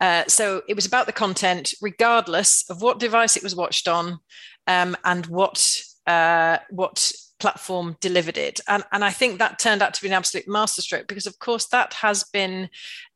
Uh, 0.00 0.22
so 0.28 0.62
it 0.68 0.74
was 0.74 0.86
about 0.86 1.06
the 1.06 1.12
content, 1.12 1.74
regardless 1.82 2.64
of 2.70 2.80
what 2.80 3.00
device 3.00 3.36
it 3.36 3.42
was 3.42 3.56
watched 3.56 3.88
on 3.88 4.20
um, 4.68 4.96
and 5.04 5.26
what 5.26 5.82
uh, 6.06 6.58
what 6.70 7.12
platform 7.40 7.96
delivered 8.00 8.38
it. 8.38 8.60
And, 8.68 8.84
and 8.92 9.04
I 9.04 9.10
think 9.10 9.40
that 9.40 9.58
turned 9.58 9.82
out 9.82 9.94
to 9.94 10.02
be 10.02 10.06
an 10.06 10.14
absolute 10.14 10.46
masterstroke 10.46 11.08
because, 11.08 11.26
of 11.26 11.40
course, 11.40 11.66
that 11.66 11.92
has 11.94 12.22
been, 12.22 12.68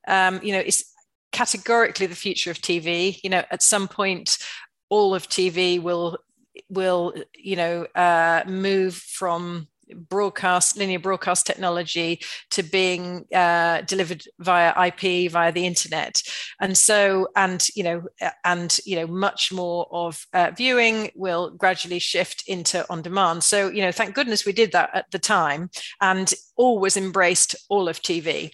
um, 0.08 0.40
you 0.42 0.52
know, 0.52 0.58
it's 0.58 0.92
categorically 1.30 2.06
the 2.06 2.16
future 2.16 2.50
of 2.50 2.58
TV. 2.58 3.20
You 3.22 3.30
know, 3.30 3.44
at 3.50 3.62
some 3.62 3.86
point, 3.86 4.38
all 4.88 5.14
of 5.14 5.28
TV 5.28 5.80
will 5.80 6.18
will 6.68 7.14
you 7.36 7.56
know 7.56 7.86
uh, 7.94 8.42
move 8.46 8.94
from 8.94 9.68
broadcast 9.94 10.76
linear 10.76 10.98
broadcast 10.98 11.46
technology 11.46 12.20
to 12.50 12.62
being 12.62 13.24
uh, 13.32 13.82
delivered 13.82 14.24
via 14.40 14.72
ip 14.88 15.30
via 15.30 15.52
the 15.52 15.66
internet. 15.66 16.22
And 16.60 16.76
so 16.76 17.28
and 17.36 17.66
you 17.74 17.84
know 17.84 18.02
and 18.44 18.78
you 18.84 18.96
know 18.96 19.06
much 19.06 19.52
more 19.52 19.86
of 19.90 20.26
uh, 20.32 20.50
viewing 20.56 21.10
will 21.14 21.50
gradually 21.50 22.00
shift 22.00 22.44
into 22.46 22.84
on 22.90 23.02
demand. 23.02 23.44
So 23.44 23.68
you 23.68 23.82
know 23.82 23.92
thank 23.92 24.14
goodness 24.14 24.44
we 24.44 24.52
did 24.52 24.72
that 24.72 24.90
at 24.92 25.10
the 25.10 25.18
time 25.18 25.70
and 26.00 26.32
always 26.56 26.96
embraced 26.96 27.54
all 27.68 27.88
of 27.88 28.00
tv 28.00 28.50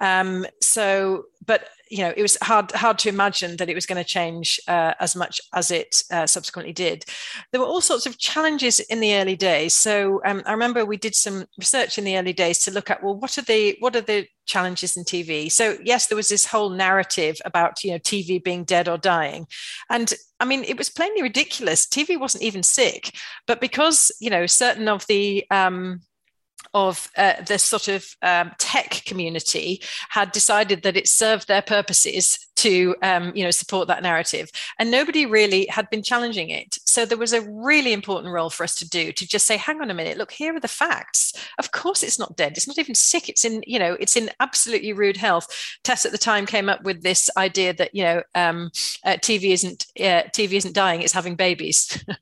um, 0.00 0.46
so 0.60 1.24
but 1.44 1.68
you 1.90 1.98
know, 1.98 2.12
it 2.16 2.22
was 2.22 2.36
hard 2.42 2.72
hard 2.72 2.98
to 3.00 3.08
imagine 3.08 3.56
that 3.56 3.68
it 3.68 3.74
was 3.74 3.86
going 3.86 4.02
to 4.02 4.08
change 4.08 4.60
uh, 4.68 4.94
as 5.00 5.16
much 5.16 5.40
as 5.54 5.70
it 5.70 6.02
uh, 6.10 6.26
subsequently 6.26 6.72
did. 6.72 7.04
There 7.50 7.60
were 7.60 7.66
all 7.66 7.80
sorts 7.80 8.06
of 8.06 8.18
challenges 8.18 8.80
in 8.80 9.00
the 9.00 9.14
early 9.14 9.36
days. 9.36 9.74
So 9.74 10.20
um, 10.24 10.42
I 10.46 10.52
remember 10.52 10.84
we 10.84 10.96
did 10.96 11.14
some 11.14 11.46
research 11.58 11.98
in 11.98 12.04
the 12.04 12.16
early 12.16 12.32
days 12.32 12.60
to 12.60 12.70
look 12.70 12.90
at 12.90 13.02
well, 13.02 13.16
what 13.16 13.38
are 13.38 13.42
the 13.42 13.76
what 13.80 13.96
are 13.96 14.00
the 14.00 14.26
challenges 14.46 14.96
in 14.96 15.04
TV? 15.04 15.50
So 15.50 15.78
yes, 15.82 16.06
there 16.06 16.16
was 16.16 16.28
this 16.28 16.46
whole 16.46 16.70
narrative 16.70 17.38
about 17.44 17.82
you 17.84 17.92
know 17.92 17.98
TV 17.98 18.42
being 18.42 18.64
dead 18.64 18.88
or 18.88 18.98
dying, 18.98 19.46
and 19.90 20.12
I 20.40 20.44
mean 20.44 20.64
it 20.64 20.78
was 20.78 20.90
plainly 20.90 21.22
ridiculous. 21.22 21.86
TV 21.86 22.18
wasn't 22.18 22.44
even 22.44 22.62
sick, 22.62 23.14
but 23.46 23.60
because 23.60 24.12
you 24.20 24.30
know 24.30 24.46
certain 24.46 24.88
of 24.88 25.06
the 25.06 25.44
um, 25.50 26.00
of 26.74 27.10
uh, 27.16 27.42
the 27.46 27.58
sort 27.58 27.88
of 27.88 28.06
um, 28.22 28.52
tech 28.58 29.02
community 29.06 29.82
had 30.08 30.32
decided 30.32 30.82
that 30.82 30.96
it 30.96 31.08
served 31.08 31.48
their 31.48 31.62
purposes 31.62 32.38
to 32.56 32.94
um, 33.02 33.32
you 33.34 33.44
know 33.44 33.50
support 33.50 33.88
that 33.88 34.02
narrative. 34.02 34.50
And 34.78 34.90
nobody 34.90 35.26
really 35.26 35.66
had 35.66 35.88
been 35.90 36.02
challenging 36.02 36.50
it 36.50 36.76
so 36.98 37.06
there 37.06 37.16
was 37.16 37.32
a 37.32 37.42
really 37.42 37.92
important 37.92 38.34
role 38.34 38.50
for 38.50 38.64
us 38.64 38.74
to 38.74 38.88
do 38.88 39.12
to 39.12 39.24
just 39.24 39.46
say 39.46 39.56
hang 39.56 39.80
on 39.80 39.88
a 39.88 39.94
minute 39.94 40.18
look 40.18 40.32
here 40.32 40.56
are 40.56 40.58
the 40.58 40.66
facts. 40.66 41.32
Of 41.56 41.70
course 41.70 42.02
it's 42.02 42.18
not 42.18 42.36
dead 42.36 42.56
it's 42.56 42.66
not 42.66 42.76
even 42.76 42.96
sick 42.96 43.28
it's 43.28 43.44
in 43.44 43.62
you 43.68 43.78
know 43.78 43.96
it's 44.00 44.16
in 44.16 44.30
absolutely 44.40 44.92
rude 44.92 45.16
health. 45.16 45.46
Tess 45.84 46.04
at 46.04 46.10
the 46.10 46.18
time 46.18 46.44
came 46.44 46.68
up 46.68 46.82
with 46.82 47.04
this 47.04 47.30
idea 47.36 47.72
that 47.74 47.94
you 47.94 48.02
know 48.02 48.22
um, 48.34 48.72
uh, 49.04 49.12
tv 49.12 49.52
isn't 49.52 49.86
uh, 50.00 50.26
tv 50.34 50.54
isn't 50.54 50.74
dying 50.74 51.00
it's 51.00 51.12
having 51.12 51.36
babies. 51.36 52.04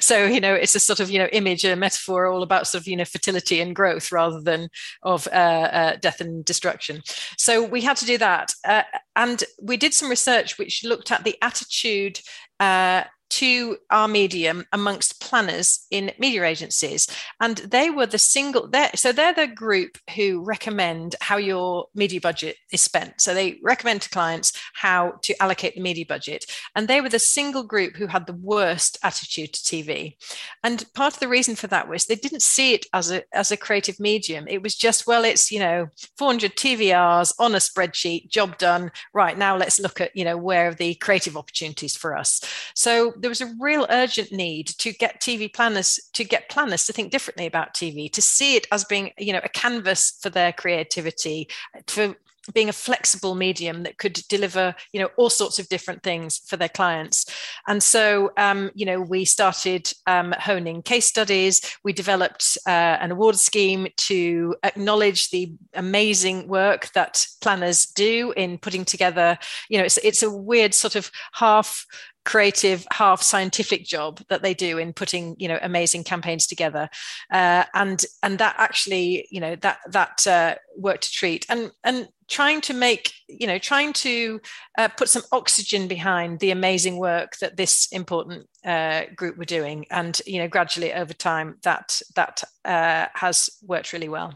So 0.00 0.26
you 0.26 0.40
know 0.40 0.54
it's 0.54 0.74
a 0.74 0.80
sort 0.80 1.00
of 1.00 1.10
you 1.10 1.18
know 1.18 1.28
image 1.32 1.64
a 1.64 1.74
metaphor 1.74 2.26
all 2.26 2.42
about 2.42 2.66
sort 2.66 2.82
of 2.82 2.88
you 2.88 2.96
know 2.96 3.04
fertility 3.04 3.60
and 3.60 3.74
growth 3.74 4.12
rather 4.12 4.40
than 4.40 4.68
of 5.02 5.26
uh, 5.28 5.68
uh 5.80 5.96
death 5.96 6.20
and 6.20 6.44
destruction. 6.44 7.02
So 7.36 7.62
we 7.64 7.80
had 7.80 7.96
to 7.98 8.06
do 8.06 8.18
that 8.18 8.52
uh, 8.66 8.82
and 9.16 9.42
we 9.60 9.76
did 9.76 9.94
some 9.94 10.10
research 10.10 10.58
which 10.58 10.84
looked 10.84 11.10
at 11.10 11.24
the 11.24 11.36
attitude 11.42 12.20
uh, 12.60 13.04
to 13.32 13.78
our 13.90 14.08
medium 14.08 14.66
amongst 14.72 15.18
planners 15.18 15.86
in 15.90 16.12
media 16.18 16.44
agencies. 16.44 17.06
And 17.40 17.56
they 17.56 17.88
were 17.88 18.04
the 18.04 18.18
single, 18.18 18.68
they're, 18.68 18.90
so 18.94 19.10
they're 19.10 19.32
the 19.32 19.46
group 19.46 19.96
who 20.14 20.44
recommend 20.44 21.16
how 21.22 21.38
your 21.38 21.86
media 21.94 22.20
budget 22.20 22.56
is 22.72 22.82
spent. 22.82 23.22
So 23.22 23.32
they 23.32 23.58
recommend 23.62 24.02
to 24.02 24.10
clients 24.10 24.52
how 24.74 25.14
to 25.22 25.42
allocate 25.42 25.74
the 25.74 25.80
media 25.80 26.04
budget. 26.06 26.44
And 26.76 26.88
they 26.88 27.00
were 27.00 27.08
the 27.08 27.18
single 27.18 27.62
group 27.62 27.96
who 27.96 28.06
had 28.06 28.26
the 28.26 28.34
worst 28.34 28.98
attitude 29.02 29.54
to 29.54 29.60
TV. 29.60 30.16
And 30.62 30.84
part 30.94 31.14
of 31.14 31.20
the 31.20 31.28
reason 31.28 31.56
for 31.56 31.68
that 31.68 31.88
was 31.88 32.04
they 32.04 32.16
didn't 32.16 32.42
see 32.42 32.74
it 32.74 32.84
as 32.92 33.10
a, 33.10 33.22
as 33.32 33.50
a 33.50 33.56
creative 33.56 33.98
medium. 33.98 34.46
It 34.46 34.62
was 34.62 34.74
just, 34.74 35.06
well, 35.06 35.24
it's, 35.24 35.50
you 35.50 35.58
know, 35.58 35.88
400 36.18 36.54
TV 36.54 36.92
hours 36.92 37.32
on 37.38 37.54
a 37.54 37.58
spreadsheet, 37.58 38.28
job 38.28 38.58
done. 38.58 38.90
Right 39.14 39.38
now, 39.38 39.56
let's 39.56 39.80
look 39.80 40.02
at, 40.02 40.14
you 40.14 40.26
know, 40.26 40.36
where 40.36 40.68
are 40.68 40.74
the 40.74 40.96
creative 40.96 41.38
opportunities 41.38 41.96
for 41.96 42.14
us. 42.14 42.42
So 42.74 43.14
there 43.22 43.30
was 43.30 43.40
a 43.40 43.54
real 43.60 43.86
urgent 43.88 44.32
need 44.32 44.66
to 44.66 44.92
get 44.92 45.20
TV 45.20 45.50
planners 45.50 45.98
to 46.12 46.24
get 46.24 46.50
planners 46.50 46.84
to 46.86 46.92
think 46.92 47.12
differently 47.12 47.46
about 47.46 47.72
TV, 47.72 48.12
to 48.12 48.20
see 48.20 48.56
it 48.56 48.66
as 48.72 48.84
being, 48.84 49.12
you 49.16 49.32
know, 49.32 49.40
a 49.42 49.48
canvas 49.48 50.18
for 50.20 50.28
their 50.28 50.52
creativity, 50.52 51.48
for 51.86 52.16
being 52.52 52.68
a 52.68 52.72
flexible 52.72 53.36
medium 53.36 53.84
that 53.84 53.98
could 53.98 54.14
deliver 54.28 54.74
you 54.92 55.00
know 55.00 55.08
all 55.16 55.30
sorts 55.30 55.60
of 55.60 55.68
different 55.68 56.02
things 56.02 56.38
for 56.38 56.56
their 56.56 56.68
clients. 56.68 57.26
And 57.68 57.80
so 57.82 58.32
um, 58.36 58.70
you 58.74 58.84
know 58.84 59.00
we 59.00 59.24
started 59.24 59.92
um, 60.06 60.34
honing 60.38 60.82
case 60.82 61.06
studies. 61.06 61.60
We 61.84 61.92
developed 61.92 62.58
uh, 62.66 62.70
an 62.70 63.12
award 63.12 63.38
scheme 63.38 63.86
to 63.98 64.56
acknowledge 64.64 65.30
the 65.30 65.52
amazing 65.74 66.48
work 66.48 66.90
that 66.94 67.24
planners 67.40 67.86
do 67.86 68.32
in 68.36 68.58
putting 68.58 68.84
together 68.84 69.38
you 69.68 69.78
know 69.78 69.84
it's, 69.84 69.98
it's 69.98 70.22
a 70.22 70.30
weird 70.30 70.74
sort 70.74 70.96
of 70.96 71.10
half 71.32 71.86
creative 72.24 72.86
half 72.92 73.20
scientific 73.20 73.84
job 73.84 74.20
that 74.28 74.42
they 74.42 74.54
do 74.54 74.78
in 74.78 74.92
putting 74.92 75.34
you 75.38 75.48
know 75.48 75.58
amazing 75.62 76.04
campaigns 76.04 76.46
together. 76.46 76.88
Uh, 77.30 77.64
and 77.74 78.04
and 78.22 78.38
that 78.38 78.54
actually 78.58 79.26
you 79.30 79.40
know 79.40 79.56
that 79.56 79.78
that 79.88 80.26
uh, 80.26 80.54
work 80.76 81.00
to 81.00 81.10
treat. 81.10 81.46
And 81.48 81.72
and 81.84 82.08
trying 82.28 82.60
to 82.62 82.74
make 82.74 83.12
you 83.28 83.46
know 83.46 83.58
trying 83.58 83.92
to 83.92 84.40
uh, 84.78 84.88
put 84.88 85.08
some 85.08 85.22
oxygen 85.32 85.88
behind 85.88 86.38
the 86.38 86.50
amazing 86.50 86.98
work 86.98 87.36
that 87.38 87.56
this 87.56 87.88
important 87.92 88.48
uh, 88.64 89.02
group 89.16 89.36
were 89.36 89.44
doing. 89.44 89.86
And 89.90 90.20
you 90.26 90.38
know 90.38 90.48
gradually 90.48 90.92
over 90.92 91.12
time 91.12 91.58
that 91.62 92.00
that 92.14 92.44
uh, 92.64 93.06
has 93.14 93.50
worked 93.62 93.92
really 93.92 94.08
well. 94.08 94.34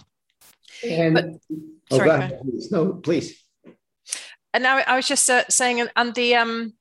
And 0.86 1.14
but, 1.14 1.24
oh, 1.92 1.96
sorry, 1.96 2.32
please. 2.42 2.72
no 2.72 2.92
please. 2.94 3.42
And 4.52 4.62
now 4.62 4.78
i 4.78 4.96
was 4.96 5.06
just 5.06 5.28
uh, 5.28 5.44
saying 5.50 5.86
and 5.96 6.14
the 6.14 6.34
um 6.34 6.72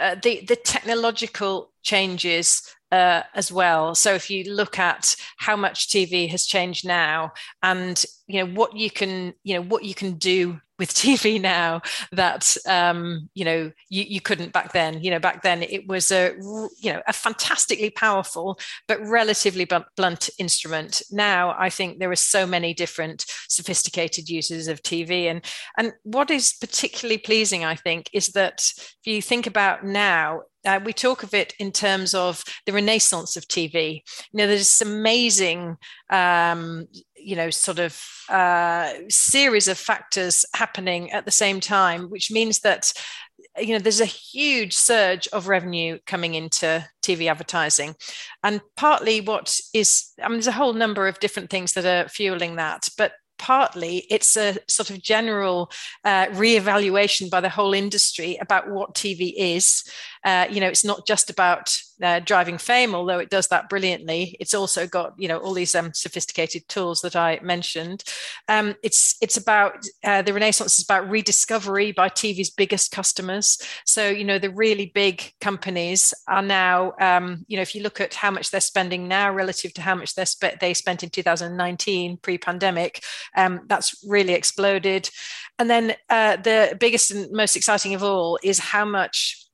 uh, 0.00 0.16
the 0.22 0.44
the 0.46 0.56
technological 0.56 1.70
changes 1.82 2.62
uh, 2.92 3.22
as 3.34 3.52
well. 3.52 3.94
So 3.94 4.14
if 4.14 4.30
you 4.30 4.52
look 4.52 4.78
at 4.78 5.14
how 5.38 5.56
much 5.56 5.88
TV 5.88 6.28
has 6.30 6.46
changed 6.46 6.86
now, 6.86 7.32
and 7.62 8.04
you 8.30 8.44
know 8.44 8.52
what 8.52 8.76
you 8.76 8.90
can 8.90 9.34
you 9.42 9.54
know 9.54 9.62
what 9.62 9.84
you 9.84 9.94
can 9.94 10.12
do 10.14 10.60
with 10.80 10.94
TV 10.94 11.40
now 11.40 11.82
that 12.10 12.56
um, 12.66 13.28
you 13.34 13.44
know 13.44 13.70
you, 13.88 14.02
you 14.02 14.20
couldn't 14.20 14.52
back 14.52 14.72
then. 14.72 15.02
You 15.04 15.12
know 15.12 15.20
back 15.20 15.42
then 15.42 15.62
it 15.62 15.86
was 15.86 16.10
a 16.10 16.32
you 16.80 16.92
know 16.92 17.02
a 17.06 17.12
fantastically 17.12 17.90
powerful 17.90 18.58
but 18.88 19.00
relatively 19.06 19.68
blunt 19.96 20.30
instrument. 20.38 21.02
Now 21.12 21.54
I 21.56 21.70
think 21.70 21.98
there 21.98 22.10
are 22.10 22.16
so 22.16 22.46
many 22.46 22.74
different 22.74 23.26
sophisticated 23.48 24.28
uses 24.28 24.66
of 24.66 24.82
TV, 24.82 25.30
and 25.30 25.44
and 25.76 25.92
what 26.02 26.30
is 26.30 26.54
particularly 26.54 27.18
pleasing 27.18 27.64
I 27.64 27.76
think 27.76 28.10
is 28.12 28.28
that 28.28 28.62
if 28.76 29.06
you 29.06 29.22
think 29.22 29.46
about 29.46 29.84
now 29.84 30.42
uh, 30.64 30.80
we 30.84 30.92
talk 30.92 31.22
of 31.22 31.34
it 31.34 31.54
in 31.58 31.72
terms 31.72 32.14
of 32.14 32.44
the 32.66 32.72
renaissance 32.72 33.36
of 33.36 33.48
TV. 33.48 34.02
You 34.32 34.38
know, 34.38 34.46
there's 34.46 34.82
amazing, 34.82 35.76
um, 36.10 36.86
you 37.22 37.36
know 37.36 37.50
sort 37.50 37.78
of 37.78 38.02
uh, 38.28 38.92
series 39.08 39.68
of 39.68 39.78
factors 39.78 40.44
happening 40.54 41.10
at 41.12 41.24
the 41.24 41.30
same 41.30 41.60
time 41.60 42.10
which 42.10 42.30
means 42.30 42.60
that 42.60 42.92
you 43.58 43.72
know 43.72 43.78
there's 43.78 44.00
a 44.00 44.04
huge 44.04 44.74
surge 44.74 45.26
of 45.28 45.48
revenue 45.48 45.98
coming 46.06 46.34
into 46.34 46.86
tv 47.02 47.30
advertising. 47.30 47.94
And 48.42 48.60
partly 48.76 49.20
what 49.20 49.58
is 49.74 50.12
i 50.22 50.28
mean 50.28 50.36
there's 50.36 50.46
a 50.46 50.52
whole 50.52 50.72
number 50.72 51.08
of 51.08 51.20
different 51.20 51.50
things 51.50 51.72
that 51.74 51.84
are 51.84 52.08
fueling 52.08 52.56
that 52.56 52.88
but 52.96 53.12
partly 53.38 54.06
it's 54.10 54.36
a 54.36 54.58
sort 54.68 54.90
of 54.90 55.00
general 55.02 55.70
uh, 56.04 56.26
re-evaluation 56.34 57.30
by 57.30 57.40
the 57.40 57.48
whole 57.48 57.72
industry 57.72 58.36
about 58.40 58.70
what 58.70 58.94
tv 58.94 59.32
is 59.34 59.82
uh, 60.24 60.46
you 60.50 60.60
know 60.60 60.68
it's 60.68 60.84
not 60.84 61.06
just 61.06 61.30
about 61.30 61.76
uh, 62.02 62.20
driving 62.20 62.58
fame, 62.58 62.94
although 62.94 63.18
it 63.18 63.30
does 63.30 63.48
that 63.48 63.68
brilliantly. 63.68 64.36
It's 64.40 64.54
also 64.54 64.86
got 64.86 65.14
you 65.16 65.28
know 65.28 65.38
all 65.38 65.54
these 65.54 65.74
um, 65.74 65.92
sophisticated 65.94 66.68
tools 66.68 67.00
that 67.02 67.16
I 67.16 67.40
mentioned. 67.42 68.04
Um, 68.48 68.74
it's 68.82 69.16
it's 69.20 69.36
about 69.36 69.84
uh, 70.04 70.22
the 70.22 70.32
Renaissance 70.32 70.78
is 70.78 70.84
about 70.84 71.08
rediscovery 71.08 71.92
by 71.92 72.08
TV's 72.08 72.50
biggest 72.50 72.92
customers. 72.92 73.58
So 73.84 74.08
you 74.08 74.24
know 74.24 74.38
the 74.38 74.50
really 74.50 74.86
big 74.94 75.32
companies 75.40 76.14
are 76.28 76.42
now 76.42 76.92
um, 77.00 77.44
you 77.48 77.56
know 77.56 77.62
if 77.62 77.74
you 77.74 77.82
look 77.82 78.00
at 78.00 78.14
how 78.14 78.30
much 78.30 78.50
they're 78.50 78.60
spending 78.60 79.08
now 79.08 79.32
relative 79.32 79.74
to 79.74 79.82
how 79.82 79.94
much 79.94 80.14
they 80.14 80.24
spent 80.24 80.60
they 80.60 80.74
spent 80.74 81.02
in 81.02 81.10
2019 81.10 82.18
pre-pandemic, 82.18 83.02
um, 83.36 83.60
that's 83.66 84.04
really 84.06 84.34
exploded. 84.34 85.08
And 85.58 85.68
then 85.68 85.94
uh, 86.08 86.36
the 86.36 86.76
biggest 86.80 87.10
and 87.10 87.30
most 87.32 87.56
exciting 87.56 87.94
of 87.94 88.02
all 88.02 88.38
is 88.42 88.58
how 88.58 88.84
much 88.84 89.46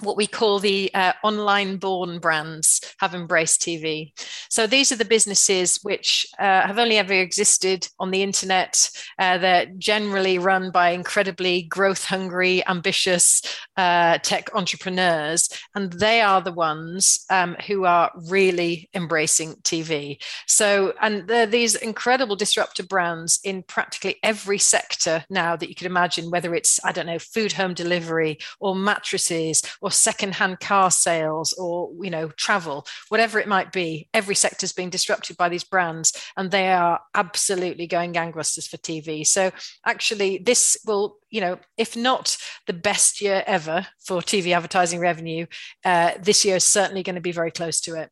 what 0.00 0.16
we 0.16 0.26
call 0.26 0.58
the 0.58 0.90
uh, 0.94 1.12
online 1.22 1.76
born 1.76 2.18
brands 2.18 2.80
have 2.98 3.14
embraced 3.14 3.60
TV. 3.60 4.12
So 4.48 4.66
these 4.66 4.92
are 4.92 4.96
the 4.96 5.04
businesses 5.04 5.78
which 5.82 6.26
uh, 6.38 6.66
have 6.66 6.78
only 6.78 6.98
ever 6.98 7.12
existed 7.12 7.88
on 7.98 8.10
the 8.10 8.22
internet. 8.22 8.90
Uh, 9.18 9.38
they're 9.38 9.66
generally 9.78 10.38
run 10.38 10.70
by 10.70 10.90
incredibly 10.90 11.62
growth 11.62 12.04
hungry, 12.04 12.66
ambitious 12.66 13.42
uh, 13.76 14.18
tech 14.18 14.50
entrepreneurs. 14.54 15.48
And 15.74 15.92
they 15.92 16.20
are 16.20 16.40
the 16.40 16.52
ones 16.52 17.24
um, 17.30 17.56
who 17.66 17.84
are 17.84 18.10
really 18.28 18.88
embracing 18.94 19.54
TV. 19.62 20.22
So, 20.46 20.94
and 21.00 21.26
there 21.28 21.44
are 21.44 21.46
these 21.46 21.74
incredible 21.74 22.36
disruptor 22.36 22.84
brands 22.84 23.40
in 23.44 23.62
practically 23.62 24.16
every 24.22 24.58
sector 24.58 25.24
now 25.30 25.56
that 25.56 25.68
you 25.68 25.74
could 25.74 25.86
imagine, 25.86 26.30
whether 26.30 26.54
it's, 26.54 26.78
I 26.84 26.92
don't 26.92 27.06
know, 27.06 27.18
food 27.18 27.52
home 27.52 27.74
delivery 27.74 28.38
or 28.58 28.74
mattresses 28.74 29.62
or 29.80 29.89
or 29.90 29.92
secondhand 29.92 30.60
car 30.60 30.90
sales 30.90 31.52
or 31.54 31.90
you 32.02 32.10
know 32.10 32.28
travel 32.30 32.86
whatever 33.08 33.38
it 33.38 33.48
might 33.48 33.72
be 33.72 34.08
every 34.14 34.34
sector 34.34 34.64
is 34.64 34.72
being 34.72 34.90
disrupted 34.90 35.36
by 35.36 35.48
these 35.48 35.64
brands 35.64 36.12
and 36.36 36.50
they 36.50 36.70
are 36.70 37.00
absolutely 37.14 37.86
going 37.86 38.12
gangbusters 38.12 38.68
for 38.68 38.76
tv 38.78 39.26
so 39.26 39.50
actually 39.86 40.38
this 40.38 40.76
will 40.86 41.16
you 41.30 41.40
know 41.40 41.58
if 41.76 41.96
not 41.96 42.36
the 42.66 42.72
best 42.72 43.20
year 43.20 43.42
ever 43.46 43.86
for 43.98 44.20
tv 44.20 44.54
advertising 44.54 45.00
revenue 45.00 45.46
uh, 45.84 46.12
this 46.20 46.44
year 46.44 46.56
is 46.56 46.64
certainly 46.64 47.02
going 47.02 47.14
to 47.14 47.20
be 47.20 47.32
very 47.32 47.50
close 47.50 47.80
to 47.82 47.94
it. 47.94 48.10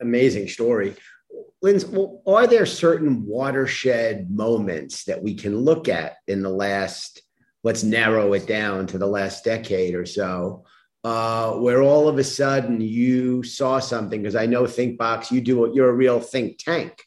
Amazing 0.00 0.48
story. 0.48 0.94
Linz, 1.62 1.84
are 2.26 2.46
there 2.46 2.66
certain 2.66 3.26
watershed 3.26 4.30
moments 4.30 5.04
that 5.04 5.22
we 5.22 5.34
can 5.34 5.56
look 5.56 5.88
at 5.88 6.16
in 6.26 6.42
the 6.42 6.50
last, 6.50 7.22
let's 7.62 7.82
narrow 7.82 8.32
it 8.32 8.46
down 8.46 8.86
to 8.88 8.98
the 8.98 9.06
last 9.06 9.44
decade 9.44 9.94
or 9.94 10.06
so, 10.06 10.64
uh, 11.04 11.52
where 11.52 11.82
all 11.82 12.08
of 12.08 12.18
a 12.18 12.24
sudden 12.24 12.80
you 12.80 13.42
saw 13.42 13.78
something 13.78 14.20
because 14.20 14.36
I 14.36 14.46
know 14.46 14.64
ThinkBox, 14.64 15.30
you 15.30 15.40
do 15.40 15.64
it, 15.64 15.74
you're 15.74 15.88
a 15.88 15.94
real 15.94 16.20
think 16.20 16.58
tank. 16.58 17.02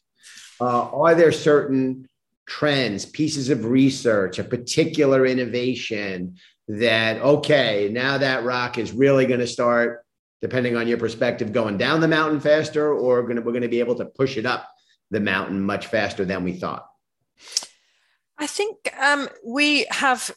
Uh, 0.60 0.90
are 0.90 1.14
there 1.14 1.32
certain 1.32 2.08
trends, 2.46 3.06
pieces 3.06 3.50
of 3.50 3.64
research, 3.64 4.38
a 4.38 4.44
particular 4.44 5.26
innovation 5.26 6.36
that 6.68 7.20
okay, 7.20 7.88
now 7.92 8.18
that 8.18 8.44
rock 8.44 8.78
is 8.78 8.92
really 8.92 9.26
going 9.26 9.40
to 9.40 9.46
start, 9.46 10.04
depending 10.40 10.76
on 10.76 10.88
your 10.88 10.98
perspective, 10.98 11.52
going 11.52 11.78
down 11.78 12.00
the 12.00 12.08
mountain 12.08 12.40
faster, 12.40 12.92
or 12.92 13.22
gonna, 13.22 13.40
we're 13.40 13.52
going 13.52 13.62
to 13.62 13.68
be 13.68 13.80
able 13.80 13.94
to 13.96 14.06
push 14.06 14.36
it 14.36 14.46
up 14.46 14.68
the 15.10 15.20
mountain 15.20 15.60
much 15.60 15.86
faster 15.86 16.24
than 16.24 16.42
we 16.42 16.52
thought. 16.52 16.86
I 18.38 18.46
think 18.46 18.92
um, 19.00 19.28
we 19.44 19.86
have 19.90 20.30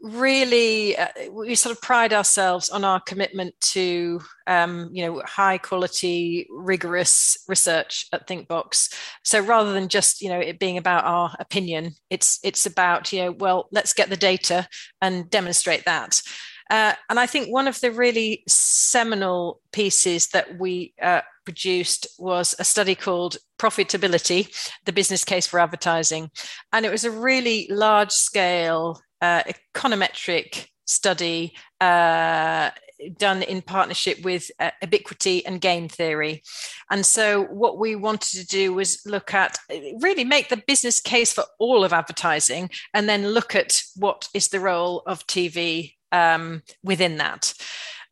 really 0.00 0.96
uh, 0.96 1.08
we 1.32 1.54
sort 1.54 1.74
of 1.74 1.82
pride 1.82 2.12
ourselves 2.12 2.70
on 2.70 2.84
our 2.84 3.00
commitment 3.00 3.54
to 3.60 4.20
um, 4.46 4.88
you 4.92 5.04
know 5.04 5.22
high 5.26 5.58
quality 5.58 6.46
rigorous 6.50 7.36
research 7.48 8.06
at 8.12 8.26
thinkbox 8.28 8.92
so 9.24 9.40
rather 9.40 9.72
than 9.72 9.88
just 9.88 10.20
you 10.20 10.28
know 10.28 10.38
it 10.38 10.58
being 10.58 10.78
about 10.78 11.04
our 11.04 11.34
opinion 11.40 11.92
it's 12.10 12.38
it's 12.44 12.64
about 12.64 13.12
you 13.12 13.22
know 13.22 13.32
well 13.32 13.68
let's 13.72 13.92
get 13.92 14.08
the 14.08 14.16
data 14.16 14.68
and 15.02 15.28
demonstrate 15.30 15.84
that. 15.84 16.22
Uh, 16.70 16.92
and 17.08 17.18
i 17.18 17.26
think 17.26 17.48
one 17.48 17.66
of 17.66 17.80
the 17.80 17.90
really 17.90 18.44
seminal 18.46 19.60
pieces 19.72 20.28
that 20.28 20.58
we 20.58 20.92
uh, 21.00 21.22
produced 21.48 22.06
was 22.18 22.54
a 22.58 22.64
study 22.64 22.94
called 22.94 23.38
profitability 23.58 24.54
the 24.84 24.92
business 24.92 25.24
case 25.24 25.46
for 25.46 25.58
advertising. 25.58 26.30
And 26.74 26.84
it 26.84 26.92
was 26.92 27.04
a 27.04 27.10
really 27.10 27.66
large 27.70 28.12
scale 28.12 29.00
uh, 29.20 29.42
econometric 29.74 30.66
study 30.86 31.54
uh, 31.80 32.70
done 33.16 33.42
in 33.42 33.62
partnership 33.62 34.22
with 34.22 34.50
uh, 34.58 34.70
Ebiquity 34.82 35.44
and 35.46 35.60
Gain 35.60 35.88
Theory. 35.88 36.42
And 36.90 37.04
so, 37.04 37.44
what 37.44 37.78
we 37.78 37.94
wanted 37.94 38.40
to 38.40 38.46
do 38.46 38.72
was 38.72 39.02
look 39.06 39.34
at 39.34 39.58
really 40.00 40.24
make 40.24 40.48
the 40.48 40.62
business 40.66 41.00
case 41.00 41.32
for 41.32 41.44
all 41.58 41.84
of 41.84 41.92
advertising 41.92 42.70
and 42.94 43.08
then 43.08 43.28
look 43.28 43.54
at 43.54 43.82
what 43.96 44.28
is 44.34 44.48
the 44.48 44.60
role 44.60 45.02
of 45.06 45.26
TV 45.26 45.94
um, 46.12 46.62
within 46.82 47.18
that 47.18 47.52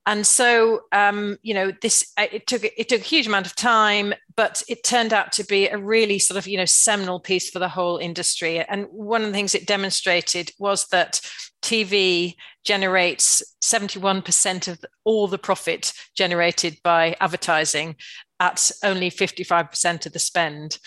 and 0.06 0.24
so 0.26 0.82
um, 0.92 1.36
you 1.42 1.52
know 1.52 1.72
this 1.82 2.12
uh, 2.16 2.26
it 2.32 2.46
took 2.46 2.64
it 2.64 2.88
took 2.88 3.00
a 3.00 3.04
huge 3.04 3.26
amount 3.26 3.46
of 3.46 3.56
time 3.56 4.14
but 4.36 4.62
it 4.68 4.84
turned 4.84 5.12
out 5.12 5.32
to 5.32 5.44
be 5.44 5.66
a 5.66 5.78
really 5.78 6.18
sort 6.18 6.38
of 6.38 6.46
you 6.46 6.56
know 6.56 6.64
seminal 6.64 7.18
piece 7.18 7.50
for 7.50 7.58
the 7.58 7.68
whole 7.68 7.98
industry. 7.98 8.60
And 8.60 8.86
one 8.90 9.22
of 9.22 9.28
the 9.28 9.32
things 9.32 9.54
it 9.54 9.66
demonstrated 9.66 10.52
was 10.58 10.86
that 10.88 11.20
tv 11.62 12.34
generates 12.64 13.42
71% 13.62 14.68
of 14.68 14.84
all 15.04 15.26
the 15.26 15.38
profit 15.38 15.92
generated 16.14 16.78
by 16.84 17.16
advertising 17.20 17.96
at 18.38 18.70
only 18.84 19.10
55% 19.10 20.06
of 20.06 20.12
the 20.12 20.18
spend. 20.18 20.78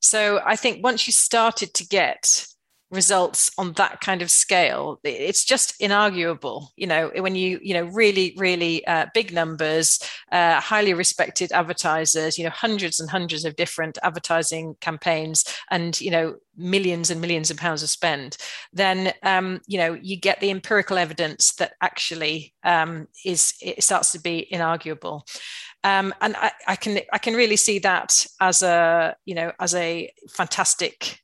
So 0.00 0.40
i 0.44 0.56
think 0.56 0.82
once 0.82 1.06
you 1.06 1.12
started 1.12 1.74
to 1.74 1.86
get 1.86 2.46
results 2.94 3.50
on 3.58 3.72
that 3.72 4.00
kind 4.00 4.22
of 4.22 4.30
scale 4.30 4.98
it's 5.04 5.44
just 5.44 5.78
inarguable 5.80 6.68
you 6.76 6.86
know 6.86 7.10
when 7.18 7.34
you 7.34 7.58
you 7.62 7.74
know 7.74 7.84
really 7.86 8.34
really 8.36 8.86
uh, 8.86 9.06
big 9.14 9.32
numbers 9.32 9.98
uh, 10.32 10.60
highly 10.60 10.94
respected 10.94 11.52
advertisers 11.52 12.38
you 12.38 12.44
know 12.44 12.50
hundreds 12.50 13.00
and 13.00 13.10
hundreds 13.10 13.44
of 13.44 13.56
different 13.56 13.98
advertising 14.02 14.76
campaigns 14.80 15.44
and 15.70 16.00
you 16.00 16.10
know 16.10 16.34
millions 16.56 17.10
and 17.10 17.20
millions 17.20 17.50
of 17.50 17.56
pounds 17.56 17.82
of 17.82 17.90
spend 17.90 18.36
then 18.72 19.12
um, 19.22 19.60
you 19.66 19.78
know 19.78 19.94
you 19.94 20.16
get 20.16 20.40
the 20.40 20.50
empirical 20.50 20.96
evidence 20.98 21.54
that 21.54 21.72
actually 21.80 22.54
um, 22.64 23.08
is 23.24 23.54
it 23.60 23.82
starts 23.82 24.12
to 24.12 24.20
be 24.20 24.48
inarguable. 24.52 25.22
Um, 25.82 26.14
and 26.20 26.34
I, 26.36 26.52
I, 26.66 26.76
can 26.76 27.00
I 27.12 27.18
can 27.18 27.34
really 27.34 27.56
see 27.56 27.78
that 27.80 28.26
as 28.40 28.62
a 28.62 29.16
you 29.24 29.34
know 29.34 29.52
as 29.60 29.74
a 29.74 30.10
fantastic 30.30 31.20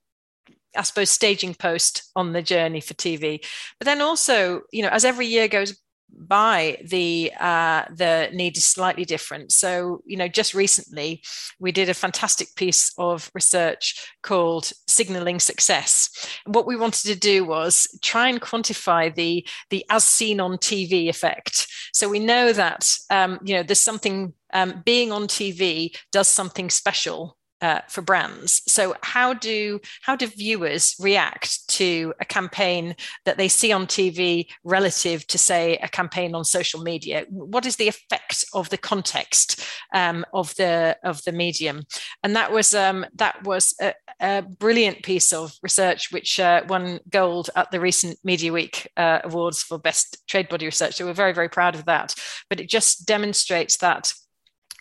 I 0.76 0.82
suppose, 0.82 1.10
staging 1.10 1.54
post 1.54 2.10
on 2.14 2.32
the 2.32 2.42
journey 2.42 2.80
for 2.80 2.94
TV. 2.94 3.44
But 3.78 3.86
then 3.86 4.00
also, 4.00 4.62
you 4.72 4.82
know, 4.82 4.88
as 4.88 5.04
every 5.04 5.26
year 5.26 5.48
goes 5.48 5.76
by, 6.12 6.78
the 6.84 7.32
uh, 7.38 7.84
the 7.94 8.30
need 8.32 8.56
is 8.56 8.64
slightly 8.64 9.04
different. 9.04 9.52
So, 9.52 10.02
you 10.06 10.16
know, 10.16 10.28
just 10.28 10.54
recently 10.54 11.22
we 11.58 11.72
did 11.72 11.88
a 11.88 11.94
fantastic 11.94 12.54
piece 12.56 12.92
of 12.98 13.30
research 13.34 14.08
called 14.22 14.72
"Signaling 14.86 15.40
Success." 15.40 16.10
And 16.44 16.54
what 16.54 16.66
we 16.66 16.76
wanted 16.76 17.06
to 17.06 17.18
do 17.18 17.44
was 17.44 17.86
try 18.02 18.28
and 18.28 18.40
quantify 18.40 19.14
the 19.14 19.46
the 19.70 19.84
as 19.90 20.04
seen 20.04 20.40
on 20.40 20.58
TV 20.58 21.08
effect. 21.08 21.66
So 21.92 22.08
we 22.08 22.18
know 22.18 22.52
that 22.52 22.96
um, 23.10 23.38
you 23.44 23.54
know 23.54 23.62
there's 23.62 23.80
something 23.80 24.34
um, 24.52 24.82
being 24.84 25.12
on 25.12 25.24
TV 25.24 25.96
does 26.12 26.28
something 26.28 26.70
special 26.70 27.36
uh, 27.62 27.80
for 27.88 28.02
brands. 28.02 28.62
So 28.66 28.94
how 29.02 29.34
do 29.34 29.80
how 30.02 30.16
do 30.16 30.26
viewers 30.26 30.94
react 30.98 31.68
to 31.70 32.14
a 32.20 32.24
campaign 32.24 32.96
that 33.24 33.36
they 33.36 33.48
see 33.48 33.72
on 33.72 33.86
TV 33.86 34.46
relative 34.64 35.26
to 35.28 35.38
say 35.38 35.76
a 35.76 35.88
campaign 35.88 36.34
on 36.34 36.44
social 36.44 36.82
media? 36.82 37.26
What 37.28 37.66
is 37.66 37.76
the 37.76 37.88
effect 37.88 38.44
of 38.54 38.70
the 38.70 38.78
context 38.78 39.64
um, 39.94 40.24
of 40.32 40.54
the 40.56 40.96
of 41.04 41.22
the 41.24 41.32
medium? 41.32 41.82
And 42.22 42.34
that 42.36 42.52
was 42.52 42.74
um, 42.74 43.06
that 43.14 43.42
was 43.44 43.74
a, 43.80 43.94
a, 44.20 44.42
brilliant 44.42 45.02
piece 45.02 45.32
of 45.32 45.52
research 45.62 46.12
which 46.12 46.40
uh, 46.40 46.62
won 46.68 47.00
gold 47.08 47.50
at 47.56 47.70
the 47.70 47.80
recent 47.80 48.18
Media 48.24 48.52
Week 48.52 48.90
uh, 48.96 49.20
awards 49.24 49.62
for 49.62 49.78
best 49.78 50.26
trade 50.26 50.48
body 50.48 50.66
research. 50.66 50.96
So 50.96 51.06
we're 51.06 51.12
very 51.12 51.32
very 51.32 51.48
proud 51.48 51.74
of 51.74 51.84
that. 51.86 52.14
But 52.48 52.60
it 52.60 52.68
just 52.68 53.06
demonstrates 53.06 53.76
that 53.78 54.12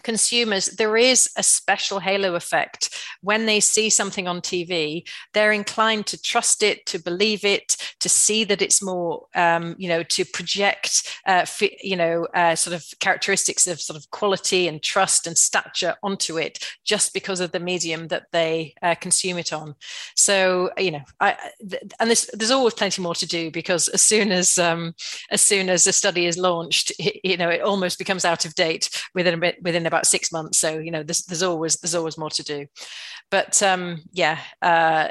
consumers, 0.04 0.68
there 0.68 0.98
is 0.98 1.30
a 1.38 1.44
special 1.44 2.00
halo 2.00 2.36
effect. 2.36 2.96
When 3.22 3.46
they 3.46 3.60
see 3.60 3.90
something 3.90 4.28
on 4.28 4.42
TV, 4.42 5.08
they're 5.34 5.52
inclined 5.52 6.08
to 6.08 6.22
trust 6.22 6.64
it, 6.64 6.86
to 6.88 7.00
believe 7.00 7.44
it, 7.44 7.76
to 8.00 8.10
see 8.10 8.44
that 8.46 8.62
it's 8.62 8.82
more, 8.82 9.28
um, 9.36 9.76
you 9.78 9.90
know, 9.90 10.04
to 10.04 10.26
project, 10.26 11.20
uh, 11.26 11.46
you 11.82 11.96
know, 11.96 12.26
uh, 12.34 12.56
sort 12.56 12.76
of 12.76 12.86
characteristics 13.00 13.68
of 13.68 13.82
sort 13.82 13.98
of 13.98 14.10
quality 14.12 14.68
and 14.68 14.82
trust 14.82 15.28
and 15.28 15.38
stature 15.38 15.96
onto 16.04 16.38
it 16.38 16.66
just 16.84 17.14
because 17.14 17.40
of 17.40 17.52
the 17.52 17.60
medium 17.60 18.08
that 18.08 18.28
they 18.32 18.74
uh, 18.82 18.96
consume 18.96 19.38
it 19.38 19.54
on. 19.54 19.76
So, 20.16 20.72
you 20.78 20.92
know, 20.92 21.02
I, 21.20 21.38
and 22.00 22.10
there's, 22.10 22.30
there's 22.34 22.52
always 22.52 22.74
plenty 22.74 23.02
more 23.02 23.16
to 23.16 23.28
do 23.28 23.52
because 23.52 23.88
as 23.90 24.02
soon 24.02 24.32
as, 24.32 24.58
um, 24.58 24.94
as 25.32 25.42
soon 25.42 25.70
as 25.70 25.86
a 25.88 25.94
study 25.94 26.26
is 26.26 26.38
launched, 26.38 26.92
you 27.24 27.38
know, 27.38 27.50
it 27.50 27.62
almost 27.62 27.98
becomes 27.98 28.26
out 28.26 28.46
of 28.46 28.56
date 28.56 28.90
within 29.14 29.34
a 29.34 29.38
bit, 29.38 29.62
within 29.62 29.86
about 29.90 30.08
six 30.08 30.32
months. 30.32 30.58
So 30.58 30.80
you 30.80 30.92
know, 30.92 31.04
there's, 31.04 31.24
there's 31.26 31.44
always 31.44 31.76
there's 31.78 31.96
always 31.96 32.18
more 32.18 32.30
to 32.30 32.44
do. 32.44 32.66
But 33.30 33.62
um, 33.62 34.04
yeah, 34.12 34.40
uh, 34.62 35.10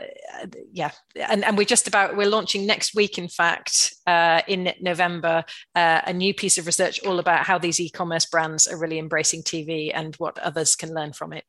yeah, 0.73 0.93
and 1.15 1.45
and 1.45 1.59
we're 1.59 1.65
just 1.65 1.87
about 1.87 2.17
we're 2.17 2.29
launching 2.29 2.67
next 2.67 2.95
week. 2.95 3.19
In 3.19 3.29
fact, 3.29 3.95
uh, 4.07 4.41
in 4.49 4.73
November, 4.81 5.45
uh, 5.75 6.01
a 6.07 6.13
new 6.13 6.33
piece 6.33 6.57
of 6.57 6.67
research 6.67 7.05
all 7.05 7.19
about 7.19 7.45
how 7.45 7.59
these 7.59 7.79
e-commerce 7.79 8.25
brands 8.25 8.67
are 8.67 8.79
really 8.79 8.99
embracing 8.99 9.43
TV 9.43 9.91
and 9.93 10.17
what 10.17 10.39
others 10.39 10.75
can 10.75 10.95
learn 10.95 11.13
from 11.13 11.33
it. 11.33 11.45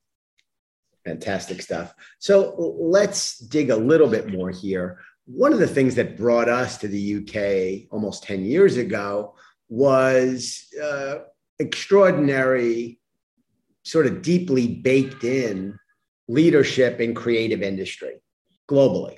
Fantastic 1.06 1.62
stuff. 1.62 1.96
So 2.20 2.56
let's 2.78 3.40
dig 3.40 3.70
a 3.70 3.76
little 3.76 4.08
bit 4.08 4.30
more 4.30 4.50
here. 4.50 5.00
One 5.26 5.54
of 5.54 5.60
the 5.60 5.68
things 5.68 5.96
that 5.96 6.18
brought 6.18 6.50
us 6.50 6.78
to 6.80 6.88
the 6.88 7.18
UK 7.18 7.92
almost 7.92 8.24
10 8.24 8.44
years 8.44 8.78
ago 8.78 9.36
was 9.70 10.68
uh, 10.82 11.20
extraordinary 11.60 12.99
sort 13.90 14.06
of 14.06 14.22
deeply 14.22 14.68
baked 14.68 15.24
in 15.24 15.78
leadership 16.28 17.00
in 17.00 17.16
creative 17.16 17.64
industry 17.64 18.22
globally. 18.70 19.18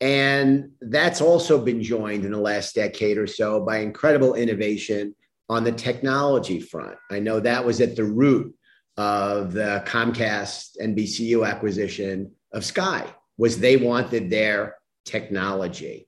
And 0.00 0.70
that's 0.80 1.20
also 1.20 1.62
been 1.62 1.82
joined 1.82 2.24
in 2.24 2.32
the 2.32 2.38
last 2.38 2.74
decade 2.74 3.18
or 3.18 3.26
so 3.26 3.64
by 3.64 3.78
incredible 3.78 4.34
innovation 4.34 5.14
on 5.48 5.64
the 5.64 5.72
technology 5.72 6.60
front. 6.60 6.96
I 7.10 7.18
know 7.18 7.40
that 7.40 7.64
was 7.64 7.80
at 7.80 7.96
the 7.96 8.04
root 8.04 8.54
of 8.96 9.52
the 9.52 9.82
Comcast 9.86 10.76
NBCU 10.80 11.46
acquisition 11.46 12.32
of 12.52 12.64
Sky 12.64 13.06
was 13.38 13.58
they 13.58 13.76
wanted 13.76 14.30
their 14.30 14.76
technology. 15.04 16.06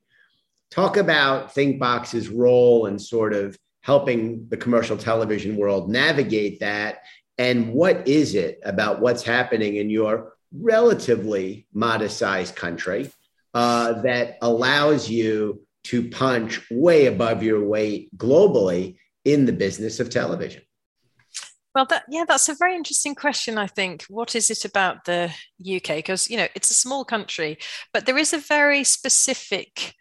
Talk 0.71 0.97
about 0.97 1.55
ThinkBox's 1.55 2.29
role 2.29 2.87
in 2.87 2.99
sort 2.99 3.33
of 3.33 3.57
helping 3.81 4.47
the 4.49 4.57
commercial 4.57 4.97
television 4.97 5.57
world 5.57 5.91
navigate 5.91 6.61
that 6.61 6.99
and 7.39 7.73
what 7.73 8.07
is 8.07 8.35
it 8.35 8.61
about 8.65 9.01
what's 9.01 9.23
happening 9.23 9.77
in 9.77 9.91
your 9.91 10.35
relatively 10.53 11.67
modest 11.73 12.19
sized 12.19 12.55
country 12.55 13.11
uh, 13.55 14.03
that 14.03 14.39
allows 14.41 15.09
you 15.09 15.61
to 15.85 16.09
punch 16.11 16.61
way 16.71 17.07
above 17.07 17.43
your 17.43 17.65
weight 17.65 18.17
globally 18.17 18.97
in 19.25 19.47
the 19.47 19.53
business 19.53 20.01
of 20.01 20.11
television? 20.11 20.63
Well, 21.75 21.87
that 21.87 22.05
yeah, 22.09 22.25
that's 22.27 22.49
a 22.49 22.55
very 22.55 22.77
interesting 22.77 23.17
question. 23.17 23.59
I 23.59 23.67
think. 23.67 24.05
What 24.05 24.37
is 24.37 24.49
it 24.49 24.65
about 24.65 25.07
the 25.07 25.33
UK? 25.61 25.97
Because 25.97 26.31
you 26.31 26.37
know 26.37 26.47
it's 26.55 26.71
a 26.71 26.75
small 26.75 27.05
country, 27.05 27.59
but 27.93 28.07
there 28.07 28.17
is 28.17 28.33
a 28.33 28.39
very 28.39 28.85
specific 28.85 29.95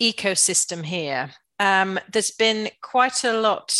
ecosystem 0.00 0.84
here. 0.84 1.30
Um, 1.58 1.98
there's 2.12 2.30
been 2.32 2.68
quite 2.82 3.24
a 3.24 3.40
lot 3.40 3.72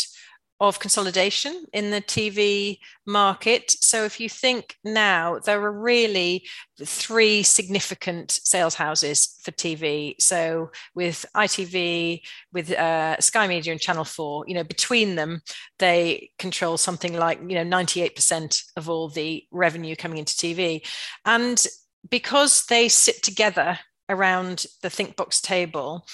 of 0.67 0.79
consolidation 0.79 1.65
in 1.73 1.91
the 1.91 1.99
TV 2.01 2.79
market. 3.05 3.69
So 3.69 4.05
if 4.05 4.19
you 4.19 4.29
think 4.29 4.77
now, 4.83 5.39
there 5.39 5.61
are 5.61 5.71
really 5.71 6.47
three 6.81 7.43
significant 7.43 8.31
sales 8.31 8.75
houses 8.75 9.37
for 9.43 9.51
TV. 9.51 10.15
So 10.19 10.71
with 10.95 11.25
ITV, 11.35 12.21
with 12.53 12.71
uh, 12.71 13.19
Sky 13.19 13.45
Media 13.47 13.73
and 13.73 13.81
Channel 13.81 14.05
4, 14.05 14.45
you 14.47 14.53
know, 14.53 14.63
between 14.63 15.15
them, 15.15 15.41
they 15.79 16.31
control 16.39 16.77
something 16.77 17.13
like, 17.13 17.39
you 17.41 17.61
know, 17.61 17.65
98% 17.65 18.63
of 18.77 18.89
all 18.89 19.09
the 19.09 19.43
revenue 19.51 19.97
coming 19.97 20.17
into 20.17 20.33
TV. 20.33 20.87
And 21.25 21.61
because 22.09 22.65
they 22.67 22.87
sit 22.87 23.21
together 23.21 23.79
around 24.07 24.65
the 24.81 24.89
ThinkBox 24.89 25.41
table, 25.41 26.05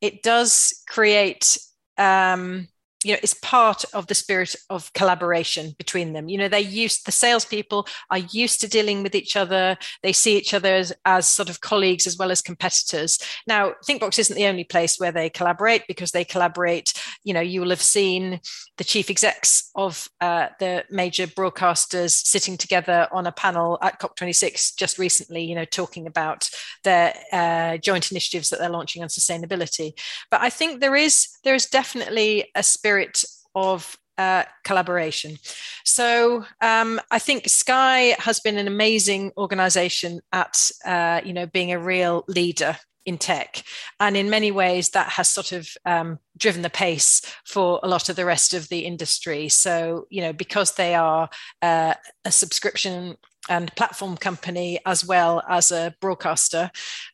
it 0.00 0.22
does 0.22 0.82
create 0.88 1.58
um, 1.98 2.68
you 3.04 3.12
know, 3.12 3.18
it's 3.22 3.34
part 3.34 3.84
of 3.94 4.08
the 4.08 4.14
spirit 4.14 4.56
of 4.70 4.92
collaboration 4.92 5.74
between 5.78 6.12
them. 6.12 6.28
You 6.28 6.38
know, 6.38 6.48
they 6.48 6.60
used 6.60 7.06
the 7.06 7.12
salespeople 7.12 7.86
are 8.10 8.18
used 8.18 8.60
to 8.60 8.68
dealing 8.68 9.02
with 9.02 9.14
each 9.14 9.36
other. 9.36 9.76
They 10.02 10.12
see 10.12 10.36
each 10.36 10.52
other 10.52 10.74
as, 10.74 10.92
as 11.04 11.28
sort 11.28 11.48
of 11.48 11.60
colleagues 11.60 12.06
as 12.06 12.16
well 12.18 12.32
as 12.32 12.42
competitors. 12.42 13.18
Now, 13.46 13.74
ThinkBox 13.88 14.18
isn't 14.18 14.36
the 14.36 14.46
only 14.46 14.64
place 14.64 14.98
where 14.98 15.12
they 15.12 15.30
collaborate 15.30 15.84
because 15.86 16.10
they 16.10 16.24
collaborate. 16.24 16.92
You 17.28 17.34
know, 17.34 17.40
you 17.42 17.60
will 17.60 17.68
have 17.70 17.82
seen 17.82 18.40
the 18.78 18.84
chief 18.84 19.10
execs 19.10 19.70
of 19.74 20.08
uh, 20.20 20.48
the 20.58 20.84
major 20.90 21.26
broadcasters 21.26 22.12
sitting 22.12 22.56
together 22.56 23.06
on 23.12 23.26
a 23.26 23.32
panel 23.32 23.78
at 23.82 24.00
COP26 24.00 24.76
just 24.76 24.98
recently. 24.98 25.44
You 25.44 25.54
know, 25.54 25.66
talking 25.66 26.06
about 26.06 26.48
their 26.84 27.14
uh, 27.30 27.76
joint 27.76 28.10
initiatives 28.10 28.48
that 28.48 28.60
they're 28.60 28.70
launching 28.70 29.02
on 29.02 29.08
sustainability. 29.08 29.92
But 30.30 30.40
I 30.40 30.48
think 30.48 30.80
there 30.80 30.96
is 30.96 31.28
there 31.44 31.54
is 31.54 31.66
definitely 31.66 32.50
a 32.54 32.62
spirit 32.62 33.24
of 33.54 33.98
uh, 34.16 34.44
collaboration. 34.64 35.36
So 35.84 36.44
um, 36.60 37.00
I 37.10 37.18
think 37.18 37.48
Sky 37.48 38.16
has 38.18 38.40
been 38.40 38.58
an 38.58 38.66
amazing 38.66 39.32
organization 39.36 40.20
at 40.32 40.70
uh, 40.84 41.20
you 41.24 41.32
know 41.34 41.46
being 41.46 41.72
a 41.72 41.78
real 41.78 42.24
leader 42.26 42.76
in 43.08 43.18
tech, 43.18 43.62
and 43.98 44.16
in 44.16 44.30
many 44.30 44.50
ways 44.50 44.90
that 44.90 45.08
has 45.08 45.28
sort 45.28 45.52
of 45.52 45.68
um, 45.84 46.18
driven 46.36 46.62
the 46.62 46.70
pace 46.70 47.22
for 47.44 47.80
a 47.82 47.88
lot 47.88 48.08
of 48.08 48.16
the 48.16 48.26
rest 48.26 48.54
of 48.54 48.68
the 48.68 48.80
industry. 48.80 49.48
So 49.48 50.06
you 50.10 50.20
know 50.20 50.32
because 50.32 50.72
they 50.72 50.94
are 50.94 51.28
uh, 51.62 51.94
a 52.24 52.30
subscription 52.30 53.16
and 53.48 53.74
platform 53.74 54.16
company 54.16 54.78
as 54.86 55.04
well 55.04 55.42
as 55.48 55.70
a 55.70 55.94
broadcaster 56.00 56.70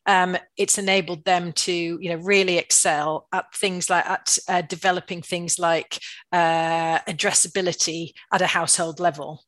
um, 0.07 0.37
it's 0.57 0.79
enabled 0.79 1.25
them 1.25 1.53
to 1.53 1.73
you 1.73 2.11
know 2.11 2.17
really 2.17 2.59
excel 2.59 3.27
at 3.33 3.53
things 3.55 3.89
like 3.89 4.07
at 4.07 4.39
uh, 4.49 4.63
developing 4.63 5.23
things 5.23 5.59
like 5.59 5.99
uh, 6.33 6.99
addressability 7.01 8.13
at 8.33 8.43
a 8.43 8.47
household 8.47 9.01
level 9.01 9.43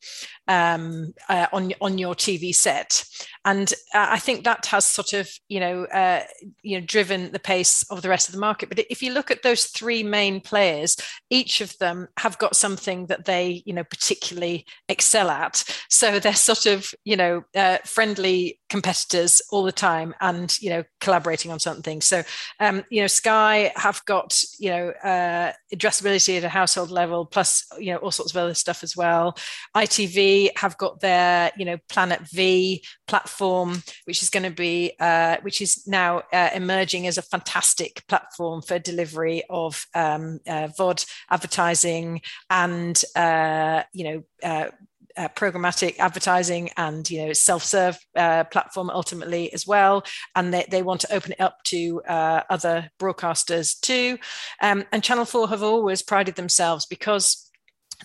um, 0.49 1.13
uh, 1.29 1.47
on 1.53 1.73
on 1.81 1.99
your 1.99 2.15
TV 2.15 2.55
set, 2.55 3.05
and 3.45 3.73
I 3.95 4.19
think 4.19 4.45
that 4.45 4.67
has 4.67 4.87
sort 4.87 5.13
of 5.13 5.29
you 5.49 5.61
know 5.61 5.85
uh, 5.85 6.23
you 6.63 6.79
know 6.81 6.87
driven 6.87 7.33
the 7.33 7.39
pace 7.39 7.85
of 7.91 8.03
the 8.03 8.09
rest 8.09 8.29
of 8.29 8.35
the 8.35 8.41
market. 8.41 8.69
But 8.69 8.81
if 8.91 9.03
you 9.03 9.13
look 9.13 9.31
at 9.31 9.43
those 9.43 9.67
three 9.67 10.03
main 10.03 10.41
players, 10.41 10.97
each 11.31 11.61
of 11.61 11.77
them 11.79 12.09
have 12.19 12.39
got 12.39 12.57
something 12.57 13.07
that 13.07 13.25
they 13.25 13.63
you 13.67 13.75
know 13.75 13.85
particularly 13.85 14.65
excel 14.89 15.31
at. 15.31 15.63
So 15.91 16.19
they're 16.19 16.35
sort 16.35 16.67
of 16.67 16.76
you 17.05 17.17
know 17.17 17.45
uh, 17.55 17.79
friendly 17.85 18.59
competitors 18.69 19.43
all 19.51 19.63
the 19.63 19.73
time, 19.73 20.15
and 20.21 20.61
you 20.61 20.71
know 20.71 20.85
collaborating 21.01 21.51
on 21.51 21.59
certain 21.59 21.83
things. 21.83 22.05
So 22.05 22.23
um, 22.61 22.85
you 22.91 23.01
know 23.01 23.07
Sky 23.07 23.73
have 23.77 24.05
got 24.05 24.43
you 24.59 24.71
know 24.71 24.89
uh, 25.05 25.53
addressability 25.75 26.37
at 26.37 26.45
a 26.45 26.49
household 26.49 26.91
level, 26.91 27.27
plus 27.27 27.67
you 27.79 27.93
know 27.93 27.99
all 27.99 28.11
sorts 28.11 28.33
of 28.33 28.37
other 28.37 28.55
stuff 28.55 28.83
as 28.83 28.97
well. 28.97 29.37
ITV 29.77 30.51
have 30.57 30.77
got 30.79 31.01
their, 31.01 31.53
you 31.57 31.65
know, 31.65 31.79
Planet 31.89 32.21
V 32.33 32.83
platform, 33.07 33.83
which 34.05 34.23
is 34.23 34.31
going 34.31 34.43
to 34.43 34.51
be, 34.51 34.93
uh, 35.01 35.37
which 35.43 35.61
is 35.61 35.87
now 35.87 36.23
uh, 36.33 36.51
emerging 36.55 37.07
as 37.07 37.19
a 37.19 37.23
fantastic 37.23 38.03
platform 38.09 38.63
for 38.63 38.79
delivery 38.79 39.43
of 39.51 39.87
um, 39.95 40.41
uh, 40.47 40.69
VOD 40.79 41.07
advertising 41.31 42.21
and, 42.51 43.03
uh, 43.15 43.83
you 43.93 44.05
know, 44.43 44.71
uh, 45.17 45.29
programmatic 45.29 45.99
advertising 45.99 46.71
and 46.77 47.09
you 47.11 47.27
know 47.27 47.33
self-serve 47.33 47.99
uh, 48.17 48.45
platform 48.45 48.91
ultimately 48.91 49.53
as 49.53 49.67
well. 49.67 50.05
And 50.35 50.53
they, 50.53 50.67
they 50.71 50.83
want 50.83 51.01
to 51.03 51.13
open 51.15 51.33
it 51.33 51.41
up 51.41 51.63
to 51.65 52.03
uh, 52.09 52.43
other 52.51 52.91
broadcasters 52.99 53.79
too. 53.81 54.19
Um, 54.61 54.85
and 54.93 55.03
channel 55.03 55.25
4 55.25 55.49
have 55.49 55.63
always 55.63 56.03
prided 56.03 56.35
themselves 56.35 56.87
because 56.87 57.46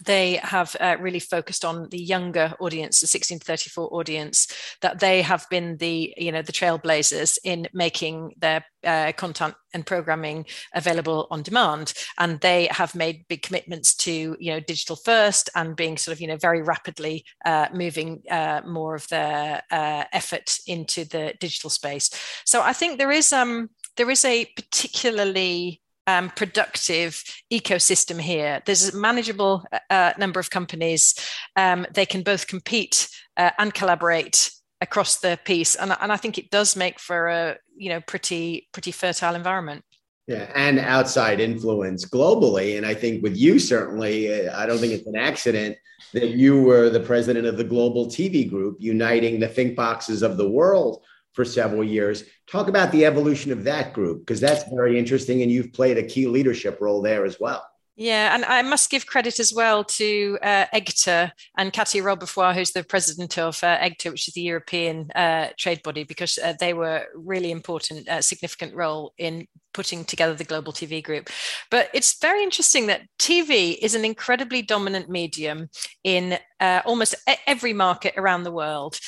they 0.06 0.36
have 0.36 0.76
uh, 0.80 0.98
really 1.00 1.20
focused 1.20 1.66
on 1.66 1.90
the 1.90 2.02
younger 2.02 2.54
audience 2.60 3.02
the 3.02 3.08
16 3.08 3.40
to 3.40 3.46
34 3.46 3.94
audience 3.94 4.48
that 4.82 5.00
they 5.00 5.22
have 5.22 5.46
been 5.50 5.78
the 5.78 6.14
you 6.18 6.32
know 6.32 6.42
the 6.42 6.52
trailblazers 6.52 7.38
in 7.44 7.68
making 7.74 8.34
their 8.38 8.66
uh, 8.84 9.12
content 9.14 9.54
and 9.74 9.86
programming 9.86 10.46
available 10.74 11.28
on 11.32 11.44
demand. 11.44 11.94
And 12.18 12.40
they 12.42 12.68
have 12.72 12.96
made 12.96 13.28
big 13.28 13.42
commitments 13.42 13.96
to 13.98 14.36
you 14.40 14.52
know 14.52 14.60
digital 14.60 14.96
first 14.96 15.50
and 15.56 15.76
being 15.76 15.98
sort 15.98 16.14
of 16.16 16.22
you 16.22 16.28
know 16.28 16.38
very 16.38 16.62
rapidly 16.62 17.26
uh, 17.46 17.68
moving 17.74 18.24
uh, 18.30 18.62
more 18.66 18.96
of 18.96 19.08
their 19.10 19.62
uh, 19.72 20.04
effort 20.14 20.60
into 20.68 21.06
the 21.06 21.34
digital 21.40 21.70
space. 21.70 22.10
So 22.46 22.62
i 22.62 22.74
think 22.74 22.98
there 22.98 23.12
is 23.12 23.34
um 23.34 23.70
there 23.98 24.10
is 24.10 24.26
a 24.26 24.46
particularly 24.56 25.81
um, 26.08 26.30
productive 26.32 27.24
ecosystem 27.52 28.20
here. 28.20 28.62
There's 28.66 28.94
a 28.94 28.98
manageable 28.98 29.66
uh, 29.90 30.14
number 30.18 30.40
of 30.40 30.50
companies. 30.50 31.16
Um, 31.56 31.86
they 31.94 32.06
can 32.06 32.24
both 32.24 32.48
compete 32.48 33.08
uh, 33.38 33.52
and 33.58 33.74
collaborate 33.74 34.52
across 34.82 35.20
the 35.20 35.40
piece, 35.46 35.76
and, 35.76 35.96
and 36.02 36.12
I 36.12 36.18
think 36.18 36.38
it 36.38 36.50
does 36.50 36.76
make 36.76 37.00
for 37.00 37.28
a 37.28 37.58
you 37.76 37.90
know 37.90 38.02
pretty 38.02 38.68
pretty 38.72 38.92
fertile 38.92 39.36
environment. 39.36 39.84
Yeah, 40.28 40.52
and 40.56 40.80
outside 40.80 41.40
influence 41.40 42.06
globally, 42.06 42.78
and 42.78 42.86
I 42.86 42.94
think 42.94 43.24
with 43.24 43.36
you 43.36 43.60
certainly, 43.60 44.48
uh, 44.48 44.58
I 44.58 44.66
don't 44.66 44.78
think 44.78 44.94
it's 44.94 45.08
an 45.08 45.18
accident 45.18 45.78
that 46.14 46.30
you 46.30 46.62
were 46.62 46.90
the 46.90 47.00
president 47.00 47.46
of 47.46 47.58
the 47.58 47.64
Global 47.64 48.08
TV 48.08 48.50
Group, 48.50 48.78
uniting 48.80 49.40
the 49.40 49.48
think 49.48 49.76
boxes 49.76 50.24
of 50.24 50.38
the 50.38 50.50
world 50.50 51.04
for 51.34 51.46
several 51.46 51.84
years. 51.84 52.24
Talk 52.48 52.68
about 52.68 52.92
the 52.92 53.06
evolution 53.06 53.52
of 53.52 53.64
that 53.64 53.94
group 53.94 54.20
because 54.20 54.40
that's 54.40 54.64
very 54.70 54.98
interesting, 55.00 55.42
and 55.42 55.52
you've 55.52 55.74
played 55.74 55.98
a 55.98 56.04
key 56.04 56.28
leadership 56.28 56.80
role 56.82 57.02
there 57.02 57.26
as 57.26 57.40
well. 57.40 57.66
Yeah, 57.98 58.34
and 58.34 58.46
I 58.46 58.62
must 58.62 58.90
give 58.90 59.06
credit 59.06 59.40
as 59.40 59.54
well 59.54 59.84
to 59.84 60.40
uh, 60.42 60.66
EGTA 60.74 61.32
and 61.58 61.74
Katty 61.74 62.00
Roberfroid, 62.00 62.56
who's 62.56 62.72
the 62.72 62.84
president 62.84 63.38
of 63.38 63.64
uh, 63.64 63.78
EGTA, 63.78 64.12
which 64.12 64.28
is 64.28 64.34
the 64.34 64.42
European 64.42 65.12
uh, 65.12 65.50
trade 65.58 65.84
body, 65.84 66.04
because 66.06 66.40
uh, 66.40 66.54
they 66.60 66.74
were 66.74 67.06
really 67.14 67.52
important, 67.52 68.08
uh, 68.08 68.22
significant 68.22 68.74
role 68.74 69.14
in 69.18 69.46
putting 69.74 70.06
together 70.06 70.34
the 70.34 70.46
global 70.46 70.74
TV 70.74 71.04
group. 71.04 71.30
But 71.70 71.90
it's 71.94 72.20
very 72.20 72.44
interesting 72.44 72.88
that 72.88 73.02
TV 73.20 73.78
is 73.82 73.94
an 73.94 74.06
incredibly 74.06 74.62
dominant 74.62 75.10
medium 75.10 75.70
in 76.04 76.40
uh, 76.60 76.82
almost 76.86 77.16
every 77.46 77.74
market 77.74 78.14
around 78.18 78.44
the 78.44 78.52
world 78.52 79.00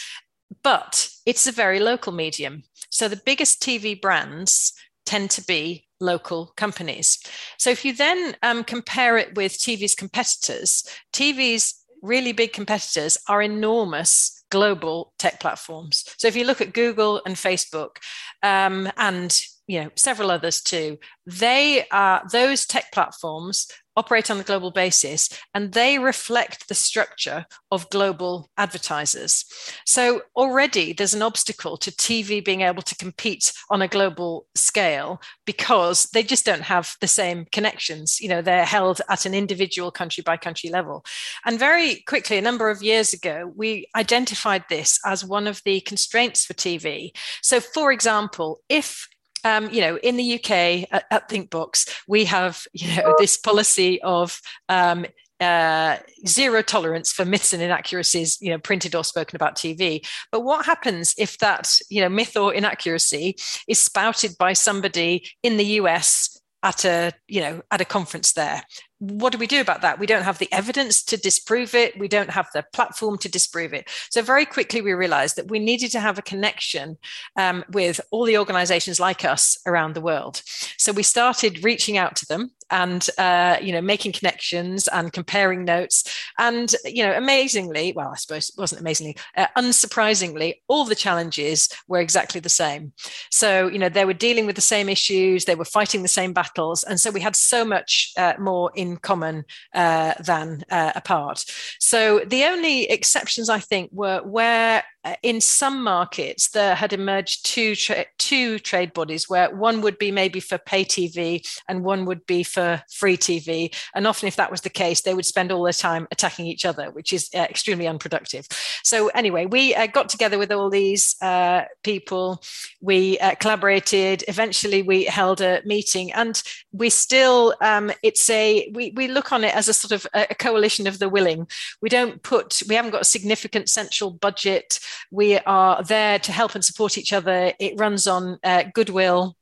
but 0.63 1.09
it's 1.25 1.47
a 1.47 1.51
very 1.51 1.79
local 1.79 2.13
medium. 2.13 2.63
So 2.89 3.07
the 3.07 3.21
biggest 3.25 3.61
TV 3.61 3.99
brands 3.99 4.73
tend 5.05 5.29
to 5.31 5.45
be 5.45 5.87
local 5.99 6.53
companies. 6.55 7.19
So 7.57 7.69
if 7.69 7.83
you 7.83 7.93
then 7.93 8.35
um, 8.43 8.63
compare 8.63 9.17
it 9.17 9.35
with 9.35 9.53
TV's 9.53 9.95
competitors, 9.95 10.83
TV's 11.13 11.83
really 12.01 12.33
big 12.33 12.53
competitors 12.53 13.17
are 13.27 13.41
enormous 13.41 14.43
global 14.51 15.13
tech 15.17 15.39
platforms. 15.39 16.05
So 16.17 16.27
if 16.27 16.35
you 16.35 16.45
look 16.45 16.61
at 16.61 16.73
Google 16.73 17.21
and 17.25 17.35
Facebook 17.35 17.97
um, 18.43 18.91
and 18.97 19.35
you 19.65 19.81
know 19.81 19.89
several 19.95 20.29
others 20.29 20.61
too, 20.61 20.99
they 21.25 21.87
are 21.91 22.21
those 22.31 22.65
tech 22.65 22.91
platforms 22.91 23.67
operate 23.95 24.29
on 24.31 24.39
a 24.39 24.43
global 24.43 24.71
basis 24.71 25.29
and 25.53 25.73
they 25.73 25.99
reflect 25.99 26.67
the 26.67 26.75
structure 26.75 27.45
of 27.71 27.89
global 27.89 28.49
advertisers. 28.57 29.45
So 29.85 30.21
already 30.35 30.93
there's 30.93 31.13
an 31.13 31.21
obstacle 31.21 31.77
to 31.77 31.91
TV 31.91 32.43
being 32.43 32.61
able 32.61 32.81
to 32.83 32.95
compete 32.95 33.53
on 33.69 33.81
a 33.81 33.87
global 33.87 34.47
scale 34.55 35.21
because 35.45 36.03
they 36.13 36.23
just 36.23 36.45
don't 36.45 36.63
have 36.63 36.95
the 37.01 37.07
same 37.07 37.45
connections. 37.51 38.19
You 38.21 38.29
know, 38.29 38.41
they're 38.41 38.65
held 38.65 39.01
at 39.09 39.25
an 39.25 39.33
individual 39.33 39.91
country 39.91 40.23
by 40.23 40.37
country 40.37 40.69
level. 40.69 41.05
And 41.45 41.59
very 41.59 42.03
quickly, 42.07 42.37
a 42.37 42.41
number 42.41 42.69
of 42.69 42.83
years 42.83 43.13
ago, 43.13 43.51
we 43.55 43.87
identified 43.95 44.65
this 44.69 44.99
as 45.05 45.25
one 45.25 45.47
of 45.47 45.61
the 45.65 45.81
constraints 45.81 46.45
for 46.45 46.53
TV. 46.53 47.11
So, 47.41 47.59
for 47.59 47.91
example, 47.91 48.61
if 48.69 49.07
um, 49.43 49.69
you 49.69 49.81
know, 49.81 49.97
in 49.97 50.17
the 50.17 50.35
UK 50.35 50.87
at, 50.91 51.05
at 51.11 51.29
ThinkBox, 51.29 51.89
we 52.07 52.25
have, 52.25 52.65
you 52.73 52.95
know, 52.95 53.15
this 53.17 53.37
policy 53.37 54.01
of 54.01 54.39
um, 54.69 55.05
uh, 55.39 55.97
zero 56.25 56.61
tolerance 56.61 57.11
for 57.11 57.25
myths 57.25 57.53
and 57.53 57.61
inaccuracies, 57.61 58.37
you 58.41 58.49
know, 58.49 58.57
printed 58.57 58.95
or 58.95 59.03
spoken 59.03 59.35
about 59.35 59.55
TV. 59.55 60.05
But 60.31 60.41
what 60.41 60.65
happens 60.65 61.13
if 61.17 61.37
that, 61.39 61.77
you 61.89 62.01
know, 62.01 62.09
myth 62.09 62.37
or 62.37 62.53
inaccuracy 62.53 63.35
is 63.67 63.79
spouted 63.79 64.37
by 64.37 64.53
somebody 64.53 65.27
in 65.41 65.57
the 65.57 65.65
US 65.81 66.39
at 66.61 66.85
a, 66.85 67.11
you 67.27 67.41
know, 67.41 67.61
at 67.71 67.81
a 67.81 67.85
conference 67.85 68.33
there? 68.33 68.63
What 69.03 69.33
do 69.33 69.37
we 69.37 69.47
do 69.47 69.59
about 69.59 69.81
that? 69.81 69.99
We 69.99 70.05
don't 70.05 70.23
have 70.23 70.39
the 70.39 70.51
evidence 70.53 71.03
to 71.03 71.17
disprove 71.17 71.75
it. 71.75 71.99
We 71.99 72.07
don't 72.07 72.29
have 72.29 72.47
the 72.53 72.63
platform 72.71 73.17
to 73.19 73.29
disprove 73.29 73.73
it. 73.73 73.89
So, 74.09 74.21
very 74.21 74.45
quickly, 74.45 74.81
we 74.81 74.93
realized 74.93 75.35
that 75.35 75.49
we 75.49 75.59
needed 75.59 75.91
to 75.91 75.99
have 75.99 76.17
a 76.17 76.21
connection 76.21 76.97
um, 77.35 77.65
with 77.69 77.99
all 78.11 78.23
the 78.23 78.37
organizations 78.37 78.99
like 78.99 79.25
us 79.25 79.57
around 79.67 79.93
the 79.93 80.01
world. 80.01 80.41
So, 80.77 80.93
we 80.93 81.03
started 81.03 81.65
reaching 81.65 81.97
out 81.97 82.15
to 82.17 82.25
them 82.25 82.51
and 82.73 83.07
uh, 83.17 83.57
you 83.61 83.71
know 83.71 83.81
making 83.81 84.11
connections 84.11 84.87
and 84.89 85.13
comparing 85.13 85.63
notes 85.63 86.03
and 86.37 86.75
you 86.85 87.03
know 87.03 87.13
amazingly 87.13 87.93
well 87.95 88.09
i 88.09 88.15
suppose 88.15 88.49
it 88.49 88.55
wasn't 88.57 88.81
amazingly 88.81 89.15
uh, 89.37 89.47
unsurprisingly 89.57 90.55
all 90.67 90.85
the 90.85 90.95
challenges 90.95 91.69
were 91.87 91.99
exactly 91.99 92.41
the 92.41 92.49
same 92.49 92.91
so 93.29 93.67
you 93.67 93.79
know 93.79 93.89
they 93.89 94.05
were 94.05 94.13
dealing 94.13 94.45
with 94.45 94.55
the 94.55 94.61
same 94.61 94.89
issues 94.89 95.45
they 95.45 95.55
were 95.55 95.65
fighting 95.65 96.01
the 96.01 96.07
same 96.07 96.33
battles 96.33 96.83
and 96.83 96.99
so 96.99 97.11
we 97.11 97.21
had 97.21 97.35
so 97.35 97.63
much 97.63 98.11
uh, 98.17 98.33
more 98.39 98.71
in 98.75 98.92
common 98.97 99.45
uh, 99.73 100.13
than 100.19 100.63
uh, 100.69 100.91
apart. 100.95 101.45
So 101.79 102.19
the 102.25 102.43
only 102.45 102.89
exceptions 102.89 103.49
i 103.49 103.59
think 103.59 103.89
were 103.93 104.21
where 104.23 104.83
uh, 105.05 105.15
in 105.21 105.41
some 105.41 105.83
markets 105.83 106.49
there 106.49 106.75
had 106.75 106.93
emerged 106.93 107.45
two 107.45 107.75
tra- 107.75 108.05
two 108.17 108.57
trade 108.59 108.93
bodies 108.93 109.29
where 109.29 109.53
one 109.53 109.81
would 109.81 109.97
be 109.97 110.11
maybe 110.11 110.39
for 110.39 110.57
pay 110.57 110.85
TV 110.85 111.45
and 111.67 111.83
one 111.83 112.05
would 112.05 112.25
be 112.25 112.41
for 112.41 112.81
free 112.89 113.17
TV 113.17 113.73
and 113.93 114.07
often 114.07 114.27
if 114.27 114.37
that 114.37 114.49
was 114.49 114.61
the 114.61 114.69
case 114.69 115.01
they 115.01 115.13
would 115.13 115.25
spend 115.25 115.51
all 115.51 115.63
their 115.63 115.73
time 115.73 116.07
attacking 116.11 116.45
each 116.45 116.65
other 116.65 116.89
which 116.91 117.11
is 117.11 117.29
uh, 117.35 117.39
extremely 117.39 117.87
unproductive. 117.87 118.47
So 118.83 119.09
anyway 119.09 119.45
we 119.45 119.75
uh, 119.75 119.87
got 119.87 120.07
together 120.07 120.37
with 120.37 120.51
all 120.51 120.69
these 120.69 121.15
uh, 121.21 121.63
people. 121.83 122.41
We 122.81 123.19
uh, 123.19 123.35
collaborated. 123.35 124.23
Eventually 124.27 124.81
we 124.83 125.03
held 125.05 125.41
a 125.41 125.61
meeting 125.65 126.13
and 126.13 126.41
we 126.71 126.89
still 126.89 127.55
um, 127.61 127.91
it's 128.03 128.29
a 128.29 128.69
we, 128.73 128.91
we 128.91 129.07
look 129.07 129.31
on 129.31 129.43
it 129.43 129.55
as 129.55 129.67
a 129.67 129.73
sort 129.73 129.91
of 129.91 130.07
a, 130.13 130.35
coalition 130.35 130.87
of 130.87 130.99
the 130.99 131.09
willing. 131.09 131.47
We 131.81 131.89
don't 131.89 132.21
put 132.23 132.61
we 132.67 132.75
haven't 132.75 132.91
got 132.91 133.01
a 133.01 133.05
significant 133.05 133.69
central 133.69 134.11
budget. 134.11 134.79
We 135.11 135.37
are 135.39 135.83
there 135.83 136.19
to 136.19 136.31
help 136.31 136.55
and 136.55 136.65
support 136.65 136.97
each 136.97 137.13
other. 137.13 137.53
It 137.59 137.79
runs 137.79 138.07
on 138.07 138.39
uh, 138.43 138.63
goodwill 138.73 139.35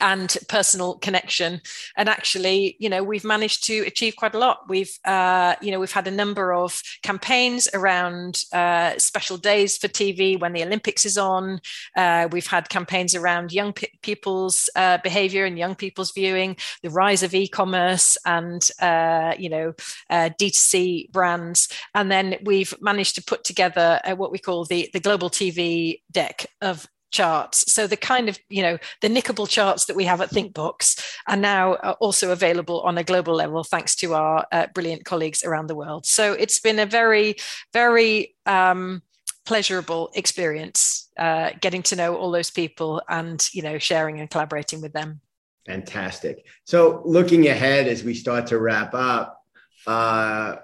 and 0.00 0.36
personal 0.48 0.94
connection. 0.98 1.60
And 1.96 2.08
actually 2.08 2.76
you 2.78 2.88
know 2.88 3.02
we've 3.02 3.24
managed 3.24 3.64
to 3.66 3.78
achieve 3.86 4.16
quite 4.16 4.34
a 4.34 4.38
lot. 4.38 4.68
We've 4.68 4.92
uh, 5.04 5.54
you 5.60 5.70
know 5.70 5.80
we've 5.80 5.92
had 5.92 6.06
a 6.06 6.10
number 6.10 6.52
of 6.52 6.80
campaigns 7.02 7.68
around 7.72 8.42
uh, 8.52 8.98
special 8.98 9.36
days 9.36 9.76
for 9.76 9.88
tv 9.88 10.38
when 10.38 10.52
the 10.52 10.62
olympics 10.62 11.04
is 11.04 11.18
on. 11.18 11.60
Uh, 11.96 12.28
we've 12.30 12.46
had 12.46 12.68
campaigns 12.68 13.14
around 13.14 13.52
young 13.52 13.72
pe- 13.72 13.86
people's 14.02 14.68
uh, 14.76 14.98
behavior 15.02 15.44
and 15.44 15.58
young 15.58 15.74
people's 15.74 16.12
viewing 16.12 16.56
the 16.82 16.90
rise 16.90 17.22
of 17.22 17.34
e-commerce 17.34 18.16
and 18.26 18.68
uh, 18.80 19.34
you 19.38 19.48
know 19.48 19.72
uh, 20.10 20.30
d2c 20.40 21.10
brands. 21.12 21.68
And 21.94 22.10
then 22.10 22.36
we've 22.42 22.74
managed 22.80 23.14
to 23.16 23.22
put 23.22 23.44
together 23.44 24.00
what 24.16 24.32
we 24.32 24.38
call 24.38 24.64
the 24.64 24.88
the 24.92 25.00
global 25.00 25.30
tv 25.30 26.00
deck 26.12 26.46
of 26.60 26.86
charts. 27.10 27.72
So 27.72 27.86
the 27.86 27.96
kind 27.96 28.28
of, 28.28 28.38
you 28.48 28.62
know, 28.62 28.78
the 29.00 29.08
nickable 29.08 29.48
charts 29.48 29.86
that 29.86 29.96
we 29.96 30.04
have 30.04 30.20
at 30.20 30.30
ThinkBox 30.30 31.02
are 31.28 31.36
now 31.36 31.74
uh, 31.74 31.94
also 32.00 32.32
available 32.32 32.80
on 32.82 32.98
a 32.98 33.04
global 33.04 33.34
level, 33.34 33.64
thanks 33.64 33.94
to 33.96 34.14
our 34.14 34.46
uh, 34.52 34.66
brilliant 34.74 35.04
colleagues 35.04 35.44
around 35.44 35.68
the 35.68 35.74
world. 35.74 36.06
So 36.06 36.32
it's 36.32 36.60
been 36.60 36.78
a 36.78 36.86
very, 36.86 37.36
very 37.72 38.34
um, 38.44 39.02
pleasurable 39.44 40.10
experience 40.14 41.08
uh, 41.18 41.50
getting 41.60 41.82
to 41.84 41.96
know 41.96 42.16
all 42.16 42.30
those 42.30 42.50
people 42.50 43.00
and, 43.08 43.46
you 43.52 43.62
know, 43.62 43.78
sharing 43.78 44.20
and 44.20 44.28
collaborating 44.28 44.80
with 44.80 44.92
them. 44.92 45.20
Fantastic. 45.66 46.46
So 46.64 47.02
looking 47.04 47.48
ahead 47.48 47.88
as 47.88 48.04
we 48.04 48.14
start 48.14 48.48
to 48.48 48.58
wrap 48.58 48.94
up, 48.94 49.42
uh, 49.86 50.56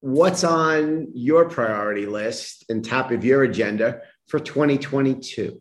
what's 0.00 0.44
on 0.44 1.08
your 1.14 1.48
priority 1.48 2.06
list 2.06 2.64
and 2.68 2.84
top 2.84 3.10
of 3.10 3.24
your 3.24 3.42
agenda 3.42 4.00
for 4.28 4.38
2022? 4.38 5.60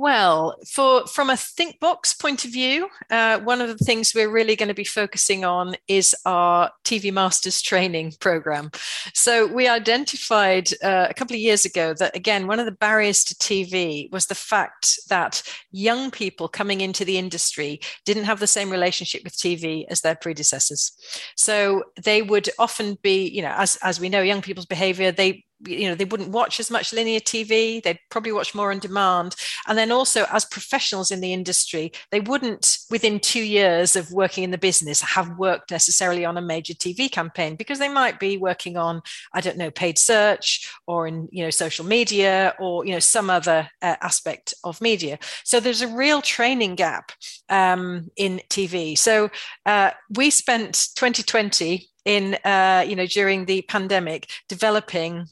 Well, 0.00 0.56
for 0.64 1.08
from 1.08 1.28
a 1.28 1.32
ThinkBox 1.32 2.20
point 2.20 2.44
of 2.44 2.52
view, 2.52 2.88
uh, 3.10 3.40
one 3.40 3.60
of 3.60 3.66
the 3.66 3.84
things 3.84 4.14
we're 4.14 4.30
really 4.30 4.54
going 4.54 4.68
to 4.68 4.74
be 4.74 4.84
focusing 4.84 5.44
on 5.44 5.74
is 5.88 6.14
our 6.24 6.70
TV 6.84 7.12
Masters 7.12 7.60
training 7.60 8.12
program. 8.20 8.70
So 9.12 9.48
we 9.48 9.66
identified 9.66 10.70
uh, 10.84 11.08
a 11.10 11.14
couple 11.14 11.34
of 11.34 11.40
years 11.40 11.64
ago 11.64 11.94
that 11.94 12.14
again, 12.14 12.46
one 12.46 12.60
of 12.60 12.66
the 12.66 12.70
barriers 12.70 13.24
to 13.24 13.34
TV 13.34 14.08
was 14.12 14.26
the 14.26 14.36
fact 14.36 15.00
that 15.08 15.42
young 15.72 16.12
people 16.12 16.46
coming 16.46 16.80
into 16.80 17.04
the 17.04 17.18
industry 17.18 17.80
didn't 18.04 18.24
have 18.24 18.38
the 18.38 18.46
same 18.46 18.70
relationship 18.70 19.24
with 19.24 19.36
TV 19.36 19.84
as 19.90 20.02
their 20.02 20.14
predecessors. 20.14 20.92
So 21.36 21.82
they 22.00 22.22
would 22.22 22.48
often 22.60 22.98
be, 23.02 23.28
you 23.28 23.42
know, 23.42 23.54
as 23.56 23.74
as 23.82 23.98
we 23.98 24.10
know, 24.10 24.22
young 24.22 24.42
people's 24.42 24.66
behaviour 24.66 25.10
they 25.10 25.44
you 25.66 25.88
know 25.88 25.94
they 25.94 26.04
wouldn't 26.04 26.30
watch 26.30 26.60
as 26.60 26.70
much 26.70 26.92
linear 26.92 27.20
tv 27.20 27.82
they'd 27.82 27.98
probably 28.10 28.32
watch 28.32 28.54
more 28.54 28.70
on 28.70 28.78
demand. 28.78 29.34
And 29.66 29.76
then 29.76 29.90
also 29.90 30.24
as 30.30 30.44
professionals 30.44 31.10
in 31.10 31.20
the 31.20 31.32
industry 31.32 31.92
they 32.10 32.20
wouldn't 32.20 32.78
within 32.90 33.20
two 33.20 33.42
years 33.42 33.96
of 33.96 34.12
working 34.12 34.44
in 34.44 34.50
the 34.50 34.58
business 34.58 35.00
have 35.00 35.38
worked 35.38 35.70
necessarily 35.70 36.24
on 36.24 36.36
a 36.36 36.42
major 36.42 36.74
tv 36.74 37.10
campaign 37.10 37.56
because 37.56 37.78
they 37.78 37.88
might 37.88 38.18
be 38.18 38.36
working 38.36 38.76
on 38.76 39.02
i 39.32 39.40
don't 39.40 39.56
know 39.56 39.70
paid 39.70 39.98
search 39.98 40.70
or 40.86 41.06
in 41.06 41.28
you 41.32 41.44
know 41.44 41.50
social 41.50 41.84
media 41.84 42.54
or 42.58 42.84
you 42.84 42.92
know 42.92 42.98
some 42.98 43.30
other 43.30 43.68
uh, 43.82 43.96
aspect 44.00 44.54
of 44.64 44.80
media. 44.80 45.18
So 45.44 45.60
there's 45.60 45.82
a 45.82 45.88
real 45.88 46.22
training 46.22 46.76
gap 46.76 47.12
um, 47.48 48.10
in 48.16 48.40
tv 48.48 48.96
so 48.96 49.30
uh, 49.66 49.90
we 50.10 50.30
spent 50.30 50.88
2020 50.96 51.88
in 52.04 52.34
uh, 52.44 52.84
you 52.86 52.96
know 52.96 53.06
during 53.06 53.44
the 53.44 53.62
pandemic 53.62 54.30
developing 54.48 55.26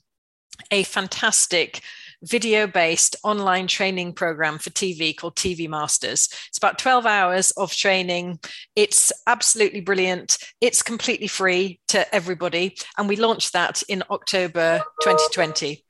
a 0.70 0.82
fantastic 0.84 1.82
video 2.22 2.66
based 2.66 3.16
online 3.22 3.66
training 3.66 4.12
program 4.12 4.58
for 4.58 4.70
TV 4.70 5.16
called 5.16 5.36
TV 5.36 5.68
Masters. 5.68 6.28
It's 6.48 6.58
about 6.58 6.78
12 6.78 7.06
hours 7.06 7.50
of 7.52 7.72
training. 7.72 8.40
It's 8.74 9.12
absolutely 9.26 9.80
brilliant. 9.80 10.38
It's 10.60 10.82
completely 10.82 11.28
free 11.28 11.80
to 11.88 12.14
everybody. 12.14 12.76
And 12.98 13.08
we 13.08 13.16
launched 13.16 13.52
that 13.52 13.82
in 13.88 14.02
October 14.10 14.82
2020. 15.02 15.84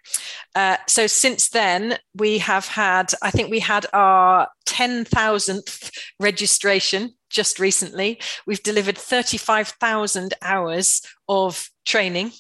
Uh, 0.55 0.77
so 0.87 1.07
since 1.07 1.49
then, 1.49 1.99
we 2.15 2.39
have 2.39 2.67
had, 2.67 3.13
I 3.23 3.31
think 3.31 3.51
we 3.51 3.61
had 3.61 3.87
our 3.93 4.49
10,000th 4.67 5.91
registration 6.21 7.13
just 7.31 7.59
recently. 7.59 8.21
We've 8.47 8.63
delivered 8.63 8.99
35,000 8.99 10.35
hours 10.43 11.03
of 11.29 11.71
training 11.85 12.33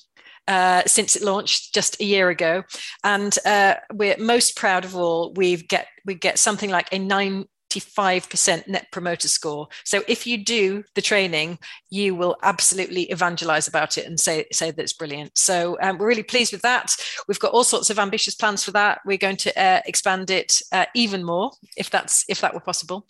uh, 0.48 0.82
since 0.86 1.16
it 1.16 1.22
launched 1.22 1.74
just 1.74 2.00
a 2.00 2.04
year 2.04 2.28
ago, 2.28 2.64
and 3.02 3.36
uh, 3.44 3.74
we're 3.92 4.16
most 4.18 4.56
proud 4.56 4.84
of 4.84 4.96
all. 4.96 5.32
We 5.34 5.56
get 5.56 5.88
we 6.04 6.14
get 6.14 6.38
something 6.38 6.70
like 6.70 6.88
a 6.92 6.98
nine 6.98 7.46
95% 7.80 8.68
net 8.68 8.86
promoter 8.90 9.28
score. 9.28 9.68
So 9.84 10.02
if 10.08 10.26
you 10.26 10.42
do 10.42 10.84
the 10.94 11.02
training, 11.02 11.58
you 11.90 12.14
will 12.14 12.36
absolutely 12.42 13.04
evangelize 13.04 13.68
about 13.68 13.98
it 13.98 14.06
and 14.06 14.18
say, 14.18 14.46
say 14.52 14.70
that 14.70 14.82
it's 14.82 14.92
brilliant. 14.92 15.36
So 15.36 15.76
um, 15.80 15.98
we're 15.98 16.06
really 16.06 16.22
pleased 16.22 16.52
with 16.52 16.62
that. 16.62 16.94
We've 17.28 17.38
got 17.38 17.52
all 17.52 17.64
sorts 17.64 17.90
of 17.90 17.98
ambitious 17.98 18.34
plans 18.34 18.64
for 18.64 18.70
that. 18.72 19.00
We're 19.04 19.18
going 19.18 19.36
to 19.38 19.60
uh, 19.60 19.80
expand 19.86 20.30
it 20.30 20.60
uh, 20.72 20.86
even 20.94 21.24
more 21.24 21.52
if 21.76 21.90
that's 21.90 22.24
if 22.28 22.40
that 22.40 22.54
were 22.54 22.60
possible. 22.60 23.06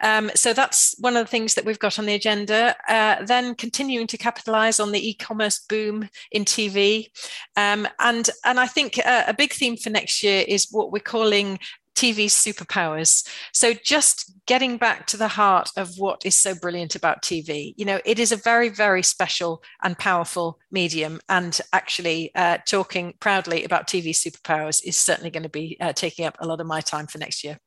Um, 0.00 0.30
so 0.34 0.52
that's 0.52 0.94
one 0.98 1.16
of 1.16 1.24
the 1.24 1.30
things 1.30 1.54
that 1.54 1.64
we've 1.64 1.78
got 1.78 1.98
on 1.98 2.06
the 2.06 2.14
agenda. 2.14 2.76
Uh, 2.88 3.24
then 3.24 3.54
continuing 3.54 4.06
to 4.08 4.18
capitalize 4.18 4.80
on 4.80 4.92
the 4.92 5.08
e-commerce 5.10 5.60
boom 5.68 6.08
in 6.30 6.44
TV. 6.44 7.08
Um, 7.56 7.88
and, 7.98 8.28
and 8.44 8.58
I 8.58 8.66
think 8.66 8.98
uh, 9.04 9.24
a 9.26 9.34
big 9.34 9.52
theme 9.52 9.76
for 9.76 9.90
next 9.90 10.22
year 10.22 10.44
is 10.46 10.68
what 10.70 10.92
we're 10.92 11.00
calling 11.00 11.58
TV 11.94 12.26
superpowers. 12.26 13.26
So, 13.52 13.74
just 13.74 14.32
getting 14.46 14.76
back 14.76 15.06
to 15.08 15.16
the 15.16 15.28
heart 15.28 15.70
of 15.76 15.94
what 15.98 16.24
is 16.24 16.36
so 16.36 16.54
brilliant 16.54 16.94
about 16.94 17.22
TV, 17.22 17.74
you 17.76 17.84
know, 17.84 18.00
it 18.04 18.18
is 18.18 18.32
a 18.32 18.36
very, 18.36 18.68
very 18.68 19.02
special 19.02 19.62
and 19.82 19.98
powerful 19.98 20.58
medium. 20.70 21.20
And 21.28 21.58
actually, 21.72 22.34
uh, 22.34 22.58
talking 22.66 23.14
proudly 23.20 23.64
about 23.64 23.86
TV 23.86 24.10
superpowers 24.10 24.82
is 24.84 24.96
certainly 24.96 25.30
going 25.30 25.44
to 25.44 25.48
be 25.48 25.76
uh, 25.80 25.92
taking 25.92 26.26
up 26.26 26.36
a 26.40 26.46
lot 26.46 26.60
of 26.60 26.66
my 26.66 26.80
time 26.80 27.06
for 27.06 27.18
next 27.18 27.44
year. 27.44 27.58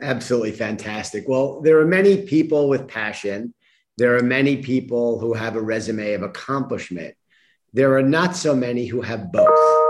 Absolutely 0.00 0.52
fantastic. 0.52 1.24
Well, 1.26 1.60
there 1.62 1.78
are 1.78 1.86
many 1.86 2.22
people 2.22 2.68
with 2.68 2.86
passion, 2.86 3.54
there 3.98 4.16
are 4.16 4.22
many 4.22 4.58
people 4.58 5.18
who 5.18 5.32
have 5.32 5.56
a 5.56 5.60
resume 5.60 6.12
of 6.12 6.22
accomplishment. 6.22 7.14
There 7.72 7.96
are 7.96 8.02
not 8.02 8.36
so 8.36 8.54
many 8.54 8.86
who 8.86 9.00
have 9.00 9.32
both 9.32 9.85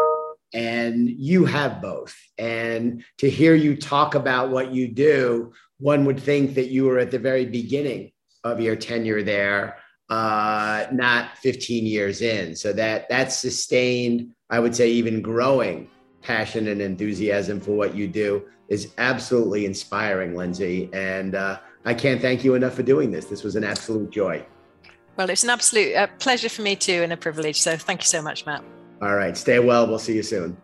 and 0.57 1.11
you 1.11 1.45
have 1.45 1.83
both. 1.83 2.17
And 2.39 3.05
to 3.19 3.29
hear 3.29 3.55
you 3.55 3.77
talk 3.77 4.15
about 4.15 4.51
what 4.51 4.73
you 4.73 4.89
do, 4.89 5.53
one 5.79 6.07
would 6.07 6.19
think 6.19 6.55
that 6.55 6.71
you 6.71 6.87
were 6.87 6.99
at 6.99 7.11
the 7.11 7.19
very 7.19 7.45
beginning 7.45 8.13
of 8.43 8.59
your 8.59 8.75
tenure 8.75 9.23
there, 9.23 9.77
uh, 10.09 10.87
not 10.91 11.37
15 11.39 11.85
years 11.85 12.23
in. 12.23 12.57
So 12.57 12.73
that 12.73 13.07
that's 13.11 13.37
sustained, 13.37 14.31
I 14.49 14.59
would 14.59 14.75
say, 14.75 14.91
even 14.91 15.21
growing 15.21 15.91
passion 16.23 16.69
and 16.69 16.81
enthusiasm 16.81 17.61
for 17.61 17.73
what 17.73 17.95
you 17.95 18.09
do 18.09 18.47
is 18.69 18.95
absolutely 18.97 19.67
inspiring, 19.67 20.35
Lindsay. 20.35 20.89
And 20.95 21.35
uh, 21.35 21.61
I 21.85 21.93
can't 21.93 22.21
thank 22.21 22.45
you 22.45 22.55
enough 22.55 22.75
for 22.75 22.83
doing 22.83 23.11
this. 23.11 23.27
This 23.27 23.45
was 23.45 23.57
an 23.57 23.63
absolute 23.63 24.11
joy. 24.11 24.45
Well, 25.19 25.29
it's 25.29 25.45
an 25.45 25.51
absolute 25.51 25.95
uh, 25.95 26.07
pleasure 26.19 26.49
for 26.49 26.63
me 26.63 26.77
too 26.77 27.03
and 27.03 27.13
a 27.13 27.17
privilege. 27.17 27.61
So 27.61 27.77
thank 27.77 28.01
you 28.03 28.07
so 28.07 28.23
much, 28.23 28.47
Matt. 28.47 28.65
All 29.01 29.15
right. 29.15 29.37
Stay 29.37 29.59
well. 29.59 29.87
We'll 29.87 29.99
see 29.99 30.15
you 30.17 30.23
soon. 30.23 30.57